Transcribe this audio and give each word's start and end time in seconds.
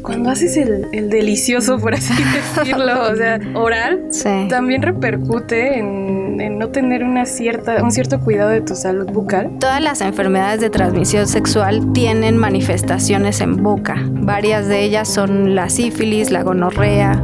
Y 0.00 0.02
cuando 0.02 0.30
haces 0.30 0.56
el, 0.56 1.10
delicioso, 1.10 1.78
por 1.78 1.92
así 1.92 2.14
decirlo, 2.56 3.02
o 3.12 3.14
sea, 3.14 3.38
oral, 3.52 4.08
también 4.48 4.80
repercute 4.80 5.78
en, 5.78 6.40
en, 6.40 6.58
no 6.58 6.70
tener 6.70 7.04
una 7.04 7.26
cierta, 7.26 7.82
un 7.84 7.92
cierto 7.92 8.18
cuidado 8.18 8.48
de 8.48 8.62
tu 8.62 8.74
salud 8.74 9.04
bucal. 9.12 9.58
Todas 9.60 9.82
las 9.82 10.00
enfermedades 10.00 10.62
de 10.62 10.70
transmisión 10.70 11.28
sexual 11.28 11.92
tienen 11.92 12.38
manifestaciones 12.38 13.42
en 13.42 13.62
boca. 13.62 13.96
Varias 14.06 14.68
de 14.68 14.84
ellas 14.84 15.06
son 15.06 15.54
la 15.54 15.68
sífilis, 15.68 16.30
la 16.30 16.44
gonorrea, 16.44 17.22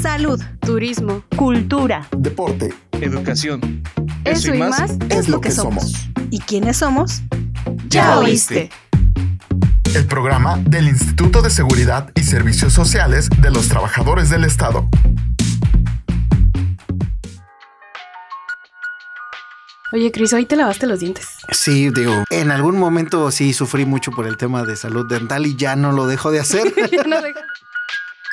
salud, 0.00 0.40
turismo, 0.60 1.24
cultura, 1.36 2.06
deporte, 2.16 2.72
educación. 3.00 3.82
Eso, 4.26 4.52
y, 4.52 4.58
más, 4.58 4.92
es 5.08 5.28
lo 5.28 5.40
que 5.40 5.52
somos. 5.52 5.92
¿Y 6.30 6.40
quiénes 6.40 6.78
somos? 6.78 7.22
Ya 7.88 8.18
oíste. 8.18 8.70
El 9.94 10.04
programa 10.06 10.58
del 10.58 10.88
Instituto 10.88 11.42
de 11.42 11.50
Seguridad 11.50 12.10
y 12.16 12.24
Servicios 12.24 12.72
Sociales 12.72 13.30
de 13.40 13.50
los 13.52 13.68
Trabajadores 13.68 14.28
del 14.28 14.42
Estado. 14.42 14.88
Oye, 19.92 20.10
Cris, 20.10 20.32
¿hoy 20.32 20.44
te 20.44 20.56
lavaste 20.56 20.88
los 20.88 20.98
dientes? 20.98 21.28
Sí, 21.52 21.90
digo, 21.90 22.24
en 22.30 22.50
algún 22.50 22.76
momento 22.78 23.30
sí 23.30 23.52
sufrí 23.52 23.86
mucho 23.86 24.10
por 24.10 24.26
el 24.26 24.36
tema 24.36 24.64
de 24.64 24.74
salud 24.74 25.08
dental 25.08 25.46
y 25.46 25.56
ya 25.56 25.76
no 25.76 25.92
lo 25.92 26.08
dejo 26.08 26.32
de 26.32 26.40
hacer. 26.40 26.74
ya 26.90 27.04
no 27.04 27.22
dejo. 27.22 27.38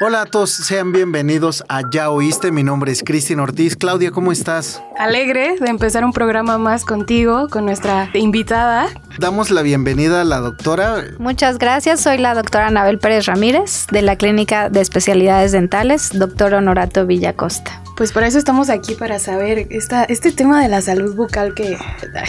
Hola 0.06 0.24
a 0.24 0.26
todos, 0.26 0.50
sean 0.50 0.92
bienvenidos 0.92 1.64
a 1.70 1.90
Ya 1.90 2.10
Oíste. 2.10 2.52
Mi 2.52 2.62
nombre 2.62 2.92
es 2.92 3.04
Cristina 3.06 3.42
Ortiz. 3.42 3.78
Claudia, 3.78 4.12
¿cómo 4.12 4.34
estás? 4.34 4.84
Alegre 5.00 5.56
de 5.58 5.70
empezar 5.70 6.04
un 6.04 6.12
programa 6.12 6.58
más 6.58 6.84
contigo, 6.84 7.48
con 7.48 7.64
nuestra 7.64 8.10
invitada. 8.14 8.90
Damos 9.18 9.50
la 9.50 9.62
bienvenida 9.62 10.20
a 10.20 10.26
la 10.26 10.40
doctora. 10.40 11.06
Muchas 11.20 11.58
gracias, 11.58 12.02
soy 12.02 12.18
la 12.18 12.34
doctora 12.36 12.68
Anabel 12.68 13.00
Pérez 13.00 13.28
Ramírez 13.28 13.88
de 13.92 14.02
la 14.02 14.18
Clínica 14.18 14.70
de 14.70 14.82
Especialidades 14.82 15.54
Dentales, 15.54 16.10
doctor 16.12 16.54
Honorato 16.54 17.06
Villacosta. 17.06 17.82
Pues 17.96 18.12
por 18.12 18.24
eso 18.24 18.40
estamos 18.40 18.70
aquí 18.70 18.96
para 18.96 19.20
saber 19.20 19.68
esta, 19.70 20.04
este 20.06 20.32
tema 20.32 20.62
de 20.62 20.68
la 20.68 20.82
salud 20.82 21.16
bucal 21.16 21.54
que 21.54 21.78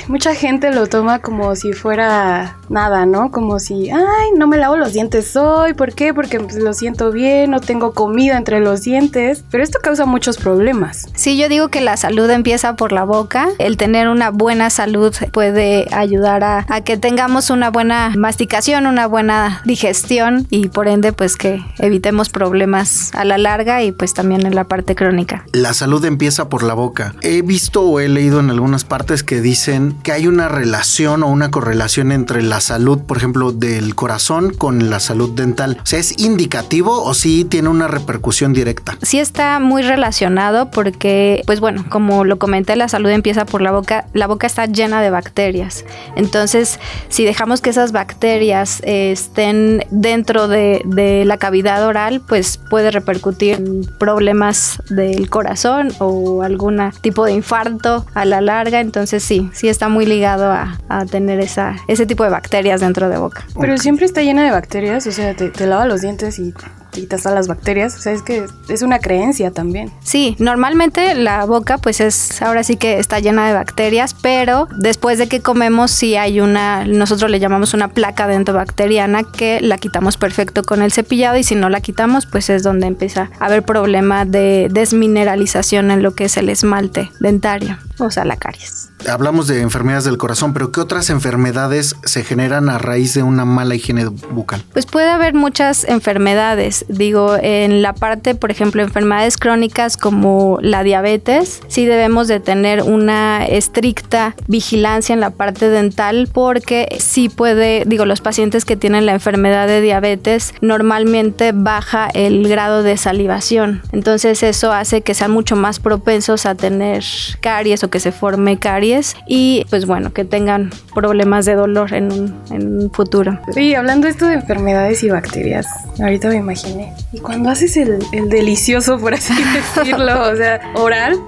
mucha 0.09 0.35
gente 0.35 0.71
lo 0.71 0.87
toma 0.87 1.21
como 1.21 1.57
si 1.57 1.73
fuera 1.73 2.59
nada, 2.69 3.07
¿no? 3.07 3.31
Como 3.31 3.59
si, 3.59 3.91
ay, 3.91 4.31
no 4.37 4.47
me 4.47 4.59
lavo 4.59 4.77
los 4.77 4.93
dientes 4.93 5.35
hoy, 5.37 5.73
¿por 5.73 5.95
qué? 5.95 6.13
Porque 6.13 6.39
pues, 6.39 6.57
lo 6.57 6.75
siento 6.75 7.11
bien, 7.13 7.51
no 7.51 7.61
tengo 7.61 7.95
comida 7.95 8.37
entre 8.37 8.61
los 8.61 8.83
dientes, 8.83 9.43
pero 9.51 9.63
esto 9.63 9.79
causa 9.83 10.05
muchos 10.05 10.37
problemas. 10.37 11.09
Sí, 11.15 11.39
yo 11.39 11.49
digo 11.49 11.69
que 11.69 11.81
la 11.81 11.97
salud 11.97 12.29
empieza 12.29 12.77
por 12.77 12.93
la 12.93 13.05
boca, 13.05 13.49
el 13.59 13.77
tener 13.77 14.09
una 14.09 14.31
buena 14.31 14.69
salud 14.69 15.15
puede 15.33 15.87
ayudar 15.93 16.45
a 16.45 16.81
que 16.83 16.97
tengamos 16.99 17.49
una 17.49 17.71
buena 17.71 18.13
masticación, 18.17 18.87
una 18.87 19.07
buena 19.07 19.63
digestión 19.65 20.47
y 20.51 20.69
por 20.69 20.89
ende 20.89 21.13
pues 21.13 21.37
que 21.37 21.65
evitemos 21.79 22.29
problemas 22.29 23.11
a 23.15 23.25
la 23.25 23.39
larga 23.39 23.83
y 23.83 23.93
pues 23.93 24.13
también 24.13 24.45
en 24.45 24.55
la 24.55 24.65
parte 24.65 24.95
crónica 24.95 25.45
la 25.55 25.73
salud 25.73 26.05
empieza 26.05 26.49
por 26.49 26.65
la 26.65 26.75
boca. 26.75 27.15
He 27.23 27.41
visto 27.43 27.83
o 27.83 28.01
he 28.01 28.09
leído 28.09 28.41
en 28.41 28.51
algunas 28.51 28.85
partes 28.85 29.23
que 29.23 29.41
dicen 29.41 29.97
que 30.03 30.11
hay 30.11 30.27
una 30.27 30.49
relación 30.49 31.23
o 31.23 31.29
una 31.29 31.53
correlación 31.53 32.11
entre 32.11 32.43
la 32.43 32.61
salud, 32.61 32.99
por 32.99 33.19
ejemplo, 33.19 33.53
del 33.53 33.95
corazón 33.95 34.53
con 34.53 34.91
la 34.91 34.99
salud 34.99 35.31
dental. 35.31 35.79
O 35.81 35.97
¿es 35.97 36.19
indicativo 36.19 37.05
o 37.05 37.15
sí 37.15 37.45
tiene 37.45 37.69
una 37.69 37.87
repercusión 37.87 38.53
directa? 38.53 38.99
Sí 39.03 39.21
está 39.21 39.61
muy 39.61 39.83
relacionado 39.83 40.73
porque, 40.73 41.43
pues 41.47 41.61
bueno, 41.61 41.85
como 41.89 42.25
lo 42.25 42.37
comenté, 42.41 42.75
la 42.75 42.89
salud 42.89 43.11
empieza 43.11 43.47
por 43.47 43.63
la 43.63 43.71
boca. 43.71 44.07
La 44.13 44.27
boca 44.27 44.49
está 44.49 44.67
llena 44.67 45.03
de 45.03 45.11
bacterias. 45.11 45.85
Entonces, 46.17 46.81
si 47.09 47.25
dejamos 47.25 47.61
que 47.61 47.71
esas 47.71 47.93
bacterias 47.93 48.81
eh, 48.83 49.13
estén 49.13 49.87
dentro 49.93 50.49
de, 50.49 50.83
de 50.85 51.25
la 51.25 51.37
cavidad 51.37 51.87
oral, 51.87 52.23
pues 52.27 52.59
puede 52.59 52.91
repercutir 52.91 53.55
en 53.55 53.89
problemas 54.01 54.83
del 54.91 55.31
corazón 55.31 55.44
corazón 55.45 55.93
o 55.99 56.43
algún 56.43 56.81
tipo 57.03 57.27
de 57.27 57.33
infarto 57.33 58.07
a 58.15 58.25
la 58.25 58.41
larga. 58.41 58.81
Entonces 58.81 59.23
sí, 59.23 59.51
sí 59.53 59.69
está 59.69 59.89
muy 59.91 60.07
ligado 60.07 60.51
a, 60.51 60.79
tener 61.11 61.41
esa, 61.41 61.77
ese 61.87 62.07
tipo 62.07 62.25
de 62.25 62.31
bacterias 62.31 62.81
dentro 62.81 63.09
de 63.11 63.19
boca. 63.19 63.45
Pero 63.61 63.77
siempre 63.77 64.07
está 64.07 64.23
llena 64.23 64.45
de 64.45 64.51
bacterias, 64.51 65.07
o 65.07 65.13
sea, 65.13 65.35
te, 65.35 65.51
te 65.51 65.67
lava 65.67 65.87
los 65.87 66.01
dientes 66.01 66.39
y 66.39 66.55
quitas 66.95 67.25
las 67.25 67.49
bacterias. 67.49 67.97
O 67.97 68.01
sea, 68.01 68.13
es 68.13 68.23
que 68.23 68.47
es 68.69 68.83
una 68.83 68.99
creencia 68.99 69.51
también. 69.51 69.91
Sí, 70.03 70.37
normalmente 70.39 71.15
la 71.15 71.45
boca 71.45 71.79
pues 71.79 72.01
es, 72.01 72.41
ahora 72.41 72.63
sí 72.65 72.77
que 72.77 72.99
está 72.99 73.19
llena 73.19 73.47
de 73.47 73.55
bacterias, 73.55 74.15
pero 74.15 74.69
después 74.77 75.19
de 75.19 75.29
que 75.29 75.41
comemos 75.41 75.91
sí 75.91 76.17
hay 76.17 76.41
una, 76.41 76.85
nosotros 76.87 77.31
le 77.31 77.41
llamamos 77.41 77.75
una 77.75 77.89
placa 77.89 78.27
dentobacteriana 78.27 79.25
que 79.25 79.61
la 79.61 79.79
quitamos 79.79 80.17
perfecto 80.17 80.63
con 80.63 80.83
el 80.83 80.93
cepillado 80.93 81.37
y 81.37 81.45
si 81.45 81.55
no 81.55 81.69
la 81.69 81.81
quitamos 81.81 82.27
pues 82.27 82.51
es 82.51 82.63
donde 82.63 82.87
empieza 82.87 83.31
a 83.39 83.47
haber 83.47 83.63
problema 83.65 84.25
de 84.25 84.69
desmineralización 84.71 85.91
en 85.91 86.03
lo 86.03 86.15
que 86.15 86.25
es 86.25 86.37
el 86.37 86.49
esmalte 86.49 87.11
dentario, 87.21 87.79
o 87.99 88.11
sea, 88.11 88.25
la 88.25 88.37
caries 88.37 88.91
hablamos 89.09 89.47
de 89.47 89.61
enfermedades 89.61 90.05
del 90.05 90.19
corazón, 90.19 90.53
pero 90.53 90.73
¿qué 90.73 90.81
otras 90.81 91.11
enfermedades 91.11 91.97
se 92.05 92.25
generan 92.25 92.69
a 92.69 92.79
raíz 92.79 93.15
de 93.15 93.23
una 93.23 93.45
mala 93.45 93.75
higiene 93.75 94.07
bucal? 94.07 94.63
Pues 94.73 94.87
puede 94.87 95.11
haber 95.11 95.35
muchas 95.35 95.85
enfermedades. 95.85 96.85
Digo, 96.89 97.37
en 97.41 97.83
la 97.83 97.95
parte, 97.95 98.35
por 98.35 98.51
ejemplo, 98.51 98.83
enfermedades 98.83 99.37
crónicas 99.37 99.97
como 99.97 100.59
la 100.61 100.83
diabetes, 100.83 101.61
sí 101.69 101.87
debemos 101.87 102.29
de 102.29 102.41
tener 102.41 102.83
una 102.83 103.45
estricta 103.45 104.35
vigilancia 104.47 105.13
en 105.13 105.21
la 105.21 105.31
parte 105.31 105.69
dental 105.69 106.29
porque 106.33 106.97
sí 106.99 107.29
puede, 107.29 107.85
digo, 107.87 108.05
los 108.05 108.21
pacientes 108.21 108.65
que 108.65 108.77
tienen 108.77 109.07
la 109.07 109.13
enfermedad 109.13 109.67
de 109.67 109.81
diabetes 109.81 110.55
normalmente 110.61 111.53
baja 111.55 112.09
el 112.13 112.49
grado 112.49 112.83
de 112.83 112.97
salivación. 112.97 113.83
Entonces 113.93 114.43
eso 114.43 114.73
hace 114.73 115.03
que 115.03 115.15
sean 115.15 115.31
mucho 115.31 115.57
más 115.57 115.81
propensos 115.81 116.47
a 116.47 116.55
tener 116.55 117.05
caries 117.41 117.84
que 117.91 118.01
se 118.01 118.13
forme 118.13 118.59
caries 118.59 119.17
y 119.27 119.65
pues 119.71 119.87
bueno, 119.87 120.13
que 120.13 120.25
tengan 120.25 120.71
problemas 120.95 121.45
de 121.47 121.55
dolor 121.55 121.93
en 121.95 122.13
un, 122.13 122.35
en 122.51 122.83
un 122.83 122.91
futuro. 122.91 123.39
Sí, 123.53 123.75
hablando 123.75 124.09
esto 124.09 124.27
de 124.27 124.35
enfermedades 124.35 125.03
y 125.03 125.11
bacterias, 125.11 125.67
ahorita 126.01 126.29
me 126.29 126.37
imaginé. 126.37 126.93
Y 127.13 127.19
cuando 127.19 127.51
haces 127.51 127.77
el, 127.77 127.99
el 128.13 128.29
delicioso, 128.29 128.99
por 128.99 129.15
así 129.15 129.35
decirlo, 129.77 130.31
o 130.31 130.37
sea, 130.37 130.61
oral, 130.75 131.19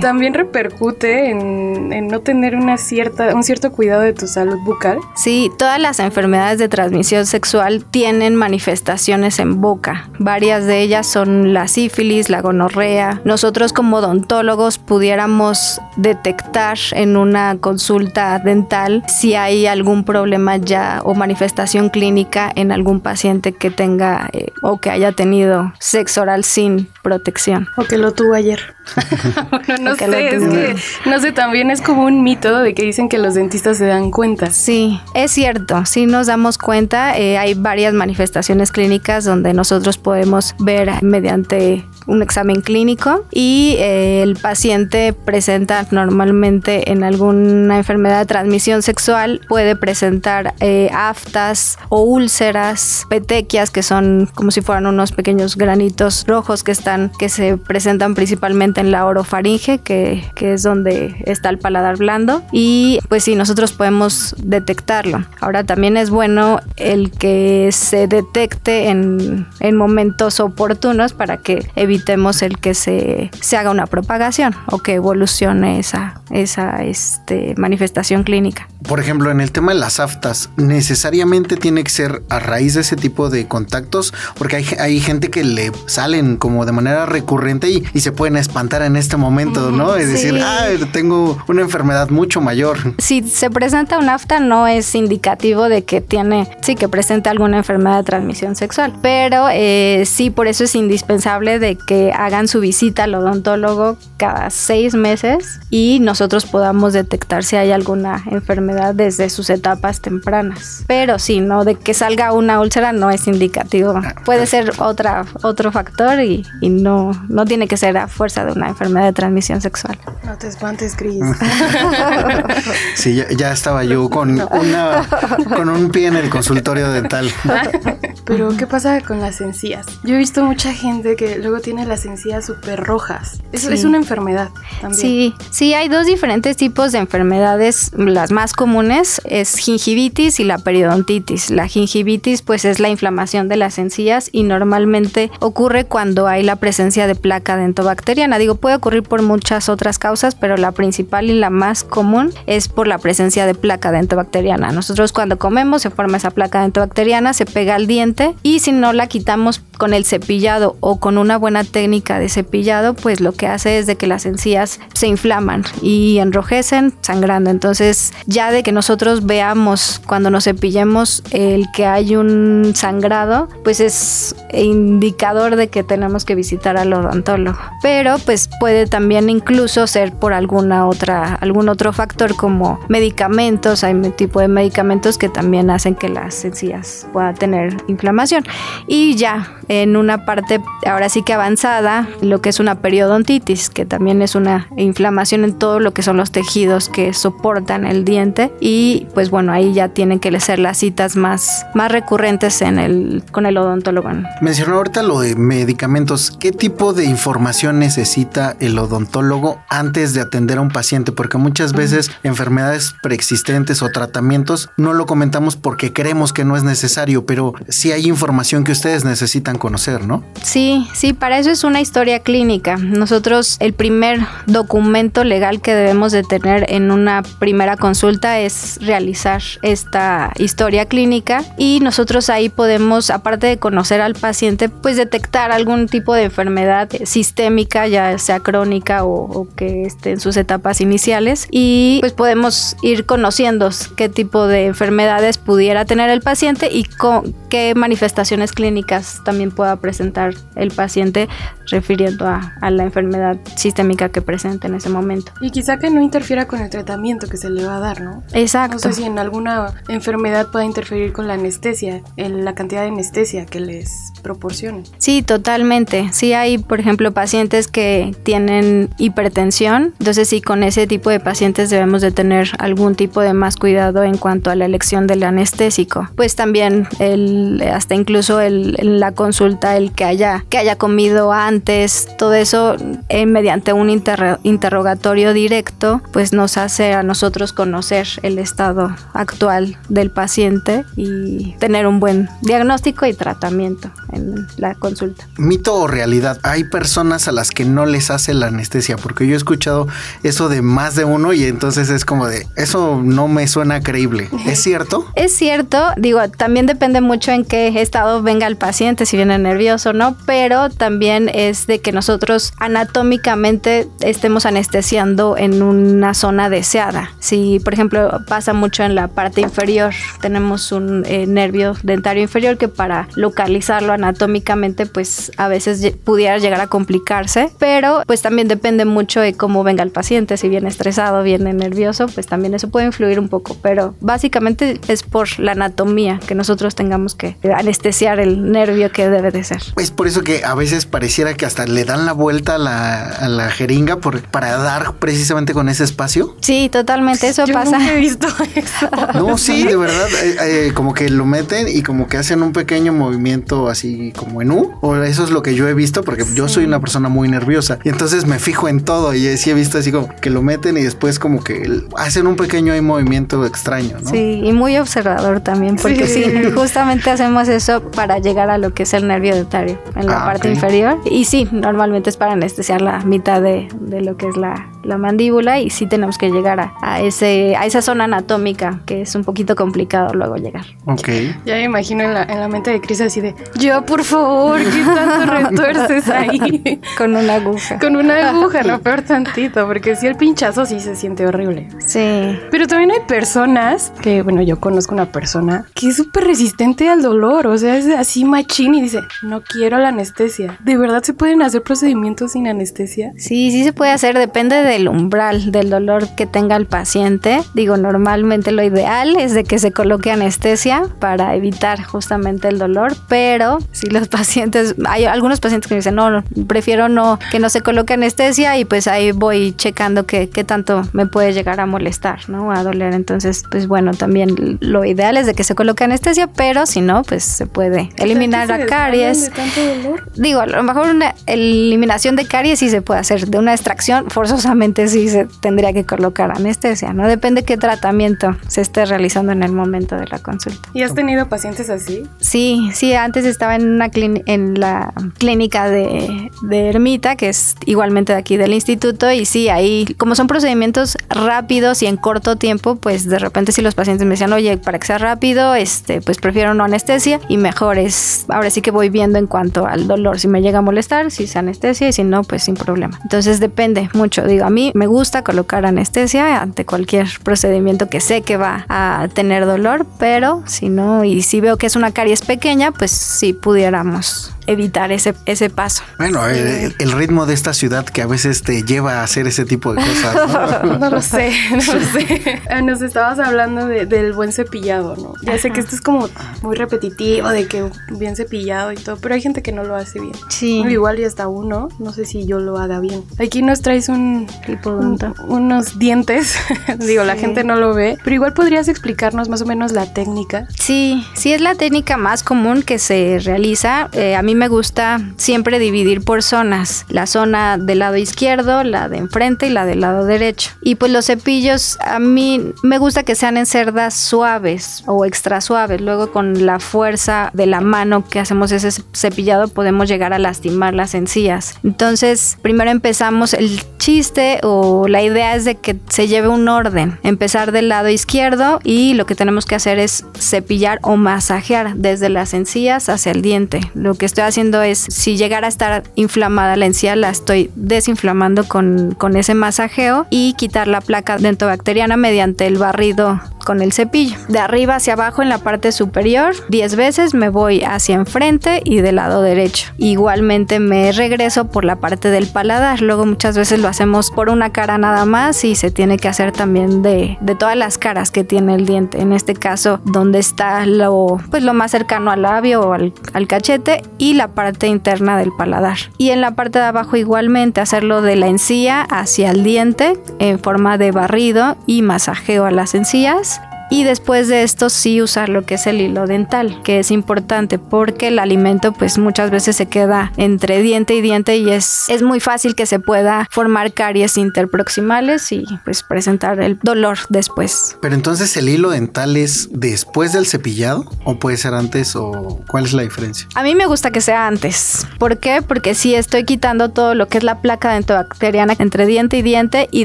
también 0.00 0.34
repercute 0.34 1.30
en, 1.30 1.92
en, 1.92 2.08
no 2.08 2.20
tener 2.20 2.56
una 2.56 2.78
cierta, 2.78 3.34
un 3.34 3.42
cierto 3.42 3.72
cuidado 3.72 4.02
de 4.02 4.12
tu 4.12 4.26
salud 4.26 4.58
bucal. 4.64 4.98
Sí, 5.14 5.50
todas 5.58 5.80
las 5.80 6.00
enfermedades 6.00 6.58
de 6.58 6.68
transmisión 6.68 7.26
sexual 7.26 7.84
tienen 7.84 8.34
manifestaciones 8.34 9.38
en 9.38 9.60
boca. 9.60 10.10
Varias 10.18 10.66
de 10.66 10.80
ellas 10.80 11.06
son 11.06 11.52
la 11.52 11.68
sífilis, 11.68 12.30
la 12.30 12.40
gonorrea. 12.40 13.20
Nosotros 13.24 13.72
como 13.72 13.98
odontólogos 13.98 14.78
pudiéramos 14.78 15.80
detectar 16.06 16.78
en 16.92 17.16
una 17.16 17.58
consulta 17.58 18.38
dental 18.38 19.02
si 19.08 19.34
hay 19.34 19.66
algún 19.66 20.04
problema 20.04 20.56
ya 20.56 21.00
o 21.04 21.14
manifestación 21.14 21.88
clínica 21.88 22.52
en 22.54 22.70
algún 22.70 23.00
paciente 23.00 23.52
que 23.52 23.72
tenga 23.72 24.30
eh, 24.32 24.52
o 24.62 24.78
que 24.78 24.90
haya 24.90 25.10
tenido 25.10 25.72
sexo 25.80 26.22
oral 26.22 26.44
sin 26.44 26.88
protección. 27.02 27.66
O 27.76 27.82
que 27.82 27.98
lo 27.98 28.12
tuvo 28.12 28.34
ayer. 28.34 28.75
no 29.80 29.96
sé, 29.96 30.28
es 30.34 30.48
que, 30.48 30.76
no 31.08 31.20
sé, 31.20 31.32
también 31.32 31.70
es 31.70 31.80
como 31.80 32.04
un 32.04 32.22
mito 32.22 32.58
de 32.60 32.74
que 32.74 32.84
dicen 32.84 33.08
que 33.08 33.18
los 33.18 33.34
dentistas 33.34 33.78
se 33.78 33.86
dan 33.86 34.10
cuenta. 34.10 34.50
Sí, 34.50 35.00
es 35.14 35.32
cierto, 35.32 35.84
sí 35.86 36.06
nos 36.06 36.26
damos 36.26 36.58
cuenta. 36.58 37.16
Eh, 37.18 37.38
hay 37.38 37.54
varias 37.54 37.94
manifestaciones 37.94 38.72
clínicas 38.72 39.24
donde 39.24 39.52
nosotros 39.52 39.98
podemos 39.98 40.54
ver 40.58 41.02
mediante 41.02 41.84
un 42.06 42.22
examen 42.22 42.60
clínico 42.60 43.24
y 43.32 43.76
eh, 43.78 44.22
el 44.22 44.36
paciente 44.36 45.12
presenta 45.12 45.86
normalmente 45.90 46.92
en 46.92 47.02
alguna 47.02 47.76
enfermedad 47.76 48.20
de 48.20 48.26
transmisión 48.26 48.82
sexual, 48.82 49.40
puede 49.48 49.76
presentar 49.76 50.54
eh, 50.60 50.90
aftas 50.92 51.78
o 51.88 52.02
úlceras, 52.02 53.06
petequias, 53.08 53.70
que 53.70 53.82
son 53.82 54.28
como 54.34 54.50
si 54.50 54.60
fueran 54.60 54.86
unos 54.86 55.12
pequeños 55.12 55.56
granitos 55.56 56.24
rojos 56.26 56.62
que 56.62 56.72
están, 56.72 57.10
que 57.18 57.28
se 57.28 57.56
presentan 57.56 58.14
principalmente 58.14 58.75
en 58.80 58.90
la 58.90 59.06
orofaringe, 59.06 59.78
que, 59.78 60.24
que 60.34 60.54
es 60.54 60.62
donde 60.62 61.16
está 61.26 61.48
el 61.48 61.58
paladar 61.58 61.96
blando. 61.96 62.42
Y 62.52 63.00
pues 63.08 63.24
sí, 63.24 63.34
nosotros 63.34 63.72
podemos 63.72 64.34
detectarlo. 64.38 65.24
Ahora 65.40 65.64
también 65.64 65.96
es 65.96 66.10
bueno 66.10 66.60
el 66.76 67.10
que 67.10 67.70
se 67.72 68.06
detecte 68.06 68.88
en, 68.88 69.46
en 69.60 69.76
momentos 69.76 70.40
oportunos 70.40 71.12
para 71.12 71.38
que 71.38 71.66
evitemos 71.76 72.42
el 72.42 72.58
que 72.58 72.74
se, 72.74 73.30
se 73.40 73.56
haga 73.56 73.70
una 73.70 73.86
propagación 73.86 74.54
o 74.66 74.78
que 74.78 74.94
evolucione 74.94 75.78
esa, 75.78 76.20
esa 76.30 76.82
este, 76.84 77.54
manifestación 77.56 78.22
clínica. 78.22 78.68
Por 78.88 79.00
ejemplo, 79.00 79.30
en 79.30 79.40
el 79.40 79.52
tema 79.52 79.72
de 79.72 79.78
las 79.78 80.00
aftas, 80.00 80.50
necesariamente 80.56 81.56
tiene 81.56 81.82
que 81.82 81.90
ser 81.90 82.22
a 82.28 82.38
raíz 82.38 82.74
de 82.74 82.82
ese 82.82 82.96
tipo 82.96 83.30
de 83.30 83.48
contactos, 83.48 84.14
porque 84.36 84.56
hay, 84.56 84.66
hay 84.78 85.00
gente 85.00 85.30
que 85.30 85.42
le 85.42 85.72
salen 85.86 86.36
como 86.36 86.66
de 86.66 86.72
manera 86.72 87.06
recurrente 87.06 87.68
y, 87.70 87.82
y 87.94 88.00
se 88.00 88.12
pueden 88.12 88.36
espantar 88.36 88.65
en 88.74 88.96
este 88.96 89.16
momento, 89.16 89.70
¿no? 89.70 89.96
Es 89.96 90.08
decir, 90.08 90.38
ah, 90.42 90.66
tengo 90.92 91.38
una 91.48 91.62
enfermedad 91.62 92.10
mucho 92.10 92.40
mayor. 92.40 92.78
Si 92.98 93.22
se 93.22 93.50
presenta 93.50 93.98
un 93.98 94.08
afta, 94.08 94.40
no 94.40 94.66
es 94.66 94.94
indicativo 94.94 95.68
de 95.68 95.84
que 95.84 96.00
tiene, 96.00 96.48
sí, 96.62 96.74
que 96.74 96.88
presente 96.88 97.28
alguna 97.28 97.58
enfermedad 97.58 97.98
de 97.98 98.04
transmisión 98.04 98.56
sexual, 98.56 98.92
pero 99.02 99.46
eh, 99.50 100.04
sí, 100.06 100.30
por 100.30 100.48
eso 100.48 100.64
es 100.64 100.74
indispensable 100.74 101.58
de 101.58 101.76
que 101.76 102.12
hagan 102.12 102.48
su 102.48 102.60
visita 102.60 103.04
al 103.04 103.14
odontólogo 103.14 103.96
cada 104.16 104.50
seis 104.50 104.94
meses 104.94 105.60
y 105.70 105.98
nosotros 106.00 106.46
podamos 106.46 106.92
detectar 106.92 107.44
si 107.44 107.56
hay 107.56 107.70
alguna 107.70 108.22
enfermedad 108.30 108.94
desde 108.94 109.30
sus 109.30 109.50
etapas 109.50 110.00
tempranas. 110.00 110.84
Pero 110.86 111.18
sí, 111.18 111.40
no 111.40 111.64
de 111.64 111.76
que 111.76 111.94
salga 111.94 112.32
una 112.32 112.60
úlcera 112.60 112.92
no 112.92 113.10
es 113.10 113.26
indicativo. 113.26 113.94
Ah, 113.96 114.14
Puede 114.24 114.46
ser 114.46 114.72
otra, 114.78 115.24
otro 115.42 115.72
factor 115.72 116.20
y, 116.20 116.44
y, 116.60 116.70
no, 116.70 117.12
no 117.28 117.44
tiene 117.44 117.68
que 117.68 117.76
ser 117.76 117.96
a 117.96 118.08
fuerza 118.08 118.44
de 118.44 118.52
una 118.56 118.68
enfermedad 118.68 119.06
de 119.06 119.12
transmisión 119.12 119.60
sexual. 119.60 119.98
No 120.24 120.36
te 120.36 120.48
espantes, 120.48 120.96
Cris. 120.96 121.22
sí, 122.94 123.22
ya, 123.36 123.52
estaba 123.52 123.84
yo 123.84 124.08
con, 124.10 124.30
una, 124.30 125.06
con 125.54 125.68
un 125.68 125.90
pie 125.90 126.08
en 126.08 126.16
el 126.16 126.30
consultorio 126.30 126.90
dental. 126.90 127.30
Pero, 128.26 128.54
¿qué 128.56 128.66
pasa 128.66 129.00
con 129.00 129.20
las 129.20 129.40
encías? 129.40 129.86
Yo 130.02 130.16
he 130.16 130.18
visto 130.18 130.44
mucha 130.44 130.74
gente 130.74 131.16
que 131.16 131.38
luego 131.38 131.60
tiene 131.60 131.86
las 131.86 132.04
encías 132.04 132.44
súper 132.44 132.80
rojas. 132.80 133.40
Eso 133.52 133.70
es 133.70 133.84
una 133.84 133.96
enfermedad 133.96 134.50
también. 134.80 135.00
Sí, 135.00 135.34
sí, 135.50 135.72
hay 135.72 135.88
dos 135.88 136.06
diferentes 136.06 136.56
tipos 136.56 136.92
de 136.92 136.98
enfermedades. 136.98 137.92
Las 137.96 138.30
más 138.30 138.52
comunes 138.52 138.66
comunes 138.66 139.20
es 139.26 139.56
gingivitis 139.58 140.40
y 140.40 140.44
la 140.44 140.58
periodontitis. 140.58 141.50
La 141.50 141.68
gingivitis 141.68 142.42
pues 142.42 142.64
es 142.64 142.80
la 142.80 142.88
inflamación 142.88 143.46
de 143.46 143.54
las 143.54 143.78
encías 143.78 144.28
y 144.32 144.42
normalmente 144.42 145.30
ocurre 145.38 145.84
cuando 145.84 146.26
hay 146.26 146.42
la 146.42 146.56
presencia 146.56 147.06
de 147.06 147.14
placa 147.14 147.56
dentobacteriana. 147.56 148.38
Digo, 148.38 148.56
puede 148.56 148.74
ocurrir 148.74 149.04
por 149.04 149.22
muchas 149.22 149.68
otras 149.68 150.00
causas, 150.00 150.34
pero 150.34 150.56
la 150.56 150.72
principal 150.72 151.30
y 151.30 151.38
la 151.38 151.48
más 151.48 151.84
común 151.84 152.34
es 152.46 152.66
por 152.66 152.88
la 152.88 152.98
presencia 152.98 153.46
de 153.46 153.54
placa 153.54 153.92
dentobacteriana. 153.92 154.72
Nosotros 154.72 155.12
cuando 155.12 155.38
comemos 155.38 155.82
se 155.82 155.90
forma 155.90 156.16
esa 156.16 156.32
placa 156.32 156.62
dentobacteriana, 156.62 157.34
se 157.34 157.46
pega 157.46 157.76
al 157.76 157.86
diente 157.86 158.15
y 158.42 158.60
si 158.60 158.72
no 158.72 158.92
la 158.92 159.06
quitamos 159.06 159.60
con 159.76 159.94
el 159.94 160.04
cepillado 160.04 160.76
o 160.80 160.98
con 160.98 161.18
una 161.18 161.38
buena 161.38 161.64
técnica 161.64 162.18
de 162.18 162.28
cepillado, 162.28 162.94
pues 162.94 163.20
lo 163.20 163.32
que 163.32 163.46
hace 163.46 163.78
es 163.78 163.86
de 163.86 163.96
que 163.96 164.06
las 164.06 164.26
encías 164.26 164.80
se 164.94 165.06
inflaman 165.06 165.64
y 165.82 166.18
enrojecen 166.18 166.94
sangrando. 167.00 167.50
Entonces 167.50 168.12
ya 168.26 168.50
de 168.50 168.62
que 168.62 168.72
nosotros 168.72 169.26
veamos 169.26 170.00
cuando 170.06 170.30
nos 170.30 170.44
cepillemos 170.44 171.22
el 171.30 171.66
que 171.72 171.86
hay 171.86 172.16
un 172.16 172.72
sangrado, 172.74 173.48
pues 173.64 173.80
es 173.80 174.34
indicador 174.52 175.56
de 175.56 175.68
que 175.68 175.82
tenemos 175.82 176.24
que 176.24 176.34
visitar 176.34 176.76
al 176.76 176.92
odontólogo. 176.92 177.58
Pero 177.82 178.16
pues 178.18 178.48
puede 178.60 178.86
también 178.86 179.28
incluso 179.30 179.86
ser 179.86 180.12
por 180.12 180.32
alguna 180.32 180.86
otra, 180.86 181.34
algún 181.34 181.68
otro 181.68 181.92
factor 181.92 182.36
como 182.36 182.80
medicamentos, 182.88 183.84
hay 183.84 183.94
un 183.94 184.12
tipo 184.12 184.40
de 184.40 184.48
medicamentos 184.48 185.18
que 185.18 185.28
también 185.28 185.70
hacen 185.70 185.94
que 185.94 186.08
las 186.08 186.44
encías 186.44 187.06
puedan 187.12 187.34
tener 187.34 187.76
inflamación. 187.88 188.44
Y 188.86 189.16
ya 189.16 189.56
en 189.68 189.96
una 189.96 190.24
parte 190.24 190.60
ahora 190.86 191.08
sí 191.08 191.22
que 191.22 191.32
avanzada, 191.32 192.08
lo 192.20 192.40
que 192.40 192.50
es 192.50 192.60
una 192.60 192.76
periodontitis, 192.76 193.70
que 193.70 193.84
también 193.84 194.22
es 194.22 194.34
una 194.34 194.68
inflamación 194.76 195.44
en 195.44 195.58
todo 195.58 195.80
lo 195.80 195.92
que 195.92 196.02
son 196.02 196.16
los 196.16 196.30
tejidos 196.30 196.88
que 196.88 197.12
soportan 197.12 197.86
el 197.86 198.04
diente 198.04 198.52
y 198.60 199.06
pues 199.14 199.30
bueno, 199.30 199.52
ahí 199.52 199.72
ya 199.72 199.88
tienen 199.88 200.20
que 200.20 200.36
ser 200.40 200.58
las 200.58 200.78
citas 200.78 201.16
más, 201.16 201.66
más 201.74 201.90
recurrentes 201.90 202.60
en 202.62 202.78
el, 202.78 203.22
con 203.32 203.46
el 203.46 203.56
odontólogo. 203.56 204.10
Mencionó 204.40 204.76
ahorita 204.76 205.02
lo 205.02 205.20
de 205.20 205.34
medicamentos. 205.34 206.36
¿Qué 206.38 206.52
tipo 206.52 206.92
de 206.92 207.04
información 207.04 207.78
necesita 207.78 208.56
el 208.60 208.78
odontólogo 208.78 209.60
antes 209.68 210.14
de 210.14 210.20
atender 210.20 210.58
a 210.58 210.60
un 210.60 210.70
paciente? 210.70 211.12
Porque 211.12 211.38
muchas 211.38 211.72
veces 211.72 212.10
enfermedades 212.22 212.94
preexistentes 213.02 213.82
o 213.82 213.88
tratamientos 213.88 214.70
no 214.76 214.92
lo 214.92 215.06
comentamos 215.06 215.56
porque 215.56 215.92
creemos 215.92 216.32
que 216.32 216.44
no 216.44 216.56
es 216.56 216.64
necesario, 216.64 217.24
pero 217.26 217.54
sí 217.68 217.92
hay 217.92 218.06
información 218.06 218.64
que 218.64 218.72
ustedes 218.72 219.04
necesitan 219.04 219.55
conocer, 219.58 220.06
¿no? 220.06 220.22
Sí, 220.42 220.86
sí, 220.94 221.12
para 221.12 221.38
eso 221.38 221.50
es 221.50 221.64
una 221.64 221.80
historia 221.80 222.20
clínica. 222.20 222.76
Nosotros 222.76 223.56
el 223.60 223.72
primer 223.72 224.20
documento 224.46 225.24
legal 225.24 225.60
que 225.60 225.74
debemos 225.74 226.12
de 226.12 226.22
tener 226.22 226.66
en 226.72 226.90
una 226.90 227.22
primera 227.38 227.76
consulta 227.76 228.38
es 228.40 228.78
realizar 228.80 229.42
esta 229.62 230.32
historia 230.38 230.86
clínica 230.86 231.44
y 231.56 231.80
nosotros 231.80 232.30
ahí 232.30 232.48
podemos, 232.48 233.10
aparte 233.10 233.46
de 233.46 233.58
conocer 233.58 234.00
al 234.00 234.14
paciente, 234.14 234.68
pues 234.68 234.96
detectar 234.96 235.52
algún 235.52 235.86
tipo 235.88 236.14
de 236.14 236.24
enfermedad 236.24 236.88
sistémica, 237.04 237.86
ya 237.86 238.18
sea 238.18 238.40
crónica 238.40 239.04
o, 239.04 239.46
que 239.56 239.84
esté 239.84 240.12
en 240.12 240.20
sus 240.20 240.36
etapas 240.36 240.80
iniciales 240.80 241.46
y 241.50 241.98
pues 242.00 242.12
podemos 242.12 242.76
ir 242.82 243.06
conociendo 243.06 243.70
qué 243.96 244.08
tipo 244.08 244.46
de 244.46 244.66
enfermedades 244.66 245.38
pudiera 245.38 245.84
tener 245.84 246.10
el 246.10 246.20
paciente 246.20 246.68
y 246.70 246.84
con 246.84 247.34
qué 247.48 247.74
manifestaciones 247.74 248.52
clínicas 248.52 249.22
también 249.24 249.45
pueda 249.50 249.76
presentar 249.76 250.34
el 250.54 250.70
paciente 250.70 251.28
refiriendo 251.68 252.26
a, 252.26 252.54
la 252.70 252.82
enfermedad 252.82 253.38
sistémica 253.56 254.08
que 254.08 254.22
presente 254.22 254.66
en 254.66 254.74
ese 254.74 254.88
momento. 254.88 255.32
Y 255.40 255.50
quizá 255.50 255.78
que 255.78 255.90
no 255.90 256.00
interfiera 256.00 256.46
con 256.46 256.60
el 256.60 256.70
tratamiento 256.70 257.28
que 257.28 257.36
se 257.36 257.50
le 257.50 257.64
va 257.64 257.76
a 257.76 257.80
dar, 257.80 258.00
¿no? 258.00 258.22
Exacto. 258.32 258.74
No 258.74 258.78
sé 258.80 258.92
si 258.92 259.04
en 259.04 259.18
alguna 259.18 259.72
enfermedad 259.88 260.50
pueda 260.50 260.64
interferir 260.64 261.12
con 261.12 261.26
la 261.26 261.34
anestesia, 261.34 262.02
en 262.16 262.44
la 262.44 262.54
cantidad 262.54 262.82
de 262.82 262.88
anestesia 262.88 263.46
que 263.46 263.60
les 263.60 264.12
proporcione. 264.22 264.82
Sí, 264.98 265.22
totalmente. 265.22 266.08
Sí 266.12 266.32
hay, 266.32 266.58
por 266.58 266.80
ejemplo, 266.80 267.12
pacientes 267.12 267.68
que 267.68 268.14
tienen 268.24 268.90
hipertensión, 268.98 269.94
entonces 269.98 270.28
sí, 270.28 270.40
con 270.40 270.62
ese 270.62 270.86
tipo 270.86 271.10
de 271.10 271.20
pacientes 271.20 271.70
debemos 271.70 272.02
de 272.02 272.10
tener 272.10 272.50
algún 272.58 272.94
tipo 272.94 273.20
de 273.20 273.32
más 273.32 273.56
cuidado 273.56 274.02
en 274.02 274.16
cuanto 274.16 274.50
a 274.50 274.56
la 274.56 274.64
elección 274.64 275.06
del 275.06 275.22
anestésico. 275.22 276.08
Pues 276.16 276.36
también 276.36 276.88
el, 276.98 277.62
hasta 277.72 277.94
incluso 277.94 278.40
el, 278.40 278.76
la 278.98 279.12
consulta, 279.12 279.35
el 279.44 279.92
que 279.92 280.04
haya, 280.04 280.44
que 280.48 280.58
haya 280.58 280.76
comido 280.76 281.32
antes, 281.32 282.08
todo 282.16 282.34
eso 282.34 282.76
eh, 283.08 283.26
mediante 283.26 283.72
un 283.72 283.90
interrogatorio 283.90 285.32
directo, 285.32 286.00
pues 286.12 286.32
nos 286.32 286.56
hace 286.56 286.94
a 286.94 287.02
nosotros 287.02 287.52
conocer 287.52 288.06
el 288.22 288.38
estado 288.38 288.94
actual 289.12 289.76
del 289.88 290.10
paciente 290.10 290.84
y 290.96 291.54
tener 291.58 291.86
un 291.86 292.00
buen 292.00 292.28
diagnóstico 292.42 293.06
y 293.06 293.14
tratamiento 293.14 293.90
en 294.12 294.46
la 294.56 294.74
consulta. 294.74 295.28
Mito 295.36 295.74
o 295.74 295.86
realidad, 295.86 296.38
hay 296.42 296.64
personas 296.64 297.28
a 297.28 297.32
las 297.32 297.50
que 297.50 297.64
no 297.64 297.84
les 297.84 298.10
hace 298.10 298.32
la 298.32 298.46
anestesia, 298.46 298.96
porque 298.96 299.26
yo 299.26 299.34
he 299.34 299.36
escuchado 299.36 299.86
eso 300.22 300.48
de 300.48 300.62
más 300.62 300.94
de 300.94 301.04
uno 301.04 301.32
y 301.32 301.44
entonces 301.44 301.90
es 301.90 302.04
como 302.04 302.26
de, 302.26 302.46
eso 302.56 303.02
no 303.02 303.28
me 303.28 303.46
suena 303.48 303.82
creíble. 303.82 304.30
¿Es 304.46 304.62
cierto? 304.62 305.06
Es 305.14 305.32
cierto, 305.32 305.78
digo, 305.96 306.20
también 306.30 306.66
depende 306.66 307.00
mucho 307.00 307.32
en 307.32 307.44
qué 307.44 307.80
estado 307.80 308.22
venga 308.22 308.46
el 308.46 308.56
paciente, 308.56 309.04
si 309.04 309.16
viene 309.16 309.25
nervioso 309.26 309.90
o 309.90 309.92
no, 309.92 310.16
pero 310.26 310.70
también 310.70 311.30
es 311.32 311.66
de 311.66 311.80
que 311.80 311.92
nosotros 311.92 312.52
anatómicamente 312.58 313.88
estemos 314.00 314.46
anestesiando 314.46 315.36
en 315.36 315.62
una 315.62 316.14
zona 316.14 316.48
deseada. 316.48 317.10
Si, 317.18 317.60
por 317.60 317.74
ejemplo, 317.74 318.20
pasa 318.26 318.52
mucho 318.52 318.82
en 318.82 318.94
la 318.94 319.08
parte 319.08 319.40
inferior, 319.40 319.92
tenemos 320.20 320.72
un 320.72 321.04
eh, 321.06 321.26
nervio 321.26 321.74
dentario 321.82 322.22
inferior 322.22 322.56
que 322.56 322.68
para 322.68 323.08
localizarlo 323.16 323.92
anatómicamente, 323.92 324.86
pues 324.86 325.32
a 325.36 325.48
veces 325.48 325.94
pudiera 326.04 326.38
llegar 326.38 326.60
a 326.60 326.66
complicarse, 326.66 327.50
pero 327.58 328.02
pues 328.06 328.22
también 328.22 328.48
depende 328.48 328.84
mucho 328.84 329.20
de 329.20 329.34
cómo 329.34 329.64
venga 329.64 329.82
el 329.82 329.90
paciente, 329.90 330.36
si 330.36 330.48
viene 330.48 330.68
estresado, 330.68 331.22
viene 331.22 331.52
nervioso, 331.52 332.06
pues 332.06 332.26
también 332.26 332.54
eso 332.54 332.70
puede 332.70 332.86
influir 332.86 333.18
un 333.18 333.28
poco, 333.28 333.56
pero 333.62 333.94
básicamente 334.00 334.80
es 334.88 335.02
por 335.02 335.38
la 335.38 335.52
anatomía 335.52 336.20
que 336.26 336.34
nosotros 336.34 336.74
tengamos 336.74 337.14
que 337.14 337.36
anestesiar 337.54 338.20
el 338.20 338.52
nervio 338.52 338.90
que 338.92 339.08
debe 339.16 339.30
de 339.30 339.44
ser. 339.44 339.62
Es 339.76 339.90
por 339.90 340.06
eso 340.06 340.22
que 340.22 340.44
a 340.44 340.54
veces 340.54 340.86
pareciera 340.86 341.34
que 341.34 341.46
hasta 341.46 341.66
le 341.66 341.84
dan 341.84 342.06
la 342.06 342.12
vuelta 342.12 342.56
a 342.56 342.58
la, 342.58 343.50
jeringa 343.50 343.96
por, 343.96 344.20
para 344.22 344.56
dar 344.56 344.94
precisamente 344.94 345.52
con 345.52 345.68
ese 345.68 345.84
espacio. 345.84 346.36
Sí, 346.40 346.68
totalmente, 346.70 347.28
eso 347.28 347.44
pasa. 347.52 347.78
he 347.92 347.98
visto 347.98 348.26
eso. 348.54 348.88
No, 349.14 349.38
sí, 349.38 349.64
de 349.64 349.76
verdad, 349.76 350.08
eh, 350.22 350.36
eh, 350.40 350.72
como 350.74 350.94
que 350.94 351.08
lo 351.08 351.24
meten 351.24 351.68
y 351.68 351.82
como 351.82 352.08
que 352.08 352.16
hacen 352.16 352.42
un 352.42 352.52
pequeño 352.52 352.92
movimiento 352.92 353.68
así 353.68 354.12
como 354.16 354.42
en 354.42 354.50
U, 354.50 354.74
o 354.80 354.96
eso 354.96 355.24
es 355.24 355.30
lo 355.30 355.42
que 355.42 355.54
yo 355.54 355.68
he 355.68 355.74
visto, 355.74 356.02
porque 356.02 356.24
yo 356.34 356.48
soy 356.48 356.64
una 356.64 356.80
persona 356.80 357.08
muy 357.08 357.28
nerviosa 357.28 357.78
y 357.84 357.88
entonces 357.88 358.26
me 358.26 358.38
fijo 358.38 358.68
en 358.68 358.80
todo 358.80 359.14
y 359.14 359.36
sí 359.36 359.50
he 359.50 359.54
visto 359.54 359.78
así 359.78 359.92
como 359.92 360.08
que 360.20 360.30
lo 360.30 360.42
meten 360.42 360.76
y 360.76 360.82
después 360.82 361.18
como 361.18 361.42
que 361.42 361.82
hacen 361.96 362.26
un 362.26 362.36
pequeño 362.36 362.74
movimiento 362.82 363.44
extraño, 363.46 363.98
¿no? 364.02 364.10
Sí, 364.10 364.42
y 364.44 364.52
muy 364.52 364.76
observador 364.78 365.40
también, 365.40 365.76
porque 365.76 366.06
sí, 366.06 366.24
justamente 366.54 367.10
hacemos 367.10 367.48
eso 367.48 367.82
para 367.90 368.18
llegar 368.18 368.50
a 368.50 368.58
lo 368.58 368.74
que 368.74 368.84
es 368.84 368.94
el 368.96 369.06
nervio 369.08 369.34
dentario 369.34 369.78
en 369.94 370.06
la 370.06 370.22
Ah, 370.22 370.24
parte 370.26 370.48
ok. 370.48 370.54
inferior. 370.54 370.98
Y 371.04 371.24
sí, 371.24 371.48
normalmente 371.52 372.10
es 372.10 372.16
para 372.16 372.32
anestesiar 372.32 372.80
la 372.80 373.00
mitad 373.00 373.40
de, 373.42 373.68
de 373.80 374.00
lo 374.00 374.16
que 374.16 374.28
es 374.28 374.36
la, 374.36 374.68
la 374.82 374.98
mandíbula 374.98 375.60
y 375.60 375.70
sí 375.70 375.86
tenemos 375.86 376.18
que 376.18 376.30
llegar 376.30 376.60
a, 376.60 376.72
a 376.82 377.00
ese, 377.00 377.54
a 377.56 377.66
esa 377.66 377.82
zona 377.82 378.04
anatómica 378.04 378.80
que 378.86 379.02
es 379.02 379.14
un 379.14 379.24
poquito 379.24 379.54
complicado 379.56 380.14
luego 380.14 380.36
llegar. 380.36 380.64
Ok. 380.86 381.08
Ya 381.44 381.54
me 381.54 381.64
imagino 381.64 382.02
en 382.04 382.14
la, 382.14 382.22
en 382.24 382.40
la 382.40 382.48
mente 382.48 382.70
de 382.70 382.80
Cris 382.80 383.00
así 383.00 383.20
de, 383.20 383.34
yo 383.58 383.84
por 383.84 384.04
favor, 384.04 384.58
¿qué 384.58 384.82
tanto 384.84 385.26
retuerces 385.32 386.08
ahí? 386.08 386.80
Con 386.98 387.14
una 387.16 387.34
aguja. 387.34 387.78
Con 387.78 387.96
una 387.96 388.30
aguja, 388.30 388.62
no 388.62 388.78
peor 388.80 389.02
tantito, 389.02 389.66
porque 389.66 389.96
si 389.96 390.06
el 390.06 390.16
pinchazo 390.16 390.64
sí 390.66 390.80
se 390.80 390.96
siente 390.96 391.26
horrible. 391.26 391.68
Sí. 391.78 392.38
Pero 392.50 392.66
también 392.66 392.90
hay 392.92 393.00
personas 393.06 393.92
que, 394.00 394.22
bueno, 394.22 394.42
yo 394.42 394.58
conozco 394.60 394.94
una 394.94 395.06
persona 395.06 395.64
que 395.74 395.88
es 395.88 395.96
súper 395.96 396.24
resistente 396.24 396.88
al 396.88 397.02
dolor, 397.02 397.46
o 397.46 397.58
sea, 397.58 397.76
es 397.76 397.86
así 397.88 398.24
machín 398.24 398.74
y 398.74 398.80
dice, 398.86 399.00
no 399.22 399.42
quiero 399.42 399.78
la 399.78 399.88
anestesia. 399.88 400.56
¿De 400.60 400.76
verdad 400.76 401.02
se 401.02 401.14
pueden 401.14 401.42
hacer 401.42 401.62
procedimientos 401.62 402.32
sin 402.32 402.48
anestesia? 402.48 403.12
Sí, 403.16 403.50
sí 403.50 403.64
se 403.64 403.72
puede 403.72 403.92
hacer, 403.92 404.18
depende 404.18 404.56
del 404.56 404.88
umbral 404.88 405.52
del 405.52 405.70
dolor 405.70 406.08
que 406.16 406.26
tenga 406.26 406.56
el 406.56 406.66
paciente. 406.66 407.40
Digo, 407.54 407.76
normalmente 407.76 408.52
lo 408.52 408.62
ideal 408.62 409.16
es 409.16 409.34
de 409.34 409.44
que 409.44 409.58
se 409.58 409.72
coloque 409.72 410.10
anestesia 410.10 410.84
para 410.98 411.34
evitar 411.34 411.82
justamente 411.82 412.48
el 412.48 412.58
dolor, 412.58 412.96
pero 413.08 413.58
si 413.72 413.88
los 413.88 414.08
pacientes, 414.16 414.74
hay 414.86 415.04
algunos 415.04 415.40
pacientes 415.40 415.68
que 415.68 415.74
me 415.74 415.78
dicen, 415.78 415.94
no, 415.94 416.10
no, 416.10 416.24
prefiero 416.46 416.88
no, 416.88 417.18
que 417.30 417.38
no 417.38 417.48
se 417.50 417.60
coloque 417.60 417.94
anestesia 417.94 418.58
y 418.58 418.64
pues 418.64 418.86
ahí 418.86 419.12
voy 419.12 419.52
checando 419.52 420.06
qué, 420.06 420.28
qué 420.28 420.44
tanto 420.44 420.82
me 420.92 421.06
puede 421.06 421.32
llegar 421.32 421.60
a 421.60 421.66
molestar, 421.66 422.28
¿no? 422.28 422.52
A 422.52 422.62
doler. 422.62 422.94
Entonces, 422.94 423.44
pues 423.50 423.66
bueno, 423.66 423.92
también 423.92 424.58
lo 424.60 424.84
ideal 424.84 425.16
es 425.16 425.26
de 425.26 425.34
que 425.34 425.44
se 425.44 425.54
coloque 425.54 425.84
anestesia, 425.84 426.28
pero 426.28 426.66
si 426.66 426.80
no, 426.80 427.02
pues 427.02 427.24
se 427.24 427.46
puede 427.46 427.90
eliminar 427.96 428.46
¿Será 428.46 428.58
que 428.58 428.64
la 428.64 428.68
se 428.68 428.75
caries. 428.76 429.30
tanto 429.30 429.64
dolor? 429.64 430.10
Digo, 430.14 430.40
a 430.40 430.46
lo 430.46 430.62
mejor 430.62 430.88
una 430.88 431.14
eliminación 431.26 432.16
de 432.16 432.26
caries 432.26 432.58
sí 432.58 432.68
se 432.68 432.82
puede 432.82 433.00
hacer. 433.00 433.26
De 433.28 433.38
una 433.38 433.52
extracción, 433.52 434.10
forzosamente 434.10 434.88
sí 434.88 435.08
se 435.08 435.26
tendría 435.40 435.72
que 435.72 435.84
colocar 435.84 436.30
anestesia, 436.30 436.92
¿no? 436.92 437.06
Depende 437.08 437.44
qué 437.44 437.56
tratamiento 437.56 438.36
se 438.48 438.60
esté 438.60 438.84
realizando 438.84 439.32
en 439.32 439.42
el 439.42 439.52
momento 439.52 439.96
de 439.96 440.06
la 440.06 440.18
consulta. 440.18 440.68
¿Y 440.74 440.82
has 440.82 440.94
tenido 440.94 441.28
pacientes 441.28 441.70
así? 441.70 442.04
Sí, 442.20 442.70
sí, 442.72 442.94
antes 442.94 443.24
estaba 443.24 443.56
en 443.56 443.68
una 443.68 443.90
en 443.94 444.60
la 444.60 444.92
clínica 445.18 445.70
de, 445.70 446.30
de 446.42 446.68
Ermita, 446.68 447.16
que 447.16 447.28
es 447.28 447.54
igualmente 447.64 448.12
de 448.12 448.18
aquí 448.18 448.36
del 448.36 448.52
instituto, 448.52 449.10
y 449.10 449.24
sí, 449.24 449.48
ahí, 449.48 449.86
como 449.96 450.14
son 450.14 450.26
procedimientos 450.26 450.98
rápidos 451.08 451.82
y 451.82 451.86
en 451.86 451.96
corto 451.96 452.36
tiempo, 452.36 452.76
pues 452.76 453.08
de 453.08 453.18
repente 453.18 453.52
si 453.52 453.62
los 453.62 453.74
pacientes 453.74 454.04
me 454.06 454.12
decían, 454.12 454.32
oye, 454.32 454.58
para 454.58 454.78
que 454.78 454.86
sea 454.86 454.98
rápido, 454.98 455.54
este, 455.54 456.00
pues 456.00 456.18
prefiero 456.18 456.54
no 456.54 456.64
anestesia 456.64 457.20
y 457.28 457.36
mejor 457.36 457.78
es, 457.78 458.26
ahora 458.28 458.50
sí 458.50 458.62
que 458.66 458.72
voy 458.72 458.90
viendo 458.90 459.16
en 459.20 459.28
cuanto 459.28 459.64
al 459.64 459.86
dolor, 459.86 460.18
si 460.18 460.26
me 460.26 460.42
llega 460.42 460.58
a 460.58 460.60
molestar, 460.60 461.12
si 461.12 461.22
es 461.22 461.36
anestesia 461.36 461.86
y 461.88 461.92
si 461.92 462.02
no, 462.02 462.24
pues 462.24 462.42
sin 462.42 462.56
problema. 462.56 462.98
Entonces 463.04 463.38
depende 463.38 463.88
mucho, 463.94 464.24
digo, 464.26 464.44
a 464.44 464.50
mí 464.50 464.72
me 464.74 464.88
gusta 464.88 465.22
colocar 465.22 465.64
anestesia 465.64 466.42
ante 466.42 466.64
cualquier 466.66 467.06
procedimiento 467.22 467.88
que 467.88 468.00
sé 468.00 468.22
que 468.22 468.36
va 468.36 468.66
a 468.68 469.06
tener 469.14 469.46
dolor, 469.46 469.86
pero 470.00 470.42
si 470.46 470.68
no, 470.68 471.04
y 471.04 471.22
si 471.22 471.40
veo 471.40 471.58
que 471.58 471.66
es 471.68 471.76
una 471.76 471.92
caries 471.92 472.22
pequeña, 472.22 472.72
pues 472.72 472.90
sí 472.90 473.32
pudiéramos 473.32 474.32
evitar 474.48 474.92
ese, 474.92 475.14
ese 475.26 475.50
paso. 475.50 475.82
Bueno, 475.98 476.24
el, 476.28 476.74
el 476.78 476.92
ritmo 476.92 477.26
de 477.26 477.34
esta 477.34 477.52
ciudad 477.52 477.84
que 477.84 478.02
a 478.02 478.06
veces 478.06 478.42
te 478.42 478.62
lleva 478.62 479.00
a 479.00 479.02
hacer 479.04 479.26
ese 479.26 479.44
tipo 479.44 479.74
de 479.74 479.80
cosas. 479.82 480.62
¿no? 480.64 480.78
No 480.86 480.90
lo 480.90 481.00
sé, 481.02 481.32
no 481.50 481.56
lo 481.56 481.80
sé. 481.84 482.42
Ah, 482.50 482.62
Nos 482.62 482.80
estabas 482.82 483.18
hablando 483.18 483.66
de- 483.66 483.86
del 483.86 484.12
buen 484.12 484.32
cepillado, 484.32 484.94
¿no? 484.96 485.14
Ya 485.22 485.36
sé 485.38 485.50
que 485.50 485.60
esto 485.60 485.74
es 485.74 485.80
como 485.80 486.08
muy 486.42 486.54
repetitivo, 486.56 487.28
de 487.28 487.46
que 487.48 487.68
bien 487.98 488.14
cepillado 488.14 488.55
y 488.72 488.76
todo, 488.76 488.96
pero 488.96 489.14
hay 489.14 489.20
gente 489.20 489.42
que 489.42 489.52
no 489.52 489.64
lo 489.64 489.74
hace 489.76 490.00
bien. 490.00 490.12
Sí. 490.28 490.62
Igual 490.68 490.98
y 491.00 491.04
hasta 491.04 491.28
uno, 491.28 491.68
no 491.78 491.92
sé 491.92 492.04
si 492.04 492.26
yo 492.26 492.38
lo 492.38 492.58
haga 492.58 492.80
bien. 492.80 493.02
Aquí 493.18 493.42
nos 493.42 493.62
traes 493.62 493.88
un, 493.88 494.26
un- 494.64 494.98
unos 495.28 495.78
dientes, 495.78 496.36
digo, 496.78 497.04
la 497.04 497.14
Sí. 497.14 497.20
gente 497.20 497.44
no 497.44 497.56
lo 497.56 497.74
ve, 497.74 497.98
pero 498.04 498.14
igual 498.14 498.32
podrías 498.34 498.68
explicarnos 498.68 499.28
más 499.28 499.42
o 499.42 499.46
menos 499.46 499.72
la 499.72 499.92
técnica. 499.92 500.46
Sí, 500.58 501.04
sí 501.14 501.32
es 501.32 501.40
la 501.40 501.54
técnica 501.54 501.96
más 501.96 502.22
común 502.22 502.62
que 502.62 502.78
se 502.78 503.18
realiza. 503.22 503.88
Eh, 503.92 504.14
a 504.16 504.22
mí 504.22 504.34
me 504.34 504.48
gusta 504.48 505.00
siempre 505.16 505.58
dividir 505.58 506.02
por 506.04 506.22
zonas. 506.22 506.84
La 506.88 507.06
zona 507.06 507.56
del 507.58 507.78
lado 507.80 507.96
izquierdo, 507.96 508.62
la 508.64 508.88
de 508.88 508.98
enfrente 508.98 509.46
y 509.46 509.50
la 509.50 509.64
del 509.66 509.80
lado 509.80 510.04
derecho. 510.04 510.50
Y 510.60 510.74
pues 510.76 510.92
los 510.92 511.06
cepillos 511.06 511.78
a 511.80 511.98
mí 511.98 512.52
me 512.62 512.78
gusta 512.78 513.02
que 513.02 513.14
sean 513.14 513.36
en 513.36 513.46
cerdas 513.46 513.94
suaves 513.94 514.82
o 514.86 515.04
extra 515.04 515.40
suaves. 515.40 515.80
Luego 515.80 516.12
con 516.12 516.44
la 516.46 516.58
fuerza 516.60 517.30
de 517.32 517.46
la 517.46 517.60
mano 517.60 518.04
que 518.08 518.20
hacemos 518.20 518.45
ese 518.52 518.82
cepillado 518.92 519.48
podemos 519.48 519.88
llegar 519.88 520.12
a 520.12 520.18
lastimar 520.18 520.74
las 520.74 520.94
encías. 520.94 521.54
Entonces 521.64 522.38
primero 522.42 522.70
empezamos 522.70 523.34
el 523.34 523.60
chiste 523.86 524.40
o 524.42 524.88
la 524.88 525.00
idea 525.00 525.36
es 525.36 525.44
de 525.44 525.54
que 525.54 525.76
se 525.88 526.08
lleve 526.08 526.26
un 526.26 526.48
orden. 526.48 526.98
Empezar 527.04 527.52
del 527.52 527.68
lado 527.68 527.88
izquierdo 527.88 528.58
y 528.64 528.94
lo 528.94 529.06
que 529.06 529.14
tenemos 529.14 529.46
que 529.46 529.54
hacer 529.54 529.78
es 529.78 530.04
cepillar 530.18 530.80
o 530.82 530.96
masajear 530.96 531.76
desde 531.76 532.08
las 532.08 532.34
encías 532.34 532.88
hacia 532.88 533.12
el 533.12 533.22
diente. 533.22 533.60
Lo 533.74 533.94
que 533.94 534.04
estoy 534.04 534.24
haciendo 534.24 534.60
es, 534.60 534.86
si 534.88 535.16
llegara 535.16 535.46
a 535.46 535.50
estar 535.50 535.84
inflamada 535.94 536.56
la 536.56 536.66
encía, 536.66 536.96
la 536.96 537.10
estoy 537.10 537.52
desinflamando 537.54 538.48
con, 538.48 538.92
con 538.98 539.16
ese 539.16 539.34
masajeo 539.34 540.08
y 540.10 540.34
quitar 540.34 540.66
la 540.66 540.80
placa 540.80 541.16
dentobacteriana 541.18 541.96
mediante 541.96 542.48
el 542.48 542.58
barrido 542.58 543.20
con 543.46 543.62
el 543.62 543.72
cepillo. 543.72 544.18
De 544.28 544.40
arriba 544.40 544.74
hacia 544.74 544.94
abajo 544.94 545.22
en 545.22 545.30
la 545.30 545.38
parte 545.38 545.70
superior, 545.70 546.34
10 546.48 546.74
veces 546.74 547.14
me 547.14 547.30
voy 547.30 547.62
hacia 547.62 547.94
enfrente 547.94 548.60
y 548.64 548.80
del 548.80 548.96
lado 548.96 549.22
derecho. 549.22 549.72
Igualmente 549.78 550.58
me 550.58 550.90
regreso 550.90 551.46
por 551.46 551.64
la 551.64 551.76
parte 551.76 552.10
del 552.10 552.26
paladar. 552.26 552.82
Luego 552.82 553.06
muchas 553.06 553.38
veces 553.38 553.60
lo 553.60 553.68
hacemos 553.76 554.10
por 554.10 554.30
una 554.30 554.52
cara 554.52 554.78
nada 554.78 555.04
más 555.04 555.44
y 555.44 555.54
se 555.54 555.70
tiene 555.70 555.98
que 555.98 556.08
hacer 556.08 556.32
también 556.32 556.80
de, 556.80 557.18
de 557.20 557.34
todas 557.34 557.56
las 557.56 557.76
caras 557.76 558.10
que 558.10 558.24
tiene 558.24 558.54
el 558.54 558.64
diente. 558.64 559.02
En 559.02 559.12
este 559.12 559.34
caso, 559.34 559.80
donde 559.84 560.18
está 560.18 560.64
lo, 560.64 561.18
pues 561.30 561.42
lo 561.42 561.52
más 561.52 561.72
cercano 561.72 562.10
al 562.10 562.22
labio 562.22 562.62
o 562.62 562.72
al, 562.72 562.94
al 563.12 563.26
cachete 563.26 563.82
y 563.98 564.14
la 564.14 564.28
parte 564.28 564.66
interna 564.66 565.18
del 565.18 565.30
paladar. 565.30 565.76
Y 565.98 566.08
en 566.08 566.22
la 566.22 566.30
parte 566.30 566.58
de 566.58 566.64
abajo 566.64 566.96
igualmente 566.96 567.60
hacerlo 567.60 568.00
de 568.00 568.16
la 568.16 568.28
encía 568.28 568.80
hacia 568.80 569.30
el 569.30 569.44
diente 569.44 570.00
en 570.20 570.38
forma 570.38 570.78
de 570.78 570.92
barrido 570.92 571.58
y 571.66 571.82
masajeo 571.82 572.46
a 572.46 572.50
las 572.50 572.74
encías. 572.74 573.42
Y 573.70 573.84
después 573.84 574.28
de 574.28 574.42
esto 574.42 574.70
sí 574.70 575.02
usar 575.02 575.28
lo 575.28 575.42
que 575.42 575.54
es 575.54 575.66
el 575.66 575.80
hilo 575.80 576.06
dental, 576.06 576.62
que 576.62 576.78
es 576.78 576.90
importante 576.90 577.58
porque 577.58 578.08
el 578.08 578.18
alimento 578.18 578.72
pues 578.72 578.98
muchas 578.98 579.30
veces 579.30 579.56
se 579.56 579.66
queda 579.66 580.12
entre 580.16 580.62
diente 580.62 580.94
y 580.94 581.00
diente 581.00 581.36
y 581.36 581.50
es, 581.50 581.86
es 581.88 582.02
muy 582.02 582.20
fácil 582.20 582.54
que 582.54 582.66
se 582.66 582.78
pueda 582.78 583.26
formar 583.30 583.72
caries 583.72 584.16
interproximales 584.16 585.32
y 585.32 585.44
pues 585.64 585.82
presentar 585.82 586.40
el 586.40 586.58
dolor 586.62 586.98
después. 587.08 587.76
Pero 587.80 587.94
entonces 587.94 588.36
el 588.36 588.48
hilo 588.48 588.70
dental 588.70 589.16
es 589.16 589.48
después 589.52 590.12
del 590.12 590.26
cepillado 590.26 590.84
o 591.04 591.18
puede 591.18 591.36
ser 591.36 591.54
antes 591.54 591.96
o 591.96 592.40
cuál 592.46 592.64
es 592.64 592.72
la 592.72 592.82
diferencia? 592.82 593.28
A 593.34 593.42
mí 593.42 593.54
me 593.54 593.66
gusta 593.66 593.90
que 593.90 594.00
sea 594.00 594.26
antes. 594.26 594.86
¿Por 594.98 595.18
qué? 595.18 595.42
Porque 595.42 595.74
si 595.74 595.94
estoy 595.94 596.24
quitando 596.24 596.70
todo 596.70 596.94
lo 596.94 597.08
que 597.08 597.18
es 597.18 597.24
la 597.24 597.40
placa 597.40 597.72
dentobacteriana 597.72 598.54
entre 598.58 598.86
diente 598.86 599.18
y 599.18 599.22
diente 599.22 599.68
y 599.70 599.84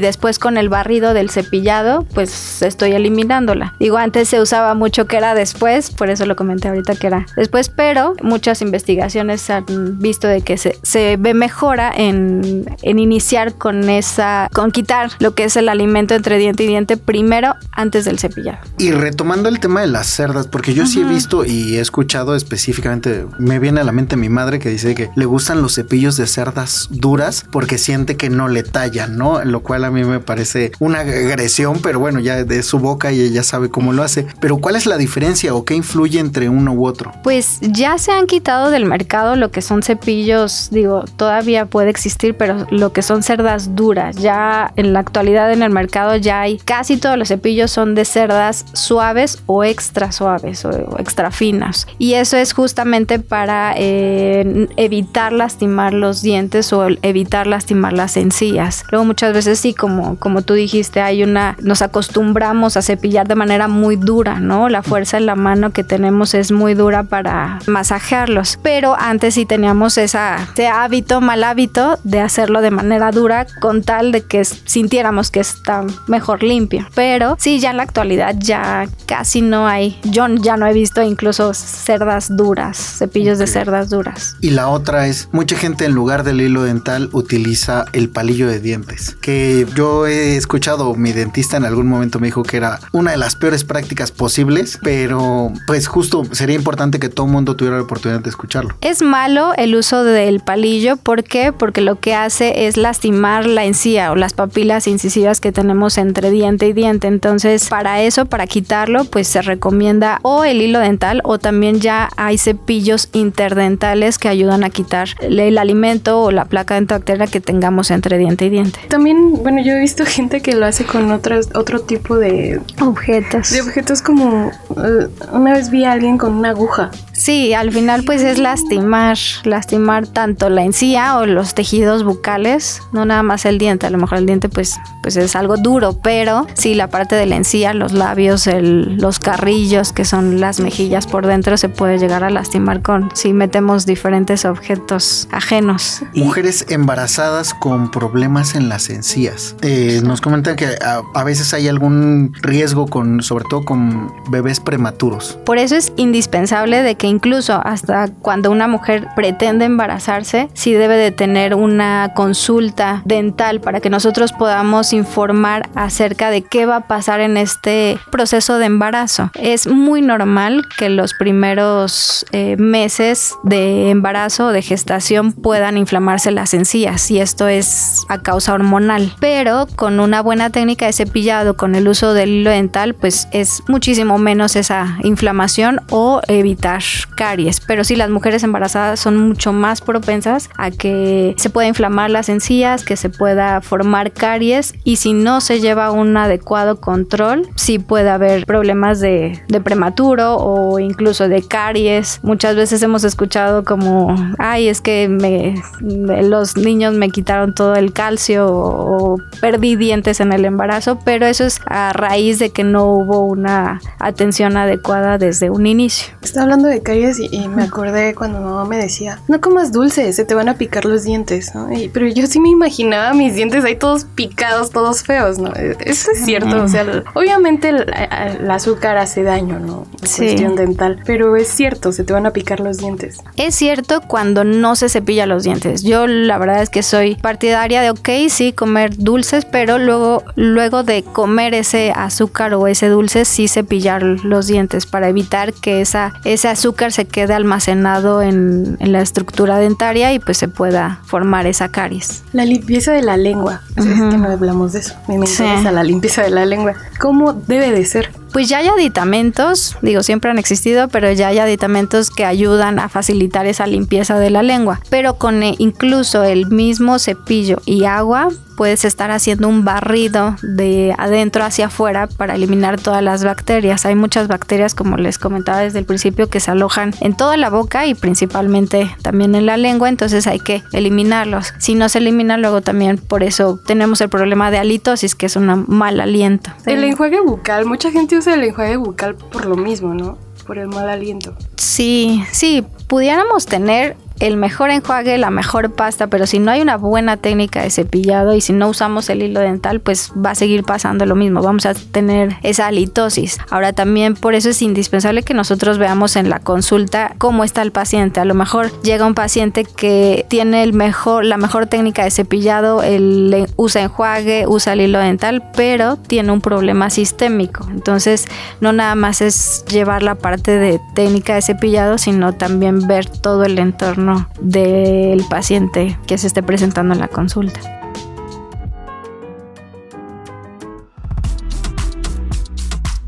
después 0.00 0.38
con 0.38 0.56
el 0.56 0.68
barrido 0.68 1.14
del 1.14 1.30
cepillado, 1.30 2.06
pues 2.14 2.62
estoy 2.62 2.92
eliminándola. 2.92 3.71
Digo, 3.78 3.98
antes 3.98 4.28
se 4.28 4.40
usaba 4.40 4.74
mucho 4.74 5.06
que 5.06 5.16
era 5.16 5.34
después, 5.34 5.90
por 5.90 6.10
eso 6.10 6.26
lo 6.26 6.36
comenté 6.36 6.68
ahorita 6.68 6.94
que 6.94 7.06
era 7.06 7.26
después, 7.36 7.68
pero 7.68 8.14
muchas 8.22 8.62
investigaciones 8.62 9.48
han 9.50 9.98
visto 9.98 10.28
de 10.28 10.42
que 10.42 10.56
se, 10.56 10.78
se 10.82 11.16
ve 11.16 11.34
mejora 11.34 11.92
en, 11.94 12.64
en 12.82 12.98
iniciar 12.98 13.54
con 13.54 13.88
esa, 13.88 14.48
con 14.52 14.70
quitar 14.70 15.10
lo 15.18 15.34
que 15.34 15.44
es 15.44 15.56
el 15.56 15.68
alimento 15.68 16.14
entre 16.14 16.38
diente 16.38 16.64
y 16.64 16.66
diente 16.66 16.96
primero 16.96 17.54
antes 17.72 18.04
del 18.04 18.18
cepillado. 18.18 18.58
Y 18.78 18.92
retomando 18.92 19.48
el 19.48 19.60
tema 19.60 19.80
de 19.80 19.88
las 19.88 20.06
cerdas, 20.06 20.46
porque 20.46 20.74
yo 20.74 20.86
sí 20.86 21.00
he 21.00 21.04
visto 21.04 21.44
y 21.44 21.76
he 21.76 21.80
escuchado 21.80 22.36
específicamente, 22.36 23.26
me 23.38 23.58
viene 23.58 23.80
a 23.80 23.84
la 23.84 23.92
mente 23.92 24.16
mi 24.16 24.28
madre 24.28 24.58
que 24.58 24.68
dice 24.68 24.94
que 24.94 25.10
le 25.16 25.24
gustan 25.24 25.62
los 25.62 25.74
cepillos 25.74 26.16
de 26.16 26.26
cerdas 26.26 26.88
duras 26.90 27.44
porque 27.50 27.78
siente 27.78 28.16
que 28.16 28.30
no 28.30 28.48
le 28.48 28.62
tallan, 28.62 29.16
¿no? 29.16 29.44
Lo 29.44 29.60
cual 29.60 29.84
a 29.84 29.90
mí 29.90 30.04
me 30.04 30.20
parece 30.20 30.72
una 30.78 31.00
agresión, 31.00 31.80
pero 31.82 31.98
bueno, 31.98 32.20
ya 32.20 32.44
de 32.44 32.62
su 32.62 32.78
boca 32.78 33.12
y 33.12 33.20
ella 33.20 33.42
sabe 33.42 33.61
cómo 33.70 33.92
lo 33.92 34.02
hace. 34.02 34.26
Pero 34.40 34.58
¿cuál 34.58 34.76
es 34.76 34.86
la 34.86 34.96
diferencia 34.96 35.54
o 35.54 35.64
qué 35.64 35.74
influye 35.74 36.18
entre 36.18 36.48
uno 36.48 36.72
u 36.72 36.86
otro? 36.86 37.12
Pues 37.22 37.58
ya 37.60 37.98
se 37.98 38.12
han 38.12 38.26
quitado 38.26 38.70
del 38.70 38.86
mercado 38.86 39.36
lo 39.36 39.50
que 39.50 39.62
son 39.62 39.82
cepillos, 39.82 40.68
digo, 40.70 41.04
todavía 41.16 41.66
puede 41.66 41.90
existir, 41.90 42.36
pero 42.36 42.66
lo 42.70 42.92
que 42.92 43.02
son 43.02 43.22
cerdas 43.22 43.74
duras. 43.74 44.16
Ya 44.16 44.72
en 44.76 44.92
la 44.92 45.00
actualidad 45.00 45.52
en 45.52 45.62
el 45.62 45.70
mercado 45.70 46.16
ya 46.16 46.40
hay 46.40 46.58
casi 46.58 46.96
todos 46.96 47.18
los 47.18 47.28
cepillos 47.28 47.70
son 47.70 47.94
de 47.94 48.04
cerdas 48.04 48.64
suaves 48.72 49.42
o 49.46 49.64
extra 49.64 50.12
suaves 50.12 50.64
o, 50.64 50.70
o 50.70 50.98
extra 50.98 51.30
finas. 51.30 51.86
Y 51.98 52.14
eso 52.14 52.36
es 52.36 52.52
justamente 52.52 53.18
para 53.18 53.74
eh, 53.76 54.68
evitar 54.76 55.32
lastimar 55.32 55.92
los 55.92 56.22
dientes 56.22 56.72
o 56.72 56.86
evitar 57.02 57.46
lastimar 57.46 57.92
las 57.92 58.16
encías. 58.16 58.84
Luego 58.90 59.04
muchas 59.04 59.32
veces 59.32 59.58
sí, 59.58 59.74
como, 59.74 60.18
como 60.18 60.42
tú 60.42 60.54
dijiste, 60.54 61.00
hay 61.00 61.22
una, 61.22 61.56
nos 61.60 61.82
acostumbramos 61.82 62.76
a 62.76 62.82
cepillar 62.82 63.28
de 63.28 63.34
manera 63.34 63.51
manera 63.52 63.68
muy 63.68 63.96
dura, 63.96 64.40
¿no? 64.40 64.70
La 64.70 64.82
fuerza 64.82 65.18
en 65.18 65.26
la 65.26 65.34
mano 65.34 65.72
que 65.72 65.84
tenemos 65.84 66.32
es 66.32 66.52
muy 66.52 66.72
dura 66.72 67.02
para 67.02 67.58
masajearlos. 67.66 68.58
Pero 68.62 68.96
antes 68.98 69.34
sí 69.34 69.44
teníamos 69.44 69.98
esa, 69.98 70.48
ese 70.54 70.68
hábito, 70.68 71.20
mal 71.20 71.44
hábito 71.44 71.98
de 72.02 72.20
hacerlo 72.20 72.62
de 72.62 72.70
manera 72.70 73.10
dura 73.10 73.46
con 73.60 73.82
tal 73.82 74.10
de 74.10 74.22
que 74.22 74.42
sintiéramos 74.42 75.30
que 75.30 75.40
está 75.40 75.84
mejor 76.06 76.42
limpio. 76.42 76.86
Pero 76.94 77.36
sí, 77.38 77.60
ya 77.60 77.72
en 77.72 77.76
la 77.76 77.82
actualidad 77.82 78.34
ya 78.38 78.86
casi 79.04 79.42
no 79.42 79.66
hay. 79.66 80.00
Yo 80.04 80.26
ya 80.28 80.56
no 80.56 80.66
he 80.66 80.72
visto 80.72 81.02
incluso 81.02 81.52
cerdas 81.52 82.34
duras, 82.34 82.78
cepillos 82.78 83.38
de 83.38 83.46
cerdas 83.46 83.90
duras. 83.90 84.36
Y 84.40 84.50
la 84.50 84.68
otra 84.68 85.08
es, 85.08 85.28
mucha 85.30 85.56
gente 85.58 85.84
en 85.84 85.92
lugar 85.92 86.24
del 86.24 86.40
hilo 86.40 86.62
dental 86.62 87.10
utiliza 87.12 87.84
el 87.92 88.08
palillo 88.08 88.48
de 88.48 88.60
dientes, 88.60 89.14
que 89.20 89.66
yo 89.74 90.06
he 90.06 90.36
escuchado, 90.36 90.94
mi 90.94 91.12
dentista 91.12 91.58
en 91.58 91.66
algún 91.66 91.86
momento 91.86 92.18
me 92.18 92.28
dijo 92.28 92.42
que 92.42 92.56
era 92.56 92.80
una 92.92 93.10
de 93.10 93.18
las 93.18 93.36
peores 93.42 93.64
prácticas 93.64 94.12
posibles, 94.12 94.78
pero 94.84 95.52
pues 95.66 95.88
justo 95.88 96.24
sería 96.30 96.54
importante 96.54 97.00
que 97.00 97.08
todo 97.08 97.26
el 97.26 97.32
mundo 97.32 97.56
tuviera 97.56 97.78
la 97.78 97.82
oportunidad 97.82 98.20
de 98.20 98.30
escucharlo. 98.30 98.76
Es 98.80 99.02
malo 99.02 99.52
el 99.56 99.74
uso 99.74 100.04
del 100.04 100.38
palillo, 100.38 100.96
¿por 100.96 101.24
qué? 101.24 101.52
Porque 101.52 101.80
lo 101.80 101.98
que 101.98 102.14
hace 102.14 102.68
es 102.68 102.76
lastimar 102.76 103.46
la 103.46 103.64
encía 103.64 104.12
o 104.12 104.14
las 104.14 104.32
papilas 104.32 104.86
incisivas 104.86 105.40
que 105.40 105.50
tenemos 105.50 105.98
entre 105.98 106.30
diente 106.30 106.68
y 106.68 106.72
diente. 106.72 107.08
Entonces, 107.08 107.68
para 107.68 108.00
eso, 108.00 108.26
para 108.26 108.46
quitarlo, 108.46 109.06
pues 109.06 109.26
se 109.26 109.42
recomienda 109.42 110.20
o 110.22 110.44
el 110.44 110.62
hilo 110.62 110.78
dental 110.78 111.20
o 111.24 111.40
también 111.40 111.80
ya 111.80 112.10
hay 112.16 112.38
cepillos 112.38 113.08
interdentales 113.12 114.18
que 114.18 114.28
ayudan 114.28 114.62
a 114.62 114.70
quitar 114.70 115.08
el 115.20 115.58
alimento 115.58 116.20
o 116.20 116.30
la 116.30 116.44
placa 116.44 116.76
dentobacteriana 116.76 117.26
que 117.26 117.40
tengamos 117.40 117.90
entre 117.90 118.18
diente 118.18 118.44
y 118.44 118.50
diente. 118.50 118.78
También, 118.86 119.42
bueno, 119.42 119.60
yo 119.64 119.72
he 119.72 119.80
visto 119.80 120.04
gente 120.06 120.40
que 120.42 120.54
lo 120.54 120.64
hace 120.64 120.84
con 120.84 121.10
otros, 121.10 121.48
otro 121.56 121.80
tipo 121.80 122.16
de 122.18 122.60
objetos. 122.80 123.31
De 123.32 123.62
objetos 123.62 124.02
como 124.02 124.50
eh, 124.76 125.08
una 125.32 125.54
vez 125.54 125.70
vi 125.70 125.84
a 125.84 125.92
alguien 125.92 126.18
con 126.18 126.34
una 126.34 126.50
aguja. 126.50 126.90
Sí, 127.12 127.54
al 127.54 127.72
final 127.72 128.02
pues 128.04 128.22
es 128.22 128.38
lastimar, 128.38 129.16
lastimar 129.44 130.06
tanto 130.06 130.50
la 130.50 130.64
encía 130.64 131.18
o 131.18 131.26
los 131.26 131.54
tejidos 131.54 132.04
bucales, 132.04 132.82
no 132.92 133.04
nada 133.04 133.22
más 133.22 133.44
el 133.44 133.58
diente, 133.58 133.86
a 133.86 133.90
lo 133.90 133.98
mejor 133.98 134.18
el 134.18 134.26
diente 134.26 134.48
pues, 134.48 134.78
pues 135.02 135.16
es 135.16 135.36
algo 135.36 135.56
duro, 135.56 135.98
pero 136.02 136.46
sí 136.54 136.74
la 136.74 136.88
parte 136.88 137.14
de 137.14 137.26
la 137.26 137.36
encía, 137.36 137.74
los 137.74 137.92
labios, 137.92 138.46
el, 138.46 138.96
los 138.96 139.18
carrillos 139.18 139.92
que 139.92 140.04
son 140.04 140.40
las 140.40 140.60
mejillas 140.60 141.06
por 141.06 141.26
dentro 141.26 141.56
se 141.56 141.68
puede 141.68 141.98
llegar 141.98 142.24
a 142.24 142.30
lastimar 142.30 142.82
con 142.82 143.10
si 143.14 143.32
metemos 143.32 143.86
diferentes 143.86 144.44
objetos 144.44 145.28
ajenos. 145.30 146.02
Mujeres 146.14 146.66
embarazadas 146.68 147.54
con 147.54 147.90
problemas 147.90 148.54
en 148.54 148.68
las 148.68 148.90
encías. 148.90 149.54
Eh, 149.62 150.00
nos 150.04 150.20
comentan 150.20 150.56
que 150.56 150.66
a, 150.66 151.02
a 151.14 151.24
veces 151.24 151.54
hay 151.54 151.68
algún 151.68 152.34
riesgo 152.42 152.86
con, 152.88 153.21
sobre 153.22 153.44
todo 153.48 153.64
con 153.64 154.12
bebés 154.30 154.60
prematuros. 154.60 155.38
Por 155.44 155.58
eso 155.58 155.76
es 155.76 155.92
indispensable 155.96 156.82
de 156.82 156.94
que 156.94 157.06
incluso 157.06 157.60
hasta 157.64 158.08
cuando 158.08 158.50
una 158.50 158.68
mujer 158.68 159.08
pretende 159.16 159.64
embarazarse, 159.64 160.48
sí 160.54 160.72
debe 160.72 160.96
de 160.96 161.10
tener 161.10 161.54
una 161.54 162.12
consulta 162.14 163.02
dental 163.04 163.60
para 163.60 163.80
que 163.80 163.90
nosotros 163.90 164.32
podamos 164.32 164.92
informar 164.92 165.68
acerca 165.74 166.30
de 166.30 166.42
qué 166.42 166.66
va 166.66 166.76
a 166.76 166.86
pasar 166.88 167.20
en 167.20 167.36
este 167.36 167.98
proceso 168.10 168.58
de 168.58 168.66
embarazo. 168.66 169.30
Es 169.34 169.66
muy 169.66 170.02
normal 170.02 170.64
que 170.78 170.88
los 170.88 171.14
primeros 171.14 172.26
eh, 172.32 172.56
meses 172.56 173.34
de 173.42 173.90
embarazo 173.90 174.46
o 174.46 174.52
de 174.52 174.62
gestación 174.62 175.32
puedan 175.32 175.76
inflamarse 175.76 176.30
las 176.30 176.54
encías 176.54 177.10
y 177.10 177.20
esto 177.20 177.48
es 177.48 178.04
a 178.08 178.22
causa 178.22 178.54
hormonal, 178.54 179.14
pero 179.20 179.66
con 179.76 180.00
una 180.00 180.22
buena 180.22 180.50
técnica 180.50 180.86
de 180.86 180.92
cepillado, 180.92 181.56
con 181.56 181.74
el 181.74 181.88
uso 181.88 182.14
del 182.14 182.30
hilo 182.30 182.50
dental, 182.50 182.94
pues 182.94 183.11
es 183.32 183.62
muchísimo 183.68 184.18
menos 184.18 184.56
esa 184.56 184.98
inflamación 185.02 185.80
o 185.90 186.20
evitar 186.28 186.82
caries, 187.16 187.60
pero 187.60 187.84
sí 187.84 187.96
las 187.96 188.10
mujeres 188.10 188.42
embarazadas 188.42 189.00
son 189.00 189.28
mucho 189.28 189.52
más 189.52 189.80
propensas 189.80 190.48
a 190.56 190.70
que 190.70 191.34
se 191.36 191.50
pueda 191.50 191.68
inflamar 191.68 192.10
las 192.10 192.28
encías, 192.28 192.84
que 192.84 192.96
se 192.96 193.10
pueda 193.10 193.60
formar 193.60 194.12
caries 194.12 194.74
y 194.84 194.96
si 194.96 195.12
no 195.12 195.40
se 195.40 195.60
lleva 195.60 195.90
un 195.90 196.16
adecuado 196.16 196.80
control, 196.80 197.48
sí 197.56 197.78
puede 197.78 198.10
haber 198.10 198.46
problemas 198.46 199.00
de, 199.00 199.40
prematuro 199.64 200.36
o 200.36 200.78
incluso 200.78 201.28
de 201.28 201.42
caries. 201.42 202.20
Muchas 202.22 202.56
veces 202.56 202.82
hemos 202.82 203.04
escuchado 203.04 203.64
como, 203.64 204.14
ay, 204.38 204.68
es 204.68 204.80
que 204.80 205.54
los 205.80 206.56
niños 206.56 206.94
me 206.94 207.10
quitaron 207.10 207.54
todo 207.54 207.74
el 207.74 207.92
calcio 207.92 208.46
o 208.48 209.18
perdí 209.40 209.76
dientes 209.76 210.20
en 210.20 210.32
el 210.32 210.44
embarazo, 210.44 210.98
pero 211.04 211.26
eso 211.26 211.44
es 211.44 211.60
a 211.66 211.92
raíz 211.92 212.38
de 212.38 212.50
que 212.50 212.64
no 212.64 213.01
hubo 213.02 213.20
una 213.20 213.80
atención 213.98 214.56
adecuada 214.56 215.18
desde 215.18 215.50
un 215.50 215.66
inicio. 215.66 216.14
Está 216.22 216.42
hablando 216.42 216.68
de 216.68 216.82
caries 216.82 217.18
y, 217.18 217.48
me 217.48 217.64
acordé 217.64 218.14
cuando 218.14 218.40
mamá 218.40 218.64
me 218.64 218.78
decía, 218.78 219.20
no 219.28 219.40
comas 219.40 219.72
dulces, 219.72 220.16
se 220.16 220.24
te 220.24 220.34
van 220.34 220.48
a 220.48 220.54
picar 220.54 220.84
los 220.84 221.04
dientes, 221.04 221.54
¿no? 221.54 221.68
pero 221.92 222.06
yo 222.06 222.26
sí 222.26 222.40
me 222.40 222.48
imaginaba 222.48 223.12
mis 223.12 223.34
dientes 223.34 223.64
ahí 223.64 223.76
todos 223.76 224.04
picados, 224.04 224.70
todos 224.70 225.02
feos, 225.02 225.38
¿no? 225.38 225.54
E, 225.54 225.76
eso 225.84 226.10
es 226.12 226.24
cierto, 226.24 226.62
o 226.62 226.68
sea, 226.68 227.04
obviamente 227.14 227.68
el, 227.68 228.50
azúcar 228.50 228.96
hace 228.96 229.22
daño, 229.22 229.58
¿no? 229.58 229.86
Sí. 230.02 230.22
Cuestión 230.22 230.56
dental, 230.56 231.00
pero 231.04 231.36
es 231.36 231.48
cierto, 231.48 231.92
se 231.92 232.04
te 232.04 232.12
van 232.12 232.26
a 232.26 232.30
picar 232.30 232.60
los 232.60 232.78
dientes. 232.78 233.18
Es 233.36 233.54
cierto 233.54 234.00
cuando 234.02 234.44
no 234.44 234.76
se 234.76 234.88
cepilla 234.88 235.26
los 235.26 235.44
dientes. 235.44 235.82
Yo 235.82 236.06
la 236.06 236.38
verdad 236.38 236.62
es 236.62 236.70
que 236.70 236.82
soy 236.82 237.16
partidaria 237.16 237.82
de, 237.82 237.90
ok, 237.90 238.08
sí, 238.28 238.52
comer 238.52 238.96
dulces, 238.96 239.44
pero 239.44 239.78
luego, 239.78 240.22
luego 240.36 240.82
de 240.82 241.02
comer 241.02 241.54
ese 241.54 241.92
azúcar 241.94 242.54
o 242.54 242.66
ese 242.66 242.81
dulce, 242.88 243.24
sí 243.24 243.48
cepillar 243.48 244.02
los 244.02 244.46
dientes 244.46 244.86
para 244.86 245.08
evitar 245.08 245.52
que 245.52 245.80
esa, 245.80 246.14
ese 246.24 246.48
azúcar 246.48 246.92
se 246.92 247.06
quede 247.06 247.34
almacenado 247.34 248.22
en, 248.22 248.76
en, 248.80 248.92
la 248.92 249.00
estructura 249.00 249.58
dentaria 249.58 250.12
y 250.12 250.18
pues 250.18 250.38
se 250.38 250.48
pueda 250.48 251.00
formar 251.04 251.46
esa 251.46 251.68
caries. 251.68 252.24
La 252.32 252.44
limpieza 252.44 252.92
de 252.92 253.02
la 253.02 253.16
lengua. 253.16 253.62
Uh 253.76 253.82
-huh. 253.82 253.92
Es 253.92 254.14
que 254.14 254.18
no 254.18 254.28
hablamos 254.28 254.72
de 254.72 254.80
eso. 254.80 254.94
Me 255.08 255.14
interesa 255.14 255.58
sí. 255.58 255.74
la 255.74 255.84
limpieza 255.84 256.22
de 256.22 256.30
la 256.30 256.44
lengua. 256.44 256.74
¿Cómo 256.98 257.32
debe 257.32 257.70
de 257.70 257.84
ser? 257.84 258.21
Pues 258.32 258.48
ya 258.48 258.58
hay 258.58 258.68
aditamentos, 258.68 259.76
digo, 259.82 260.02
siempre 260.02 260.30
han 260.30 260.38
existido, 260.38 260.88
pero 260.88 261.12
ya 261.12 261.28
hay 261.28 261.38
aditamentos 261.38 262.10
que 262.10 262.24
ayudan 262.24 262.78
a 262.78 262.88
facilitar 262.88 263.46
esa 263.46 263.66
limpieza 263.66 264.18
de 264.18 264.30
la 264.30 264.42
lengua. 264.42 264.80
Pero 264.88 265.14
con 265.14 265.42
eh, 265.42 265.54
incluso 265.58 266.22
el 266.22 266.46
mismo 266.46 266.98
cepillo 266.98 267.60
y 267.66 267.84
agua, 267.84 268.30
puedes 268.62 268.84
estar 268.84 269.10
haciendo 269.10 269.48
un 269.48 269.64
barrido 269.64 270.36
de 270.42 270.94
adentro 270.96 271.44
hacia 271.44 271.66
afuera 271.66 272.06
para 272.06 272.36
eliminar 272.36 272.80
todas 272.80 273.02
las 273.02 273.24
bacterias. 273.24 273.84
Hay 273.86 273.96
muchas 273.96 274.28
bacterias, 274.28 274.74
como 274.74 274.96
les 274.96 275.18
comentaba 275.18 275.58
desde 275.58 275.80
el 275.80 275.84
principio, 275.84 276.28
que 276.28 276.40
se 276.40 276.50
alojan 276.50 276.94
en 277.00 277.16
toda 277.16 277.36
la 277.36 277.50
boca 277.50 277.86
y 277.86 277.94
principalmente 277.94 278.94
también 279.02 279.34
en 279.34 279.46
la 279.46 279.56
lengua, 279.56 279.88
entonces 279.88 280.26
hay 280.26 280.38
que 280.38 280.62
eliminarlos. 280.72 281.54
Si 281.58 281.74
no 281.74 281.88
se 281.88 281.98
eliminan, 281.98 282.40
luego 282.40 282.60
también 282.60 282.98
por 282.98 283.22
eso 283.22 283.58
tenemos 283.66 284.00
el 284.00 284.08
problema 284.08 284.50
de 284.50 284.58
halitosis, 284.58 285.14
que 285.14 285.26
es 285.26 285.36
un 285.36 285.64
mal 285.68 286.00
aliento. 286.00 286.52
El 286.64 286.84
enjuague 286.84 287.20
bucal, 287.20 287.66
mucha 287.66 287.90
gente 287.90 288.21
usa 288.22 288.34
el 288.34 288.44
enjuague 288.44 288.76
bucal 288.76 289.16
por 289.16 289.46
lo 289.46 289.56
mismo, 289.56 289.94
¿no? 289.94 290.16
Por 290.46 290.58
el 290.58 290.68
mal 290.68 290.88
aliento. 290.88 291.34
Sí, 291.56 292.22
sí, 292.30 292.64
pudiéramos 292.86 293.46
tener 293.46 293.96
el 294.22 294.36
mejor 294.36 294.70
enjuague, 294.70 295.18
la 295.18 295.30
mejor 295.30 295.72
pasta, 295.72 296.06
pero 296.06 296.28
si 296.28 296.38
no 296.38 296.52
hay 296.52 296.60
una 296.60 296.76
buena 296.76 297.16
técnica 297.16 297.60
de 297.60 297.70
cepillado 297.70 298.34
y 298.34 298.40
si 298.40 298.52
no 298.52 298.68
usamos 298.68 299.10
el 299.10 299.20
hilo 299.20 299.40
dental, 299.40 299.80
pues 299.80 300.12
va 300.14 300.30
a 300.30 300.34
seguir 300.36 300.62
pasando 300.62 301.04
lo 301.06 301.16
mismo, 301.16 301.42
vamos 301.42 301.66
a 301.66 301.74
tener 301.74 302.36
esa 302.44 302.68
halitosis. 302.68 303.38
Ahora 303.50 303.72
también 303.72 304.14
por 304.14 304.36
eso 304.36 304.50
es 304.50 304.62
indispensable 304.62 305.24
que 305.24 305.34
nosotros 305.34 305.78
veamos 305.78 306.14
en 306.14 306.30
la 306.30 306.38
consulta 306.38 307.16
cómo 307.18 307.42
está 307.42 307.62
el 307.62 307.72
paciente. 307.72 308.20
A 308.20 308.24
lo 308.24 308.34
mejor 308.34 308.70
llega 308.82 309.06
un 309.06 309.14
paciente 309.14 309.64
que 309.64 310.24
tiene 310.28 310.62
el 310.62 310.72
mejor, 310.72 311.24
la 311.24 311.36
mejor 311.36 311.66
técnica 311.66 312.04
de 312.04 312.12
cepillado, 312.12 312.84
el, 312.84 313.48
usa 313.56 313.82
enjuague, 313.82 314.46
usa 314.46 314.74
el 314.74 314.82
hilo 314.82 315.00
dental, 315.00 315.50
pero 315.56 315.96
tiene 315.96 316.30
un 316.30 316.40
problema 316.40 316.90
sistémico. 316.90 317.66
Entonces 317.70 318.26
no 318.60 318.72
nada 318.72 318.94
más 318.94 319.20
es 319.20 319.64
llevar 319.68 320.04
la 320.04 320.14
parte 320.14 320.60
de 320.60 320.80
técnica 320.94 321.34
de 321.34 321.42
cepillado, 321.42 321.98
sino 321.98 322.34
también 322.34 322.86
ver 322.86 323.06
todo 323.08 323.42
el 323.42 323.58
entorno 323.58 324.11
del 324.40 325.24
paciente 325.28 325.98
que 326.06 326.18
se 326.18 326.26
esté 326.26 326.42
presentando 326.42 326.94
en 326.94 327.00
la 327.00 327.08
consulta. 327.08 327.60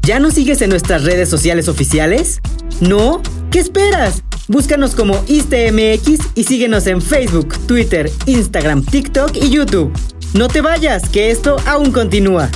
¿Ya 0.03 0.19
nos 0.19 0.35
sigues 0.35 0.61
en 0.61 0.69
nuestras 0.69 1.05
redes 1.05 1.31
sociales 1.31 1.69
oficiales? 1.69 2.41
¿No? 2.81 3.23
¿Qué 3.51 3.59
esperas? 3.59 4.23
Búscanos 4.49 4.95
como 4.95 5.25
ISTMX 5.27 6.33
y 6.35 6.45
síguenos 6.45 6.87
en 6.87 7.01
Facebook, 7.01 7.57
Twitter, 7.67 8.11
Instagram, 8.27 8.85
TikTok 8.85 9.35
y 9.37 9.49
YouTube. 9.49 9.91
No 10.35 10.49
te 10.49 10.61
vayas, 10.61 11.09
que 11.09 11.31
esto 11.31 11.57
aún 11.65 11.91
continúa. 11.91 12.51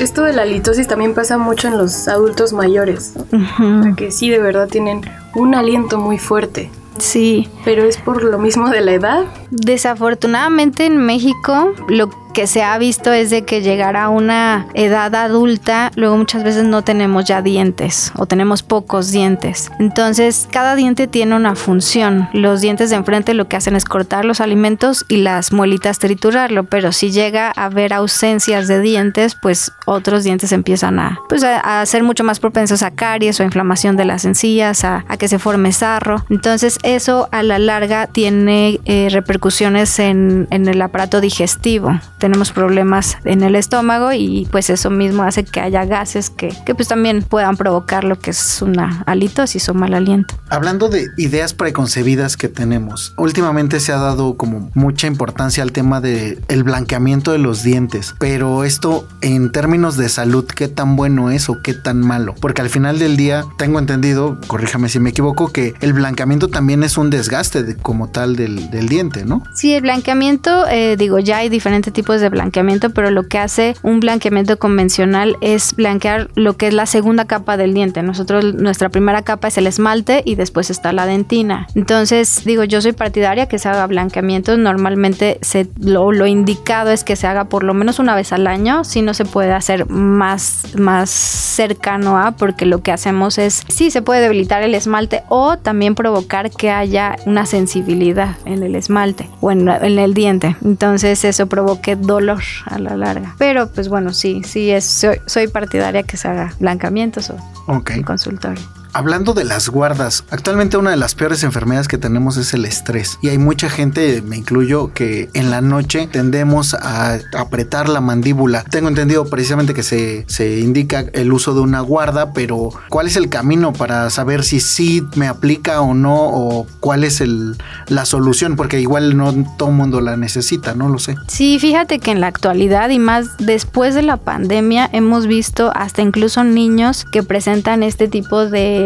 Esto 0.00 0.22
de 0.22 0.32
la 0.32 0.44
litosis 0.44 0.88
también 0.88 1.14
pasa 1.14 1.38
mucho 1.38 1.68
en 1.68 1.78
los 1.78 2.08
adultos 2.08 2.52
mayores, 2.52 3.14
¿no? 3.30 3.38
uh 3.38 3.42
-huh. 3.42 3.94
que 3.96 4.10
sí 4.10 4.30
de 4.30 4.38
verdad 4.38 4.68
tienen 4.68 5.02
un 5.34 5.54
aliento 5.54 5.98
muy 5.98 6.18
fuerte. 6.18 6.70
Sí. 6.98 7.48
Pero 7.64 7.84
es 7.84 7.96
por 7.96 8.22
lo 8.22 8.38
mismo 8.38 8.68
de 8.68 8.80
la 8.80 8.92
edad. 8.92 9.24
Desafortunadamente 9.50 10.84
en 10.84 10.98
México 10.98 11.72
lo 11.88 12.10
que 12.32 12.46
se 12.46 12.62
ha 12.62 12.76
visto 12.78 13.12
es 13.12 13.30
de 13.30 13.42
que 13.42 13.62
llegar 13.62 13.96
a 13.96 14.08
una 14.08 14.66
edad 14.74 15.14
adulta, 15.14 15.90
luego 15.96 16.16
muchas 16.16 16.44
veces 16.44 16.64
no 16.64 16.82
tenemos 16.82 17.24
ya 17.24 17.42
dientes 17.42 18.12
o 18.16 18.26
tenemos 18.26 18.62
pocos 18.62 19.10
dientes. 19.10 19.70
Entonces, 19.78 20.48
cada 20.50 20.74
diente 20.74 21.06
tiene 21.06 21.36
una 21.36 21.54
función. 21.54 22.28
Los 22.32 22.60
dientes 22.60 22.90
de 22.90 22.96
enfrente 22.96 23.34
lo 23.34 23.48
que 23.48 23.56
hacen 23.56 23.76
es 23.76 23.84
cortar 23.84 24.24
los 24.24 24.40
alimentos 24.40 25.04
y 25.08 25.18
las 25.18 25.52
muelitas 25.52 25.98
triturarlo, 25.98 26.64
pero 26.64 26.92
si 26.92 27.10
llega 27.10 27.52
a 27.54 27.66
haber 27.66 27.92
ausencias 27.92 28.68
de 28.68 28.80
dientes, 28.80 29.36
pues 29.40 29.72
otros 29.86 30.24
dientes 30.24 30.52
empiezan 30.52 30.98
a, 30.98 31.18
pues 31.28 31.44
a, 31.44 31.84
ser 31.86 32.02
mucho 32.02 32.24
más 32.24 32.40
propensos 32.40 32.82
a 32.82 32.90
caries 32.90 33.40
o 33.40 33.44
inflamación 33.44 33.96
de 33.96 34.04
las 34.04 34.24
encías, 34.24 34.84
a, 34.84 35.04
que 35.18 35.28
se 35.28 35.38
forme 35.38 35.72
sarro. 35.72 36.24
Entonces, 36.30 36.78
eso 36.82 37.28
a 37.32 37.42
la 37.42 37.58
larga 37.58 38.06
tiene 38.06 38.80
eh, 38.84 39.08
repercusiones 39.10 39.98
en, 39.98 40.48
en 40.50 40.68
el 40.68 40.80
aparato 40.80 41.20
digestivo 41.20 41.98
tenemos 42.20 42.52
problemas 42.52 43.16
en 43.24 43.42
el 43.42 43.56
estómago 43.56 44.12
y 44.12 44.46
pues 44.52 44.70
eso 44.70 44.90
mismo 44.90 45.24
hace 45.24 45.44
que 45.44 45.60
haya 45.60 45.84
gases 45.84 46.30
que, 46.30 46.54
que 46.64 46.74
pues 46.76 46.86
también 46.86 47.22
puedan 47.22 47.56
provocar 47.56 48.04
lo 48.04 48.18
que 48.18 48.30
es 48.30 48.62
una 48.62 49.02
halitosis 49.06 49.68
o 49.68 49.74
mal 49.74 49.94
aliento. 49.94 50.36
Hablando 50.48 50.88
de 50.88 51.08
ideas 51.16 51.54
preconcebidas 51.54 52.36
que 52.36 52.48
tenemos, 52.48 53.14
últimamente 53.16 53.80
se 53.80 53.92
ha 53.92 53.96
dado 53.96 54.36
como 54.36 54.70
mucha 54.74 55.06
importancia 55.06 55.62
al 55.62 55.72
tema 55.72 56.00
de 56.00 56.38
el 56.48 56.62
blanqueamiento 56.62 57.32
de 57.32 57.38
los 57.38 57.62
dientes, 57.62 58.14
pero 58.18 58.64
esto 58.64 59.08
en 59.22 59.50
términos 59.50 59.96
de 59.96 60.08
salud, 60.08 60.44
¿qué 60.44 60.68
tan 60.68 60.96
bueno 60.96 61.30
es 61.30 61.48
o 61.48 61.62
qué 61.62 61.74
tan 61.74 62.00
malo? 62.00 62.34
Porque 62.40 62.62
al 62.62 62.68
final 62.68 62.98
del 62.98 63.16
día 63.16 63.44
tengo 63.56 63.78
entendido, 63.78 64.38
corríjame 64.46 64.88
si 64.88 65.00
me 65.00 65.10
equivoco, 65.10 65.52
que 65.52 65.74
el 65.80 65.92
blanqueamiento 65.92 66.48
también 66.48 66.82
es 66.82 66.98
un 66.98 67.10
desgaste 67.10 67.62
de, 67.62 67.76
como 67.76 68.10
tal 68.10 68.36
del, 68.36 68.70
del, 68.70 68.88
diente, 68.88 69.24
¿no? 69.24 69.42
Sí, 69.54 69.72
el 69.72 69.82
blanqueamiento, 69.82 70.66
eh, 70.68 70.96
digo, 70.96 71.18
ya 71.18 71.38
hay 71.38 71.48
diferentes 71.48 71.92
tipos 71.92 72.09
de 72.18 72.28
blanqueamiento, 72.28 72.90
pero 72.90 73.10
lo 73.10 73.28
que 73.28 73.38
hace 73.38 73.76
un 73.82 74.00
blanqueamiento 74.00 74.58
convencional 74.58 75.36
es 75.40 75.74
blanquear 75.76 76.30
lo 76.34 76.56
que 76.56 76.68
es 76.68 76.74
la 76.74 76.86
segunda 76.86 77.26
capa 77.26 77.56
del 77.56 77.74
diente. 77.74 78.02
Nosotros, 78.02 78.54
nuestra 78.54 78.88
primera 78.88 79.22
capa 79.22 79.48
es 79.48 79.58
el 79.58 79.66
esmalte 79.66 80.22
y 80.24 80.34
después 80.34 80.70
está 80.70 80.92
la 80.92 81.06
dentina. 81.06 81.66
Entonces, 81.74 82.42
digo, 82.44 82.64
yo 82.64 82.80
soy 82.80 82.92
partidaria 82.92 83.46
que 83.46 83.58
se 83.58 83.68
haga 83.68 83.86
blanqueamiento. 83.86 84.56
Normalmente 84.56 85.38
se, 85.42 85.68
lo, 85.78 86.10
lo 86.10 86.26
indicado 86.26 86.90
es 86.90 87.04
que 87.04 87.16
se 87.16 87.26
haga 87.26 87.44
por 87.44 87.62
lo 87.62 87.74
menos 87.74 87.98
una 87.98 88.14
vez 88.14 88.32
al 88.32 88.46
año. 88.46 88.84
Si 88.84 89.02
no 89.02 89.14
se 89.14 89.24
puede 89.24 89.52
hacer 89.52 89.88
más, 89.88 90.74
más 90.76 91.10
cercano 91.10 92.18
a, 92.18 92.32
porque 92.32 92.66
lo 92.66 92.82
que 92.82 92.92
hacemos 92.92 93.38
es, 93.38 93.62
sí, 93.68 93.90
se 93.90 94.02
puede 94.02 94.22
debilitar 94.22 94.62
el 94.62 94.74
esmalte 94.74 95.22
o 95.28 95.58
también 95.58 95.94
provocar 95.94 96.50
que 96.50 96.70
haya 96.70 97.16
una 97.26 97.46
sensibilidad 97.46 98.36
en 98.46 98.62
el 98.62 98.74
esmalte 98.74 99.28
o 99.40 99.50
en, 99.50 99.68
en 99.68 99.98
el 99.98 100.14
diente. 100.14 100.56
Entonces, 100.64 101.24
eso 101.24 101.46
provoque 101.46 101.96
dolor 102.00 102.42
a 102.66 102.78
la 102.78 102.96
larga. 102.96 103.34
Pero 103.38 103.68
pues 103.68 103.88
bueno, 103.88 104.12
sí, 104.12 104.42
sí 104.44 104.70
es, 104.70 104.84
soy, 105.26 105.48
partidaria 105.48 106.02
que 106.02 106.16
se 106.16 106.28
haga 106.28 106.54
blancamientos 106.58 107.30
o 107.30 107.36
okay. 107.66 108.02
consultorio. 108.02 108.79
Hablando 108.92 109.34
de 109.34 109.44
las 109.44 109.68
guardas, 109.68 110.24
actualmente 110.30 110.76
una 110.76 110.90
de 110.90 110.96
las 110.96 111.14
peores 111.14 111.44
enfermedades 111.44 111.86
que 111.86 111.98
tenemos 111.98 112.36
es 112.36 112.54
el 112.54 112.64
estrés. 112.64 113.18
Y 113.22 113.28
hay 113.28 113.38
mucha 113.38 113.70
gente, 113.70 114.20
me 114.22 114.36
incluyo, 114.36 114.92
que 114.92 115.28
en 115.32 115.50
la 115.50 115.60
noche 115.60 116.08
tendemos 116.10 116.74
a 116.74 117.18
apretar 117.36 117.88
la 117.88 118.00
mandíbula. 118.00 118.64
Tengo 118.64 118.88
entendido 118.88 119.26
precisamente 119.26 119.74
que 119.74 119.82
se, 119.82 120.24
se 120.26 120.58
indica 120.58 121.04
el 121.12 121.32
uso 121.32 121.54
de 121.54 121.60
una 121.60 121.80
guarda, 121.80 122.32
pero 122.32 122.70
¿cuál 122.88 123.06
es 123.06 123.16
el 123.16 123.28
camino 123.28 123.72
para 123.72 124.10
saber 124.10 124.42
si 124.42 124.60
sí 124.60 125.02
me 125.14 125.28
aplica 125.28 125.80
o 125.82 125.94
no? 125.94 126.16
¿O 126.16 126.66
cuál 126.80 127.04
es 127.04 127.20
el, 127.20 127.56
la 127.86 128.04
solución? 128.04 128.56
Porque 128.56 128.80
igual 128.80 129.16
no 129.16 129.32
todo 129.56 129.70
mundo 129.70 130.00
la 130.00 130.16
necesita, 130.16 130.74
no 130.74 130.88
lo 130.88 130.98
sé. 130.98 131.14
Sí, 131.28 131.58
fíjate 131.60 132.00
que 132.00 132.10
en 132.10 132.20
la 132.20 132.26
actualidad 132.26 132.90
y 132.90 132.98
más 132.98 133.36
después 133.38 133.94
de 133.94 134.02
la 134.02 134.16
pandemia 134.16 134.88
hemos 134.92 135.26
visto 135.26 135.70
hasta 135.74 136.02
incluso 136.02 136.42
niños 136.42 137.04
que 137.12 137.22
presentan 137.22 137.82
este 137.82 138.08
tipo 138.08 138.46
de 138.46 138.79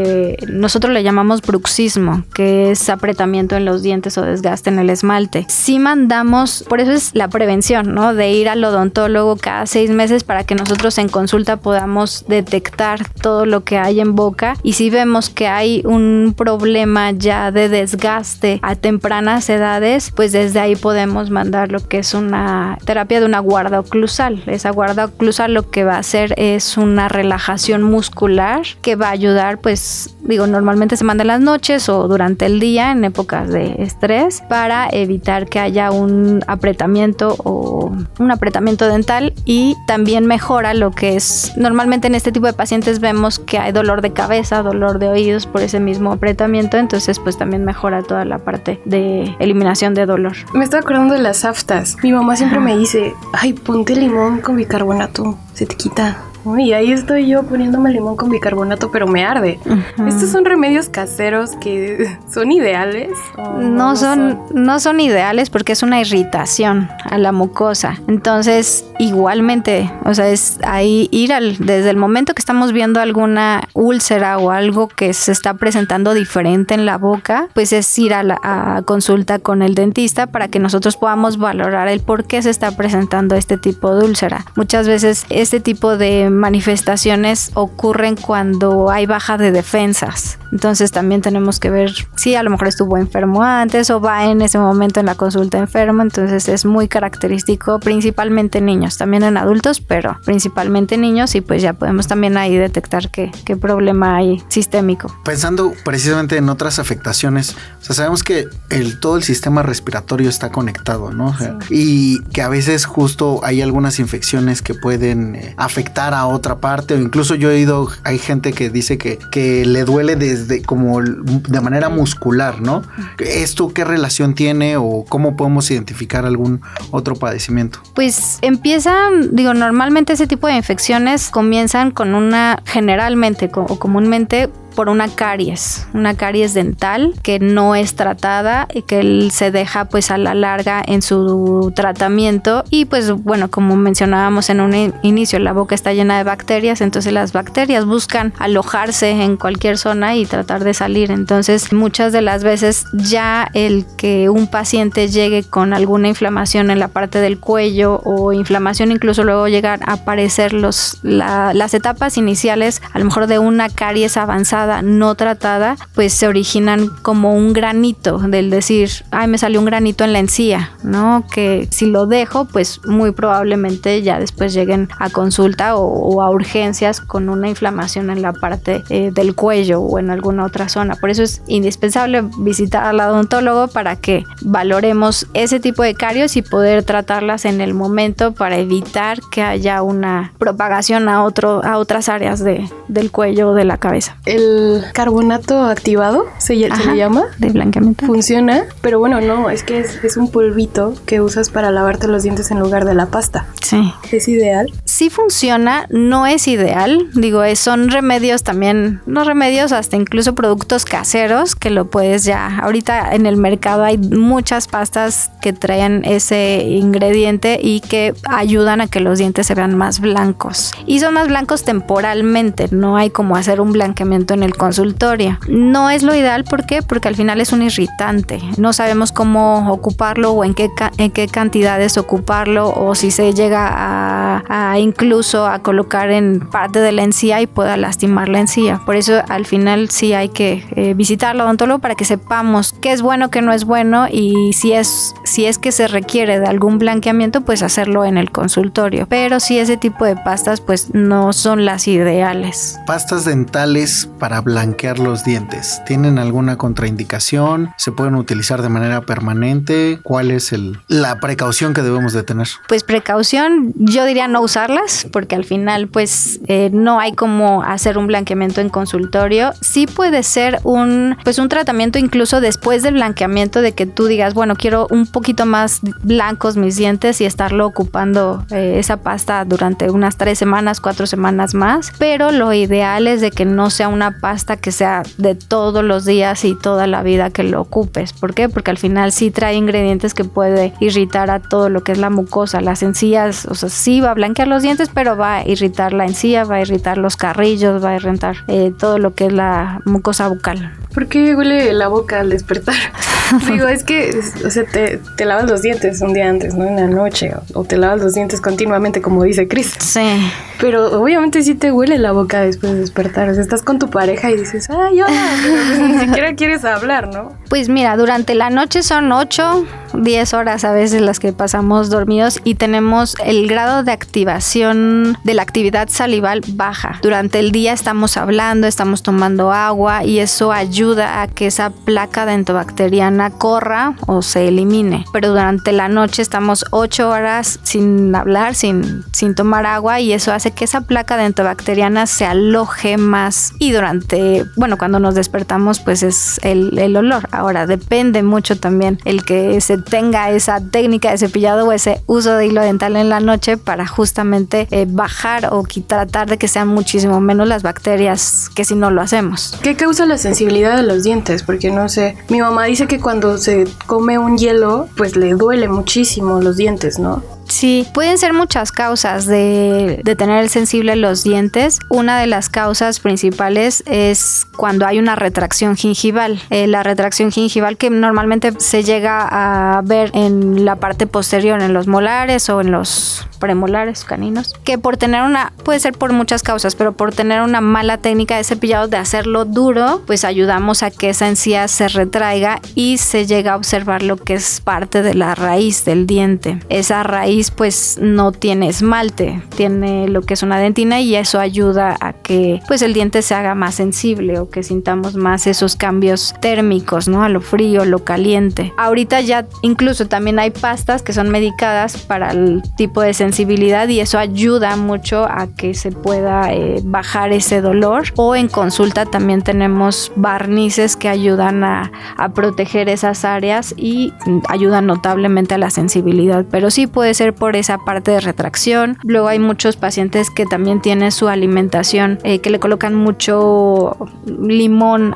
nosotros 0.49 0.93
le 0.93 1.03
llamamos 1.03 1.43
bruxismo, 1.43 2.25
que 2.35 2.71
es 2.71 2.89
apretamiento 2.89 3.57
en 3.57 3.65
los 3.65 3.83
dientes 3.83 4.17
o 4.19 4.23
desgaste 4.23 4.71
en 4.71 4.79
el 4.79 4.91
esmalte. 4.91 5.47
Si 5.49 5.79
mandamos, 5.79 6.65
por 6.69 6.81
eso 6.81 6.93
es 6.93 7.15
la 7.15 7.29
prevención, 7.29 7.95
¿no? 7.95 8.15
De 8.15 8.33
ir 8.33 8.49
al 8.49 8.65
odontólogo 8.65 9.37
cada 9.37 9.67
seis 9.67 9.91
meses 9.91 10.25
para 10.25 10.45
que 10.45 10.55
nosotros 10.55 10.99
en 10.99 11.09
consulta 11.09 11.57
podamos 11.57 12.25
detectar 12.29 13.09
todo 13.21 13.47
lo 13.47 13.65
que 13.65 13.79
hay 13.79 14.01
en 14.01 14.15
boca 14.15 14.57
y 14.63 14.75
si 14.75 14.91
vemos 14.91 15.31
que 15.31 15.49
hay 15.49 15.83
un 15.85 16.35
problema 16.37 17.11
ya 17.11 17.51
de 17.51 17.69
desgaste 17.69 18.61
a 18.63 18.75
tempranas 18.75 19.49
edades, 19.51 20.11
pues 20.15 20.33
desde 20.33 20.61
ahí 20.61 20.77
podemos 20.77 21.31
mandar 21.31 21.71
lo 21.73 21.81
que 21.81 21.99
es 21.99 22.15
una 22.15 22.79
terapia 22.85 23.21
de 23.21 23.27
una 23.27 23.41
guarda 23.41 23.81
oclusal. 23.81 24.43
Esa 24.47 24.71
guarda 24.71 25.07
oclusal 25.07 25.55
lo 25.55 25.71
que 25.71 25.85
va 25.85 25.97
a 25.97 25.99
hacer 25.99 26.35
es 26.37 26.77
una 26.77 27.09
relajación 27.09 27.83
muscular 27.83 28.63
que 28.83 28.97
va 28.97 29.09
a 29.09 29.13
ayudar 29.13 29.59
pues 29.59 29.81
digo, 30.21 30.47
normalmente 30.47 30.97
se 30.97 31.05
manda 31.05 31.23
en 31.23 31.29
las 31.29 31.41
noches 31.41 31.89
o 31.89 32.09
durante 32.09 32.47
el 32.47 32.61
día 32.61 32.93
en 32.93 33.05
épocas 33.05 33.49
de 33.49 33.77
estrés 33.79 34.43
para 34.49 34.89
evitar 34.91 35.47
que 35.47 35.61
haya 35.61 35.91
un 35.91 36.43
apretamiento 36.47 37.37
o 37.45 37.93
un 38.19 38.31
apretamiento 38.31 38.87
dental 38.87 39.33
y 39.45 39.77
también 39.87 40.27
mejora 40.27 40.75
lo 40.75 40.91
que 40.91 41.17
es, 41.17 41.53
normalmente 41.57 42.07
en 42.07 42.15
este 42.15 42.33
tipo 42.33 42.47
de 42.47 42.53
pacientes 42.53 43.01
vemos 43.01 43.39
que 43.39 43.59
hay 43.59 43.73
dolor 43.73 44.03
de 44.03 44.13
cabeza, 44.13 44.63
dolor 44.63 44.99
de 44.99 45.09
oídos 45.09 45.47
por 45.47 45.61
ese 45.61 45.81
mismo 45.81 46.13
apretamiento, 46.13 46.77
entonces 46.77 47.19
pues 47.19 47.37
también 47.37 47.65
mejora 47.65 48.03
toda 48.03 48.25
la 48.25 48.39
parte 48.39 48.81
de 48.85 49.37
eliminación 49.39 49.95
de 49.95 50.07
dolor. 50.07 50.35
Me 50.53 50.65
estoy 50.65 50.81
acordando 50.81 51.15
de 51.15 51.21
las 51.21 51.45
aftas. 51.45 51.97
Mi 52.03 52.13
mamá 52.13 52.37
siempre 52.37 52.61
me 52.61 52.77
dice, 52.77 53.15
ay, 53.33 53.53
ponte 53.53 53.95
limón 53.97 54.41
con 54.41 54.57
bicarbonato, 54.57 55.39
se 55.53 55.67
te 55.67 55.77
quita. 55.77 56.17
Y 56.59 56.73
ahí 56.73 56.93
estoy 56.93 57.27
yo 57.27 57.43
poniéndome 57.43 57.91
limón 57.91 58.17
con 58.17 58.31
bicarbonato, 58.31 58.91
pero 58.91 59.07
me 59.07 59.25
arde. 59.25 59.59
¿Estos 60.07 60.31
son 60.31 60.45
remedios 60.45 60.89
caseros 60.89 61.53
que 61.57 62.07
son 62.33 62.53
ideales? 62.53 63.11
No, 63.59 63.97
son, 63.97 64.41
no 64.53 64.79
son 64.81 65.01
ideales 65.01 65.51
porque 65.51 65.73
es 65.73 65.83
una 65.83 66.01
irritación 66.01 66.89
a 67.05 67.19
la 67.19 67.33
mucosa. 67.33 67.99
Entonces, 68.09 68.85
igualmente, 68.99 69.91
o 70.05 70.15
sea, 70.15 70.29
es 70.29 70.59
ahí 70.65 71.09
ir 71.11 71.33
al, 71.33 71.57
desde 71.59 71.91
el 71.91 71.97
momento 71.97 72.35
que 72.35 72.41
estamos 72.41 72.73
viendo 72.73 73.01
alguna 73.01 73.69
úlcera 73.73 74.39
o 74.39 74.51
algo 74.51 74.89
que 74.89 75.13
se 75.15 75.33
está 75.33 75.55
presentando 75.55 76.15
diferente 76.15 76.75
en 76.75 76.87
la 76.87 76.99
boca, 76.99 77.49
pues 77.55 77.73
es 77.73 77.99
ir 77.99 78.15
a 78.15 78.23
la 78.23 78.83
consulta 78.85 79.39
con 79.39 79.63
el 79.63 79.75
dentista 79.75 80.27
para 80.27 80.49
que 80.49 80.59
nosotros 80.59 80.97
podamos 80.97 81.39
valorar 81.39 81.89
el 81.89 82.01
por 82.01 82.25
qué 82.25 82.43
se 82.43 82.51
está 82.51 82.77
presentando 82.77 83.35
este 83.35 83.57
tipo 83.57 83.95
de 83.95 84.05
úlcera. 84.05 84.45
Muchas 84.57 84.87
veces 84.87 85.27
este 85.31 85.61
tipo 85.61 85.97
de 85.97 86.31
manifestaciones 86.35 87.51
ocurren 87.55 88.17
cuando 88.17 88.91
hay 88.91 89.07
baja 89.07 89.39
de 89.39 89.53
defensas. 89.53 90.39
Entonces 90.53 90.93
también 90.93 91.21
tenemos 91.21 91.59
que 91.59 91.71
ver 91.71 91.91
si 92.17 92.37
a 92.37 92.43
lo 92.43 92.51
mejor 92.51 92.69
estuvo 92.69 92.97
enfermo 92.97 93.43
antes 93.43 93.91
o 93.91 94.01
va 94.01 94.25
en 94.27 94.41
ese 94.41 94.59
momento 94.59 95.01
en 95.01 95.07
la 95.07 95.17
consulta 95.17 95.59
enfermo. 95.59 96.03
Entonces 96.03 96.49
es 96.49 96.65
muy 96.65 96.87
característico 96.87 97.81
principalmente 97.81 98.59
en 98.59 98.67
niños, 98.67 98.97
también 98.97 99.25
en 99.25 99.37
adultos, 99.37 99.81
pero 99.81 100.19
principalmente 100.25 100.95
en 100.95 101.01
niños 101.01 101.35
y 101.35 101.41
pues 101.41 101.63
ya 101.63 101.73
podemos 101.73 102.07
también 102.07 102.37
ahí 102.37 102.57
detectar 102.57 103.11
qué, 103.11 103.33
qué 103.45 103.57
problema 103.57 104.17
hay 104.17 104.43
sistémico. 104.49 105.15
Pensando 105.25 105.73
precisamente 105.85 106.37
en 106.37 106.49
otras 106.49 106.79
afectaciones, 106.79 107.57
o 107.81 107.85
sea, 107.85 107.97
sabemos 107.97 108.23
que 108.23 108.47
el, 108.71 109.01
todo 109.01 109.17
el 109.17 109.23
sistema 109.23 109.63
respiratorio 109.63 110.29
está 110.29 110.51
conectado, 110.51 111.11
¿no? 111.11 111.35
Y 111.69 112.23
que 112.31 112.43
a 112.43 112.49
veces 112.49 112.85
justo 112.85 113.41
hay 113.43 113.63
algunas 113.63 113.99
infecciones 113.99 114.63
que 114.63 114.75
pueden 114.75 115.35
eh, 115.37 115.55
afectar 115.57 116.15
a 116.15 116.24
otra 116.27 116.59
parte 116.59 116.95
o 116.95 116.99
incluso 116.99 117.35
yo 117.35 117.51
he 117.51 117.55
oído, 117.55 117.89
hay 118.05 118.19
gente 118.19 118.53
que 118.53 118.71
dice 118.71 118.99
que, 118.99 119.19
que 119.31 119.65
le 119.65 119.85
duele 119.85 120.17
desde 120.17 120.63
como 120.63 121.01
de 121.01 121.61
manera 121.61 121.89
muscular, 121.89 122.61
¿no? 122.61 122.83
¿Esto 123.19 123.73
qué 123.73 123.85
relación 123.85 124.35
tiene 124.35 124.77
o 124.77 125.05
cómo 125.09 125.37
podemos 125.37 125.71
identificar 125.71 126.27
algún 126.27 126.61
otro 126.91 127.17
padecimiento? 127.17 127.81
Pues 127.95 128.39
empiezan, 128.43 129.35
digo, 129.35 129.55
normalmente 129.55 130.13
ese 130.13 130.27
tipo 130.27 130.47
de 130.47 130.57
infecciones 130.57 131.31
comienzan 131.31 131.91
con 131.91 132.15
una, 132.15 132.63
generalmente 132.65 133.51
o 133.55 133.79
comúnmente 133.79 134.51
por 134.75 134.89
una 134.89 135.09
caries, 135.09 135.87
una 135.95 136.15
caries 136.17 136.55
dental 136.55 137.15
que 137.23 137.39
no 137.39 137.75
es 137.75 137.95
tratada 137.95 138.67
y 138.73 138.83
que 138.83 139.01
él 139.01 139.31
se 139.33 139.51
deja 139.51 139.87
pues 139.87 140.11
a 140.11 140.19
la 140.19 140.35
larga 140.35 140.83
en 140.85 141.03
su 141.03 141.73
tratamiento 141.75 142.65
y 142.71 142.85
pues 142.87 143.11
bueno, 143.11 143.51
como 143.51 143.77
mencionábamos 143.77 144.51
en 144.51 144.61
un 144.61 144.95
inicio, 145.03 145.39
la 145.39 145.53
boca 145.53 145.75
está 145.75 145.93
llena 145.93 146.19
de 146.19 146.25
bacterias, 146.25 146.81
entonces 146.81 147.13
las 147.13 147.33
bacterias 147.33 147.85
buscan 147.85 148.33
alojarse 148.39 149.11
en 149.11 149.37
cualquier 149.37 149.79
zona 149.79 150.17
y 150.17 150.27
tratar 150.27 150.65
de 150.65 150.75
salir. 150.75 151.11
Entonces 151.11 151.73
muchas 151.73 152.13
de 152.13 152.23
las 152.23 152.43
veces 152.43 152.87
ya 152.93 153.49
el 153.55 153.87
que 153.97 154.29
un 154.29 154.47
paciente 154.49 155.09
llegue 155.09 155.45
con 155.45 155.73
alguna 155.73 156.09
inflamación 156.09 156.71
en 156.71 156.79
la 156.79 156.89
parte 156.89 157.21
del 157.21 157.39
cuello 157.39 158.01
o 158.05 158.33
inflamación 158.33 158.91
incluso 158.91 159.25
luego 159.25 159.49
llegar 159.49 159.81
a 159.87 159.95
aparecer 159.95 160.53
los, 160.53 160.99
las 161.03 161.75
etapas 161.75 162.17
iniciales 162.17 162.83
a 162.93 162.99
lo 162.99 163.05
mejor 163.05 163.27
de 163.27 163.39
una 163.39 163.69
caries 163.69 164.17
avanzada 164.17 164.64
no 164.83 165.15
tratada, 165.15 165.77
pues 165.95 166.13
se 166.13 166.29
originan 166.29 166.89
como 167.03 167.35
un 167.35 167.53
granito 167.53 168.19
del 168.19 168.51
decir, 168.51 168.91
ay, 169.11 169.29
me 169.29 169.39
salió 169.39 169.61
un 169.61 169.67
granito 169.67 170.05
en 170.05 170.13
la 170.13 170.19
encía, 170.19 170.73
¿no? 170.83 171.25
Que 171.33 171.69
si 171.71 171.87
lo 171.87 172.07
dejo, 172.07 172.45
pues 172.47 172.81
muy 172.87 173.13
probablemente 173.13 174.03
ya 174.03 174.19
después 174.19 174.53
lleguen 174.55 174.89
a 174.99 175.11
consulta 175.11 175.77
o, 175.77 176.23
a 176.23 176.31
urgencias 176.31 177.01
con 177.01 177.29
una 177.29 177.49
inflamación 177.49 178.11
en 178.11 178.23
la 178.23 178.33
parte 178.33 178.83
eh, 178.89 179.11
del 179.13 179.35
cuello 179.35 179.81
o 179.81 179.99
en 179.99 180.11
alguna 180.11 180.45
otra 180.45 180.69
zona. 180.69 180.95
Por 180.95 181.11
eso 181.11 181.23
es 181.23 181.43
indispensable 181.47 182.23
visitar 182.39 182.85
al 182.85 183.01
odontólogo 183.01 183.69
para 183.69 183.97
que 183.97 184.25
valoremos 184.43 185.27
ese 185.35 185.61
tipo 185.61 185.83
de 185.83 185.95
carios 185.95 186.37
y 186.37 186.43
poder 186.43 186.83
tratarlas 186.85 187.45
en 187.45 187.61
el 187.61 187.75
momento 187.75 188.33
para 188.33 188.57
evitar 188.59 189.19
que 189.31 189.43
haya 189.43 189.83
una 189.83 190.33
propagación 190.39 191.09
a, 191.09 191.25
otro, 191.25 191.65
a 191.65 191.79
otras 191.79 192.09
áreas 192.09 192.41
de, 192.41 192.69
del 192.89 193.11
cuello 193.11 193.51
o 193.51 193.55
de 193.55 193.65
la 193.65 193.79
cabeza. 193.79 194.17
El 194.25 194.54
carbonato 194.93 195.63
activado 195.63 196.27
se, 196.39 196.55
le 196.55 196.97
llama. 196.97 197.25
De 197.39 197.51
blanqueamiento. 197.51 198.07
Funciona, 198.07 198.65
pero 198.81 198.99
bueno, 198.99 199.21
no, 199.21 199.51
es 199.51 199.63
que 199.63 199.79
es, 199.79 200.03
es 200.05 200.17
un 200.17 200.31
polvito 200.31 200.95
que 201.07 201.21
usas 201.21 201.51
para 201.51 201.71
lavarte 201.71 202.09
los 202.09 202.23
dientes 202.23 202.51
en 202.51 202.61
lugar 202.61 202.85
de 202.85 202.95
la 202.95 203.07
pasta. 203.07 203.47
Sí. 203.63 203.93
¿Es 204.13 204.29
ideal? 204.29 204.73
Sí 204.85 205.11
funciona, 205.11 205.87
no 205.91 206.27
es 206.27 206.47
ideal. 206.47 207.09
Digo, 207.15 207.43
son 207.57 207.91
remedios 207.91 208.43
también, 208.43 209.01
no 209.07 209.25
remedios, 209.25 209.73
hasta 209.73 209.97
incluso 209.97 210.35
productos 210.35 210.85
caseros 210.85 211.57
que 211.57 211.71
lo 211.71 211.87
puedes 211.87 212.25
ya. 212.25 212.59
Ahorita 212.59 213.15
en 213.15 213.27
el 213.27 213.37
mercado 213.37 213.83
hay 213.83 213.99
muchas 213.99 214.69
pastas 214.69 215.31
que 215.41 215.53
traen 215.53 216.05
ese 216.05 216.63
ingrediente 216.69 217.59
y 217.61 217.81
que 217.81 218.15
ayudan 218.29 218.81
a 218.81 218.87
que 218.87 219.01
los 219.01 219.19
dientes 219.19 219.47
se 219.47 219.55
vean 219.55 219.77
más 219.77 220.01
blancos. 220.01 220.73
Y 220.87 221.01
son 221.01 221.15
más 221.15 221.27
blancos 221.27 221.65
temporalmente, 221.65 222.69
no 222.71 222.97
hay 222.97 223.11
como 223.11 223.37
hacer 223.37 223.61
un 223.61 223.73
blanqueamiento 223.73 224.35
en 224.35 224.44
el 224.45 224.57
consultorio. 224.57 225.39
No 225.49 225.91
es 225.91 226.03
lo 226.03 226.15
ideal, 226.15 226.45
¿por 226.45 226.67
qué? 226.67 226.83
Porque 226.83 227.09
al 227.09 227.17
final 227.17 227.41
es 227.41 227.53
un 227.53 227.63
irritante. 227.63 228.41
No 228.57 228.73
sabemos 228.73 229.13
cómo 229.13 229.73
ocuparlo 229.73 230.33
o 230.33 230.45
en 230.45 230.55
qué, 230.55 230.71
en 230.99 231.11
qué 231.11 231.27
cantidades 231.29 231.99
ocuparlo 231.99 232.71
o 232.71 232.95
si 232.95 233.11
se 233.11 233.33
llega 233.33 234.43
a, 234.49 234.79
incluso 234.79 235.47
a 235.47 235.61
colocar 235.61 236.11
en 236.11 236.41
parte 236.41 236.81
de 236.81 236.93
la 236.93 237.03
encía 237.03 237.41
y 237.41 237.47
pueda 237.47 237.77
lastimar 237.77 238.29
la 238.29 238.41
encía. 238.41 238.81
Por 238.85 238.97
eso 238.97 239.23
al 239.29 239.47
final 239.47 239.91
sí 239.91 240.13
hay 240.13 240.29
que 240.29 240.67
eh, 240.77 240.95
visitar 240.95 241.31
al 241.31 241.41
odontólogo 241.41 241.81
para 241.81 241.95
que 241.95 242.05
sepamos 242.05 242.75
qué 242.81 242.93
es 242.93 243.03
bueno, 243.03 243.31
qué 243.31 243.43
no 243.43 243.53
es 243.53 243.65
bueno 243.65 244.07
y 244.11 244.53
si 244.53 244.73
es, 244.73 245.15
si 245.25 245.47
es 245.47 245.59
que 245.59 245.73
se 245.73 245.89
requiere 245.89 246.41
de 246.41 246.47
algún 246.47 246.79
blanqueamiento, 246.79 247.43
pues 247.43 247.63
hacerlo 247.63 248.05
en 248.05 248.19
el 248.19 248.31
consultorio. 248.31 249.07
Pero 249.09 249.41
si 249.41 249.59
ese 249.59 249.77
tipo 249.77 250.05
de 250.05 250.17
pastas 250.17 250.61
pues 250.61 250.95
no 250.95 251.33
son 251.33 251.65
las 251.65 251.89
ideales. 251.89 252.79
Pastas 252.87 253.25
dentales 253.25 254.09
para 254.19 254.34
blanquear 254.41 254.99
los 254.99 255.25
dientes. 255.25 255.83
¿Tienen 255.87 256.19
alguna 256.19 256.57
contraindicación? 256.57 257.71
¿Se 257.77 257.93
pueden 257.93 258.15
utilizar 258.15 258.63
de 258.63 258.69
manera 258.69 259.03
permanente? 259.03 259.99
¿Cuál 260.03 260.31
es 260.31 260.53
el, 260.53 260.79
la 260.89 261.21
precaución 261.21 261.75
que 261.75 261.83
debemos 261.83 262.13
de 262.13 262.23
tener? 262.23 262.49
Pues 262.69 262.85
precaución, 262.85 263.73
yo 263.77 264.05
diría 264.05 264.29
no 264.29 264.41
usarlas 264.41 265.07
porque 265.13 265.35
al 265.35 265.45
final 265.45 265.89
pues 265.89 266.41
eh, 266.47 266.71
no 266.73 267.01
hay 267.01 267.13
como 267.13 267.63
hacer 267.63 267.99
un 267.99 268.07
blanqueamiento 268.07 268.61
en 268.61 268.69
consultorio. 268.69 269.53
Sí 269.61 269.87
puede 269.87 270.23
ser 270.23 270.61
un 270.65 271.17
pues 271.25 271.39
un 271.39 271.49
tratamiento 271.49 271.99
incluso 271.99 272.41
después 272.41 272.83
del 272.83 272.95
blanqueamiento 272.95 273.61
de 273.61 273.73
que 273.73 273.87
tú 273.87 274.07
digas, 274.07 274.35
bueno, 274.35 274.57
quiero 274.57 274.87
un 274.91 275.07
poquito 275.07 275.47
más 275.47 275.81
blancos 276.03 276.57
mis 276.57 276.77
dientes 276.77 277.21
y 277.21 277.25
estarlo 277.25 277.67
ocupando 277.67 278.45
eh, 278.51 278.77
esa 278.79 278.99
pasta 278.99 279.45
durante 279.45 279.91
unas 279.91 280.17
tres 280.17 280.39
semanas, 280.39 280.81
cuatro 280.81 281.07
semanas 281.07 281.55
más. 281.55 281.93
Pero 281.99 282.33
lo 282.33 282.53
ideal 282.53 283.07
es 283.07 283.21
de 283.21 283.31
que 283.31 283.45
no 283.45 283.71
sea 283.71 283.89
una 283.89 284.14
pasta 284.21 284.57
que 284.57 284.73
sea 284.73 285.03
de 285.19 285.35
todos 285.35 285.85
los 285.85 286.05
días 286.05 286.45
y 286.45 286.55
toda 286.55 286.87
la 286.87 287.03
vida 287.03 287.31
que 287.31 287.43
lo 287.43 287.61
ocupes. 287.61 288.13
¿Por 288.13 288.35
qué? 288.35 288.49
Porque 288.49 288.71
al 288.71 288.79
final 288.79 289.13
sí 289.13 289.31
trae 289.31 289.55
ingredientes 289.55 290.15
que 290.15 290.25
puede 290.25 290.73
irritar 290.81 291.31
a 291.31 291.41
todo 291.41 291.69
lo 291.69 291.83
que 291.83 291.93
es 291.93 291.99
la 291.99 292.11
mucosa, 292.11 292.61
las 292.61 292.83
encías, 292.83 293.47
o 293.47 293.55
sea, 293.55 293.69
sí 293.69 294.01
va 294.01 294.13
a 294.13 294.15
blanquear 294.15 294.49
los 294.49 294.63
dientes, 294.63 294.91
pero 294.93 295.17
va 295.17 295.37
a 295.37 295.49
irritar 295.49 295.93
la 295.93 296.05
encía, 296.05 296.45
va 296.45 296.57
a 296.57 296.61
irritar 296.61 296.99
los 296.99 297.17
carrillos, 297.17 297.83
va 297.83 297.91
a 297.91 297.97
irritar 297.97 298.37
eh, 298.49 298.73
todo 298.77 298.99
lo 298.99 299.15
que 299.15 299.27
es 299.27 299.33
la 299.33 299.81
mucosa 299.85 300.29
bucal. 300.29 300.73
¿Por 300.95 301.09
qué 301.09 301.35
huele 301.35 301.73
la 301.73 301.89
boca 301.89 302.21
al 302.21 302.31
despertar? 302.31 302.77
Digo, 303.49 303.67
es 303.67 303.83
que, 303.83 304.21
o 304.47 304.51
sea, 304.51 304.65
te, 304.65 305.01
te, 305.17 305.25
lavas 305.25 305.51
los 305.51 305.63
dientes 305.63 306.01
un 306.01 306.13
día 306.13 306.29
antes, 306.29 306.55
¿no? 306.55 306.67
En 306.67 306.77
la 306.77 306.87
noche, 306.87 307.33
o, 307.55 307.65
te 307.65 307.77
lavas 307.77 308.01
los 308.01 308.15
dientes 308.15 308.41
continuamente, 308.41 309.03
como 309.03 309.25
dice 309.25 309.49
Chris. 309.49 309.75
Sí. 309.81 310.31
Pero 310.61 311.01
obviamente 311.01 311.43
sí 311.43 311.55
te 311.55 311.73
huele 311.73 311.99
la 311.99 312.13
boca 312.13 312.43
después 312.43 312.75
de 312.75 312.81
despertar. 312.81 313.29
O 313.29 313.35
sea, 313.35 313.43
estás 313.43 313.63
con 313.63 313.79
tu 313.79 313.91
pareja 313.91 314.04
y 314.13 314.37
dices, 314.37 314.69
ay, 314.71 315.01
hola, 315.01 315.23
pues 315.43 315.79
ni 315.81 315.99
siquiera 316.01 316.35
quieres 316.35 316.65
hablar, 316.65 317.09
¿no? 317.09 317.33
Pues 317.49 317.69
mira, 317.69 317.97
durante 317.97 318.35
la 318.35 318.51
noche 318.51 318.83
son 318.83 319.11
8, 319.13 319.67
10 320.03 320.35
horas 320.35 320.65
a 320.65 320.73
veces 320.73 321.01
las 321.01 321.21
que 321.21 321.33
pasamos 321.33 321.91
dormidos 321.91 322.41
y 322.45 322.55
tenemos 322.57 323.15
el 323.25 323.49
grado 323.49 323.83
de 323.83 323.93
activación 323.93 325.17
de 325.25 325.35
la 325.35 325.43
actividad 325.43 325.89
salival 325.89 326.43
baja. 326.49 326.99
Durante 327.03 327.39
el 327.39 327.53
día 327.53 327.73
estamos 327.73 328.17
hablando, 328.17 328.67
estamos 328.67 329.03
tomando 329.03 329.53
agua 329.53 330.05
y 330.05 330.19
eso 330.19 330.53
ayuda 330.53 331.23
a 331.23 331.29
que 331.29 331.47
esa 331.47 331.71
placa 331.71 332.27
dentobacteriana 332.27 333.31
corra 333.31 333.95
o 334.07 334.23
se 334.23 334.49
elimine. 334.49 335.05
Pero 335.13 335.31
durante 335.31 335.73
la 335.73 335.89
noche 335.89 336.23
estamos 336.23 336.65
8 336.71 337.09
horas 337.09 337.61
sin 337.63 338.15
hablar, 338.15 338.55
sin, 338.55 339.05
sin 339.13 339.35
tomar 339.35 339.67
agua 339.67 340.01
y 340.01 340.13
eso 340.13 340.33
hace 340.33 340.53
que 340.53 340.65
esa 340.65 340.83
placa 340.83 341.17
dentobacteriana 341.17 342.07
se 342.07 342.27
aloje 342.27 342.97
más 342.97 343.53
y 343.59 343.73
durante, 343.73 344.45
bueno, 344.57 344.79
cuando 344.79 344.99
nos 344.99 345.15
despertamos 345.15 345.81
pues 345.81 346.03
es 346.03 346.41
el, 346.43 346.79
el 346.79 346.97
olor. 346.97 347.29
Ahora 347.33 347.67
depende 347.67 348.23
mucho 348.23 348.57
también 348.59 348.99
el 349.05 349.25
que 349.25 349.61
se 349.61 349.79
tenga 349.85 350.31
esa 350.31 350.61
técnica 350.61 351.11
de 351.11 351.19
cepillado 351.19 351.67
o 351.67 351.73
ese 351.73 352.03
uso 352.07 352.37
de 352.37 352.47
hilo 352.47 352.63
dental 352.63 352.97
en 352.97 353.09
la 353.09 353.21
noche 353.21 353.57
para 353.57 353.87
justamente 353.87 354.67
eh, 354.71 354.87
bajar 354.89 355.49
o 355.53 355.65
tratar 355.87 356.29
de 356.29 356.39
que 356.39 356.49
sean 356.49 356.69
muchísimo 356.69 357.21
menos 357.21 357.49
las 357.49 357.63
bacterias 357.63 358.51
que 358.55 358.65
si 358.65 358.75
no 358.75 358.91
lo 358.91 359.03
hacemos. 359.03 359.59
¿Qué 359.63 359.77
causa 359.77 360.07
la 360.07 360.19
sensibilidad 360.19 360.77
de 360.77 360.83
los 360.83 361.05
dientes? 361.05 361.43
Porque 361.43 361.71
no 361.71 361.89
sé, 361.89 362.17
mi 362.29 362.41
mamá 362.41 362.65
dice 362.65 362.87
que 362.87 363.01
cuando 363.01 363.39
se 363.39 363.67
come 363.87 364.19
un 364.19 364.39
hielo, 364.39 364.89
pues 364.97 365.17
le 365.17 365.35
duele 365.35 365.69
muchísimo 365.69 366.41
los 366.41 366.57
dientes, 366.57 366.99
¿no? 366.99 367.23
Sí, 367.49 367.87
pueden 367.93 368.19
ser 368.19 368.33
muchas 368.33 368.73
causas 368.73 369.27
de, 369.27 370.03
tener 370.17 370.49
sensible 370.49 370.97
los 370.97 371.23
dientes. 371.25 371.81
Una 371.89 372.21
de 372.21 372.27
las 372.27 372.49
causas 372.49 373.01
principales 373.01 373.83
es 373.87 374.47
cuando 374.57 374.87
hay 374.87 374.99
una 374.99 375.17
retracción 375.17 375.77
gingival. 375.77 376.41
Eh, 376.51 376.67
la 376.67 376.83
retracción 376.83 377.33
gingival 377.33 377.77
que 377.77 377.91
normalmente 377.91 378.53
se 378.59 378.85
llega 378.85 379.27
a 379.31 379.83
ver 379.83 380.11
en 380.15 380.65
la 380.65 380.77
parte 380.77 381.07
posterior, 381.07 381.61
en 381.63 381.75
los 381.75 381.87
molares 381.87 382.49
o 382.49 382.61
en 382.61 382.71
los 382.71 383.27
premolares 383.39 384.05
caninos, 384.05 384.55
que 384.65 384.79
por 384.79 384.97
tener 384.97 385.23
una, 385.23 385.53
puede 385.65 385.81
ser 385.81 385.93
por 385.93 386.13
muchas 386.13 386.43
causas, 386.43 386.75
pero 386.75 386.93
por 386.93 387.15
tener 387.15 387.43
una 387.43 387.61
mala 387.61 387.99
técnica 387.99 388.37
de 388.37 388.45
cepillado 388.45 388.89
de 388.89 388.97
hacerlo 388.97 389.45
duro, 389.45 390.03
pues 390.07 390.25
ayudamos 390.25 390.83
a 390.83 390.91
que 390.91 391.11
esa 391.11 391.29
encía 391.29 391.69
se 391.69 391.89
retraiga 391.89 392.61
y 392.75 392.97
se 392.99 393.27
llega 393.27 393.53
a 393.53 393.57
observar 393.57 394.03
lo 394.03 394.17
que 394.17 394.35
es 394.35 394.63
parte 394.63 395.03
de 395.03 395.15
la 395.15 395.35
raíz 395.35 395.85
del 395.85 396.07
diente. 396.07 396.61
Esa 396.71 397.03
raíz 397.03 397.34
pues 397.55 397.99
no 398.01 398.33
tiene 398.33 398.69
esmalte, 398.69 399.43
tiene 399.57 400.09
lo 400.09 400.23
que 400.23 400.35
es 400.35 400.43
una 400.43 400.59
dentina 400.59 401.01
y 401.01 401.17
eso 401.17 401.41
ayuda 401.41 401.97
a 402.01 402.13
que 402.13 402.61
pues 402.69 402.83
el 402.83 402.95
diente 402.95 403.23
se 403.23 403.35
haga 403.35 403.55
más 403.55 403.75
sensible 403.75 404.39
o 404.39 404.49
que 404.49 404.63
sintamos 404.63 405.17
más 405.17 405.47
esos 405.47 405.77
cambios 405.77 406.35
térmicos, 406.41 407.09
¿no? 407.09 407.23
A 407.23 407.29
lo 407.29 407.41
frío, 407.41 407.85
lo 407.85 408.05
caliente. 408.05 408.73
Ahorita 408.77 409.21
ya 409.21 409.47
incluso 409.63 410.07
también 410.07 410.39
hay 410.39 410.51
pastas 410.51 411.03
que 411.03 411.13
son 411.13 411.31
medicadas 411.31 411.99
para 411.99 412.31
el 412.31 412.63
tipo 412.77 413.03
de 413.03 413.15
sensibilidad 413.15 413.89
y 413.89 414.01
eso 414.01 414.19
ayuda 414.19 414.77
mucho 414.77 415.25
a 415.25 415.49
que 415.49 415.75
se 415.75 415.91
pueda 415.91 416.53
eh, 416.53 416.81
bajar 416.85 417.33
ese 417.33 417.61
dolor 417.61 418.05
o 418.17 418.37
en 418.37 418.49
consulta 418.49 419.07
también 419.07 419.43
tenemos 419.43 420.13
barnices 420.17 420.97
que 420.97 421.09
ayudan 421.09 421.65
a, 421.65 421.91
a 422.17 422.29
proteger 422.31 422.89
esas 422.89 423.25
áreas 423.25 423.75
y 423.77 424.13
ayudan 424.49 424.87
notablemente 424.87 425.55
a 425.55 425.59
la 425.59 425.71
sensibilidad, 425.71 426.45
pero 426.51 426.71
sí 426.71 426.87
puede 426.87 427.15
por 427.33 427.57
esa 427.57 427.79
parte 427.79 428.11
de 428.11 428.21
retracción. 428.21 428.99
Luego 429.03 429.29
hay 429.29 429.39
muchos 429.39 429.77
pacientes 429.77 430.31
que 430.31 430.47
también 430.47 430.81
tienen 430.81 431.13
su 431.13 431.29
alimentación, 431.29 432.19
eh, 432.25 432.41
que 432.41 432.51
le 432.51 432.59
colocan 432.59 432.95
mucho 432.95 433.97
limón 434.27 435.15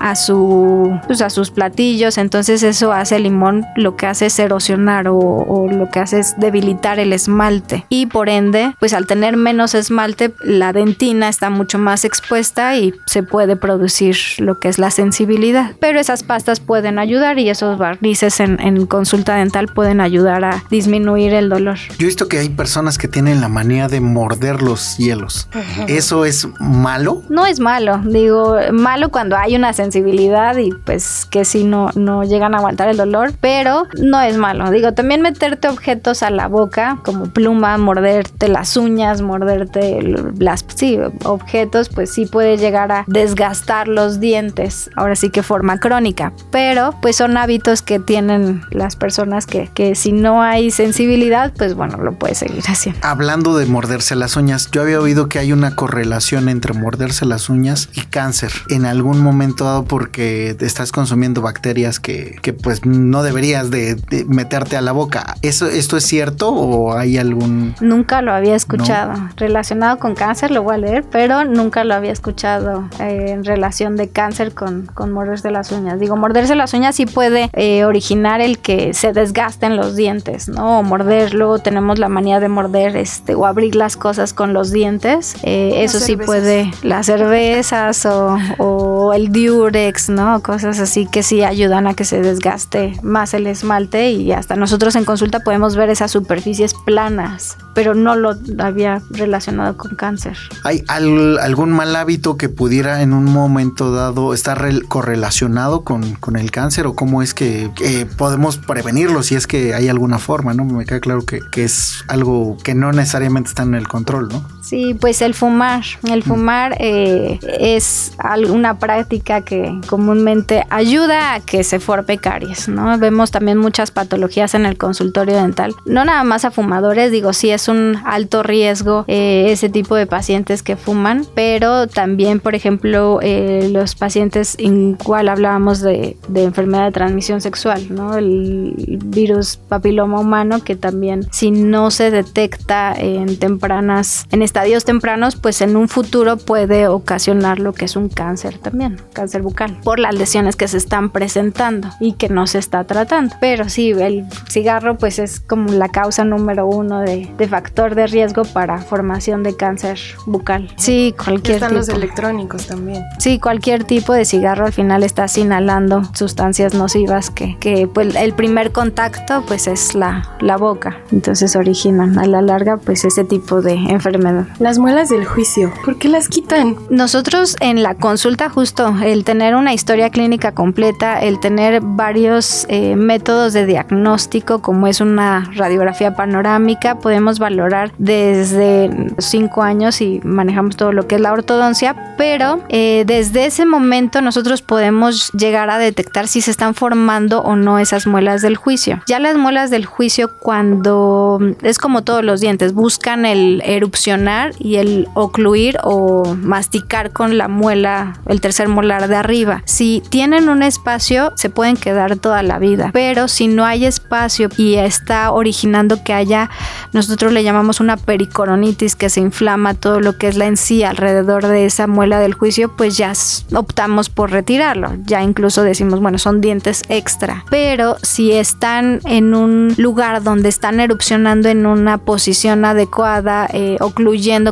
pues, 1.06 1.22
a 1.22 1.30
sus 1.30 1.50
platillos, 1.50 2.18
entonces 2.18 2.62
eso 2.62 2.92
hace 2.92 3.16
el 3.16 3.24
limón 3.24 3.66
lo 3.76 3.96
que 3.96 4.06
hace 4.06 4.26
es 4.26 4.38
erosionar 4.38 5.08
o, 5.08 5.68
lo 5.70 5.90
que 5.90 6.00
hace 6.00 6.20
es 6.20 6.34
debilitar 6.38 6.98
el 6.98 7.12
esmalte. 7.12 7.84
Y 7.88 8.06
por 8.06 8.28
ende, 8.28 8.74
pues 8.78 8.92
al 8.94 9.06
tener 9.06 9.36
menos 9.36 9.74
esmalte, 9.74 10.32
la 10.42 10.72
dentina 10.72 11.28
está 11.28 11.50
mucho 11.50 11.78
más 11.78 12.04
expuesta 12.04 12.76
y 12.76 12.94
se 13.06 13.22
puede 13.22 13.56
producir 13.56 14.16
lo 14.38 14.58
que 14.58 14.68
es 14.68 14.78
la 14.78 14.90
sensibilidad. 14.90 15.72
Pero 15.80 16.00
esas 16.00 16.22
pastas 16.22 16.60
pueden 16.60 16.98
ayudar 16.98 17.38
y 17.38 17.50
esos 17.50 17.78
barnices 17.78 18.40
en 18.40 18.86
consulta 18.86 19.36
dental 19.36 19.68
pueden 19.68 20.00
ayudar 20.00 20.44
a 20.44 20.64
disminuir 20.70 21.34
el 21.34 21.48
dolor. 21.48 21.78
Yo 21.98 22.04
he 22.04 22.06
visto 22.06 22.28
que 22.28 22.38
hay 22.38 22.48
personas 22.48 22.96
que 22.96 23.08
tienen 23.08 23.40
la 23.40 23.48
manía 23.48 23.88
de 23.88 24.00
morder 24.00 24.62
los 24.62 24.96
hielos. 24.98 25.48
¿Eso 25.88 26.24
es 26.24 26.46
malo? 26.61 27.24
No 27.28 27.44
es 27.44 27.58
malo, 27.58 27.98
digo, 28.04 28.56
malo 28.70 29.08
cuando 29.08 29.37
hay 29.37 29.56
una 29.56 29.72
sensibilidad 29.72 30.56
y 30.58 30.70
pues 30.70 31.26
que 31.28 31.44
si 31.44 31.64
no, 31.64 31.90
no 31.96 32.22
llegan 32.22 32.54
a 32.54 32.58
aguantar 32.58 32.88
el 32.88 32.98
dolor, 32.98 33.32
pero 33.40 33.82
no 34.00 34.20
es 34.20 34.37
malo. 34.37 34.70
Digo, 34.70 34.94
también 34.94 35.22
meterte 35.22 35.66
objetos 35.66 36.22
a 36.22 36.30
la 36.30 36.46
boca, 36.46 37.00
como 37.04 37.32
pluma, 37.32 37.76
morderte 37.78 38.46
las 38.46 38.76
uñas, 38.76 39.20
morderte 39.20 40.00
las 40.38 40.64
sí, 40.76 41.00
objetos, 41.24 41.88
pues 41.88 42.12
sí 42.12 42.26
puede 42.26 42.58
llegar 42.58 42.92
a 42.92 43.04
desgastar 43.08 43.88
los 43.88 44.20
dientes. 44.20 44.88
Ahora 44.94 45.16
sí 45.16 45.30
que 45.30 45.42
forma 45.42 45.80
crónica, 45.80 46.32
pero 46.52 46.94
pues 47.02 47.16
son 47.16 47.37
hábitos 47.37 47.82
que 47.82 47.98
tienen 47.98 48.62
las 48.70 48.94
personas 48.94 49.46
que, 49.46 49.68
que 49.74 49.96
si 49.96 50.12
no 50.12 50.42
hay 50.42 50.70
sensibilidad, 50.70 51.52
pues 51.56 51.74
bueno, 51.74 51.88
lo 51.96 52.12
puede 52.12 52.35
seguir 52.35 52.64
haciendo. 52.66 53.01
Hablando 53.03 53.57
de 53.57 53.66
morderse 53.66 54.14
las 54.14 54.37
uñas, 54.37 54.70
yo 54.70 54.83
había 54.83 55.01
oído 55.01 55.29
que 55.29 55.38
hay 55.38 55.53
una 55.53 55.74
correlación 55.74 56.48
entre 56.48 56.74
morderse 56.74 57.24
las 57.24 57.48
uñas 57.48 57.88
y 57.94 58.03
cáncer 58.03 58.53
en 58.68 58.85
algún 58.85 59.20
momento 59.20 59.64
dado 59.64 59.85
porque 59.85 60.57
estás 60.61 60.92
consumiendo 60.92 61.42
bacterias 61.42 62.01
que, 62.01 62.37
que 62.42 62.53
pues 62.53 62.85
no 62.85 63.22
deberías 63.22 63.70
de, 63.70 63.94
de, 63.94 64.24
meterte 64.24 64.77
a 64.77 64.81
la 64.81 64.92
boca. 64.92 65.37
¿Eso, 65.42 65.66
¿Esto 65.66 65.96
es 65.96 66.05
cierto 66.05 66.51
o 66.51 66.96
hay 66.96 67.18
algún...? 67.18 67.74
Nunca 67.81 68.22
lo 68.22 68.33
había 68.33 68.55
escuchado. 68.55 69.12
No. 69.14 69.31
Relacionado 69.37 69.98
con 69.98 70.14
cáncer 70.14 70.51
lo 70.51 70.62
voy 70.62 70.74
a 70.74 70.79
leer, 70.79 71.05
pero 71.11 71.44
nunca 71.44 71.85
lo 71.85 71.94
había 71.94 72.12
escuchado 72.12 72.88
eh, 73.01 73.27
en 73.31 73.44
relación 73.44 73.96
de 73.96 74.09
cáncer 74.09 74.55
con, 74.55 74.87
con, 74.87 75.12
morderse 75.12 75.51
las 75.51 75.72
uñas. 75.72 75.98
Digo, 75.98 76.16
morderse 76.16 76.55
las 76.55 76.74
uñas 76.74 76.96
sí 76.96 77.07
puede 77.07 77.51
eh, 77.53 77.85
originar 77.85 78.40
el 78.40 78.59
que 78.59 78.94
se 78.94 79.12
desgasten 79.12 79.77
los 79.77 79.96
dientes, 79.96 80.48
¿no? 80.48 80.81
O 80.81 80.83
morder, 80.83 81.35
luego 81.35 81.59
tenemos 81.78 82.00
la 82.00 82.08
manía 82.08 82.40
de 82.40 82.48
morder 82.48 82.96
este, 82.96 83.36
o 83.36 83.46
abrir 83.46 83.76
las 83.76 83.96
cosas 83.96 84.32
con 84.32 84.52
los 84.52 84.72
dientes. 84.72 85.36
Eh, 85.44 85.84
eso 85.84 86.00
sí 86.00 86.16
puede, 86.16 86.72
las 86.82 87.06
cervezas 87.06 88.04
o, 88.04 88.36
o, 88.58 89.14
el 89.14 89.30
diurex, 89.30 90.08
¿no? 90.08 90.42
Cosas 90.42 90.80
así 90.80 91.06
que 91.06 91.22
sí 91.22 91.44
ayudan 91.44 91.86
a 91.86 91.94
que 91.94 92.04
se 92.04 92.20
desgaste 92.20 92.98
más 93.04 93.32
el 93.32 93.46
esmalte 93.46 94.10
y 94.10 94.32
hasta 94.32 94.56
nosotros 94.56 94.96
en 94.96 95.04
consulta 95.04 95.38
podemos 95.38 95.76
ver 95.76 95.88
esas 95.88 96.10
superficies 96.10 96.74
planas, 96.74 97.56
pero 97.74 97.94
no 97.94 98.16
lo 98.16 98.34
había 98.58 99.00
relacionado 99.10 99.76
con 99.76 99.94
cáncer. 99.94 100.36
¿Hay 100.64 100.82
al, 100.88 101.38
algún 101.38 101.70
mal 101.70 101.94
hábito 101.94 102.36
que 102.36 102.48
pudiera 102.48 103.02
en 103.02 103.12
un 103.12 103.26
momento 103.26 103.92
dado 103.92 104.34
estar 104.34 104.68
correlacionado 104.88 105.82
con, 105.82 106.14
con, 106.14 106.34
el 106.34 106.50
cáncer 106.50 106.88
o 106.88 106.96
cómo 106.96 107.22
es 107.22 107.34
que, 107.34 107.70
que, 107.76 108.04
podemos 108.04 108.56
prevenirlo 108.56 109.22
si 109.22 109.36
es 109.36 109.46
que 109.46 109.74
hay 109.74 109.88
alguna 109.88 110.18
forma, 110.18 110.54
¿no? 110.54 110.64
Me 110.64 110.84
queda 110.84 110.98
claro 110.98 111.24
que, 111.24 111.38
que 111.52 111.67
es 111.68 112.04
algo 112.09 112.57
que 112.64 112.74
no 112.74 112.92
necesariamente 112.92 113.50
está 113.50 113.62
en 113.62 113.74
el 113.74 113.87
control, 113.87 114.28
¿no? 114.28 114.57
Sí, 114.68 114.92
pues 114.92 115.22
el 115.22 115.33
fumar. 115.33 115.83
El 116.11 116.22
fumar 116.22 116.76
eh, 116.78 117.38
es 117.59 118.12
una 118.50 118.78
práctica 118.78 119.40
que 119.40 119.81
comúnmente 119.87 120.64
ayuda 120.68 121.33
a 121.33 121.40
que 121.40 121.64
se 121.64 121.81
forme 121.81 122.18
caries, 122.18 122.68
¿no? 122.68 122.98
Vemos 122.98 123.31
también 123.31 123.57
muchas 123.57 123.90
patologías 123.90 124.54
en 124.54 124.66
el 124.66 124.76
consultorio 124.76 125.37
dental. 125.37 125.74
No 125.87 126.04
nada 126.04 126.22
más 126.22 126.44
a 126.44 126.50
fumadores, 126.50 127.11
digo, 127.11 127.33
sí 127.33 127.48
es 127.48 127.68
un 127.68 127.96
alto 128.04 128.42
riesgo 128.42 129.07
eh, 129.09 129.46
ese 129.48 129.70
tipo 129.70 129.94
de 129.94 130.07
pacientes 130.07 130.62
que 130.62 130.76
fuman, 130.76 131.24
pero 131.35 131.87
también, 131.87 132.38
por 132.38 132.54
ejemplo, 132.54 133.20
eh, 133.22 133.70
los 133.72 133.94
pacientes 133.94 134.54
en 134.59 134.96
cual 134.96 135.31
hablábamos 135.31 135.81
de, 135.81 136.18
de, 136.28 136.44
enfermedad 136.44 136.85
de 136.85 136.92
transmisión 136.92 137.40
sexual, 137.40 137.87
¿no? 137.88 138.18
El 138.18 138.98
virus 139.07 139.57
papiloma 139.57 140.20
humano 140.20 140.62
que 140.62 140.76
también 140.76 141.26
si 141.33 141.50
no 141.50 141.90
se 141.90 142.11
detecta 142.11 142.92
en 142.94 143.38
tempranas, 143.38 144.26
en 144.31 144.42
estadios 144.58 144.84
tempranos, 144.84 145.36
pues 145.36 145.60
en 145.60 145.76
un 145.76 145.86
futuro 145.88 146.36
puede 146.36 146.88
ocasionar 146.88 147.60
lo 147.60 147.72
que 147.72 147.84
es 147.84 147.94
un 147.94 148.08
cáncer 148.08 148.58
también, 148.58 149.00
cáncer 149.12 149.40
bucal, 149.42 149.78
por 149.84 150.00
las 150.00 150.16
lesiones 150.16 150.56
que 150.56 150.66
se 150.66 150.78
están 150.78 151.10
presentando 151.10 151.90
y 152.00 152.14
que 152.14 152.28
no 152.28 152.48
se 152.48 152.58
está 152.58 152.82
tratando. 152.82 153.36
Pero 153.40 153.68
sí, 153.68 153.90
el 153.92 154.26
cigarro 154.50 154.98
pues 154.98 155.20
es 155.20 155.38
como 155.38 155.72
la 155.72 155.88
causa 155.90 156.24
número 156.24 156.66
uno 156.66 156.98
de, 157.02 157.32
de 157.38 157.46
factor 157.46 157.94
de 157.94 158.08
riesgo 158.08 158.42
para 158.46 158.78
formación 158.78 159.44
de 159.44 159.56
cáncer 159.56 160.00
bucal. 160.26 160.72
Sí, 160.74 161.14
cualquier 161.16 161.58
Están 161.58 161.68
tipo. 161.68 161.78
los 161.78 161.88
electrónicos 161.90 162.66
también. 162.66 163.04
Sí, 163.20 163.38
cualquier 163.38 163.84
tipo 163.84 164.12
de 164.12 164.24
cigarro 164.24 164.66
al 164.66 164.72
final 164.72 165.04
estás 165.04 165.38
inhalando 165.38 166.02
sustancias 166.14 166.74
nocivas 166.74 167.30
que, 167.30 167.56
que 167.60 167.86
pues, 167.86 168.16
el 168.16 168.32
primer 168.32 168.72
contacto 168.72 169.44
pues 169.46 169.68
es 169.68 169.94
la, 169.94 170.36
la 170.40 170.56
boca. 170.56 170.98
Entonces 171.12 171.54
originan 171.54 172.18
a 172.18 172.26
la 172.26 172.42
larga 172.42 172.76
pues 172.76 173.04
ese 173.04 173.22
tipo 173.22 173.62
de 173.62 173.74
enfermedad. 173.74 174.47
Las 174.58 174.78
muelas 174.78 175.08
del 175.08 175.24
juicio, 175.24 175.72
¿por 175.84 175.98
qué 175.98 176.08
las 176.08 176.28
quitan? 176.28 176.76
Nosotros 176.90 177.56
en 177.61 177.82
la 177.82 177.94
consulta 177.94 178.48
justo 178.48 178.94
el 179.02 179.24
tener 179.24 179.54
una 179.54 179.72
historia 179.72 180.11
clínica 180.11 180.52
completa, 180.52 181.20
el 181.20 181.38
tener 181.40 181.80
varios 181.82 182.66
eh, 182.68 182.96
métodos 182.96 183.52
de 183.52 183.66
diagnóstico 183.66 184.61
como 184.61 184.87
es 184.87 185.00
una 185.00 185.48
radiografía 185.54 186.14
panorámica, 186.14 186.98
podemos 186.98 187.38
valorar 187.38 187.92
desde 187.98 188.90
5 189.18 189.62
años 189.62 190.00
y 190.00 190.20
manejamos 190.24 190.76
todo 190.76 190.92
lo 190.92 191.06
que 191.06 191.16
es 191.16 191.20
la 191.20 191.32
ortodoncia, 191.32 192.14
pero 192.16 192.61
eh, 192.68 193.04
desde 193.06 193.46
ese 193.46 193.64
momento 193.64 194.20
nosotros 194.20 194.62
podemos 194.62 195.30
llegar 195.32 195.70
a 195.70 195.78
detectar 195.78 196.28
si 196.28 196.40
se 196.40 196.50
están 196.50 196.74
formando 196.74 197.42
o 197.42 197.56
no 197.56 197.78
esas 197.78 198.06
muelas 198.06 198.42
del 198.42 198.56
juicio. 198.56 199.02
Ya 199.06 199.18
las 199.18 199.37
muelas 199.37 199.70
del 199.70 199.87
juicio 199.87 200.30
cuando 200.38 201.38
es 201.62 201.78
como 201.78 202.02
todos 202.02 202.24
los 202.24 202.40
dientes, 202.40 202.72
buscan 202.74 203.24
el 203.24 203.62
erupcionar 203.64 204.27
y 204.58 204.76
el 204.76 205.08
ocluir 205.14 205.78
o 205.82 206.36
masticar 206.36 207.12
con 207.12 207.38
la 207.38 207.48
muela, 207.48 208.20
el 208.26 208.40
tercer 208.40 208.68
molar 208.68 209.08
de 209.08 209.16
arriba. 209.16 209.62
Si 209.64 210.02
tienen 210.10 210.48
un 210.48 210.62
espacio, 210.62 211.32
se 211.36 211.50
pueden 211.50 211.76
quedar 211.76 212.16
toda 212.16 212.42
la 212.42 212.58
vida, 212.58 212.90
pero 212.92 213.28
si 213.28 213.48
no 213.48 213.64
hay 213.64 213.84
espacio 213.84 214.48
y 214.56 214.74
está 214.74 215.32
originando 215.32 216.02
que 216.04 216.12
haya, 216.12 216.50
nosotros 216.92 217.32
le 217.32 217.42
llamamos 217.42 217.80
una 217.80 217.96
pericoronitis 217.96 218.96
que 218.96 219.10
se 219.10 219.20
inflama 219.20 219.74
todo 219.74 220.00
lo 220.00 220.16
que 220.18 220.28
es 220.28 220.36
la 220.36 220.46
encía 220.46 220.90
alrededor 220.90 221.46
de 221.46 221.66
esa 221.66 221.86
muela 221.86 222.20
del 222.20 222.34
juicio, 222.34 222.74
pues 222.76 222.96
ya 222.96 223.12
optamos 223.54 224.10
por 224.10 224.30
retirarlo. 224.30 224.92
Ya 225.04 225.22
incluso 225.22 225.62
decimos, 225.62 226.00
bueno, 226.00 226.18
son 226.18 226.40
dientes 226.40 226.82
extra. 226.88 227.44
Pero 227.50 227.96
si 228.02 228.32
están 228.32 229.00
en 229.04 229.34
un 229.34 229.74
lugar 229.76 230.22
donde 230.22 230.48
están 230.48 230.80
erupcionando 230.80 231.48
en 231.48 231.66
una 231.66 231.98
posición 231.98 232.64
adecuada, 232.64 233.48
eh, 233.52 233.76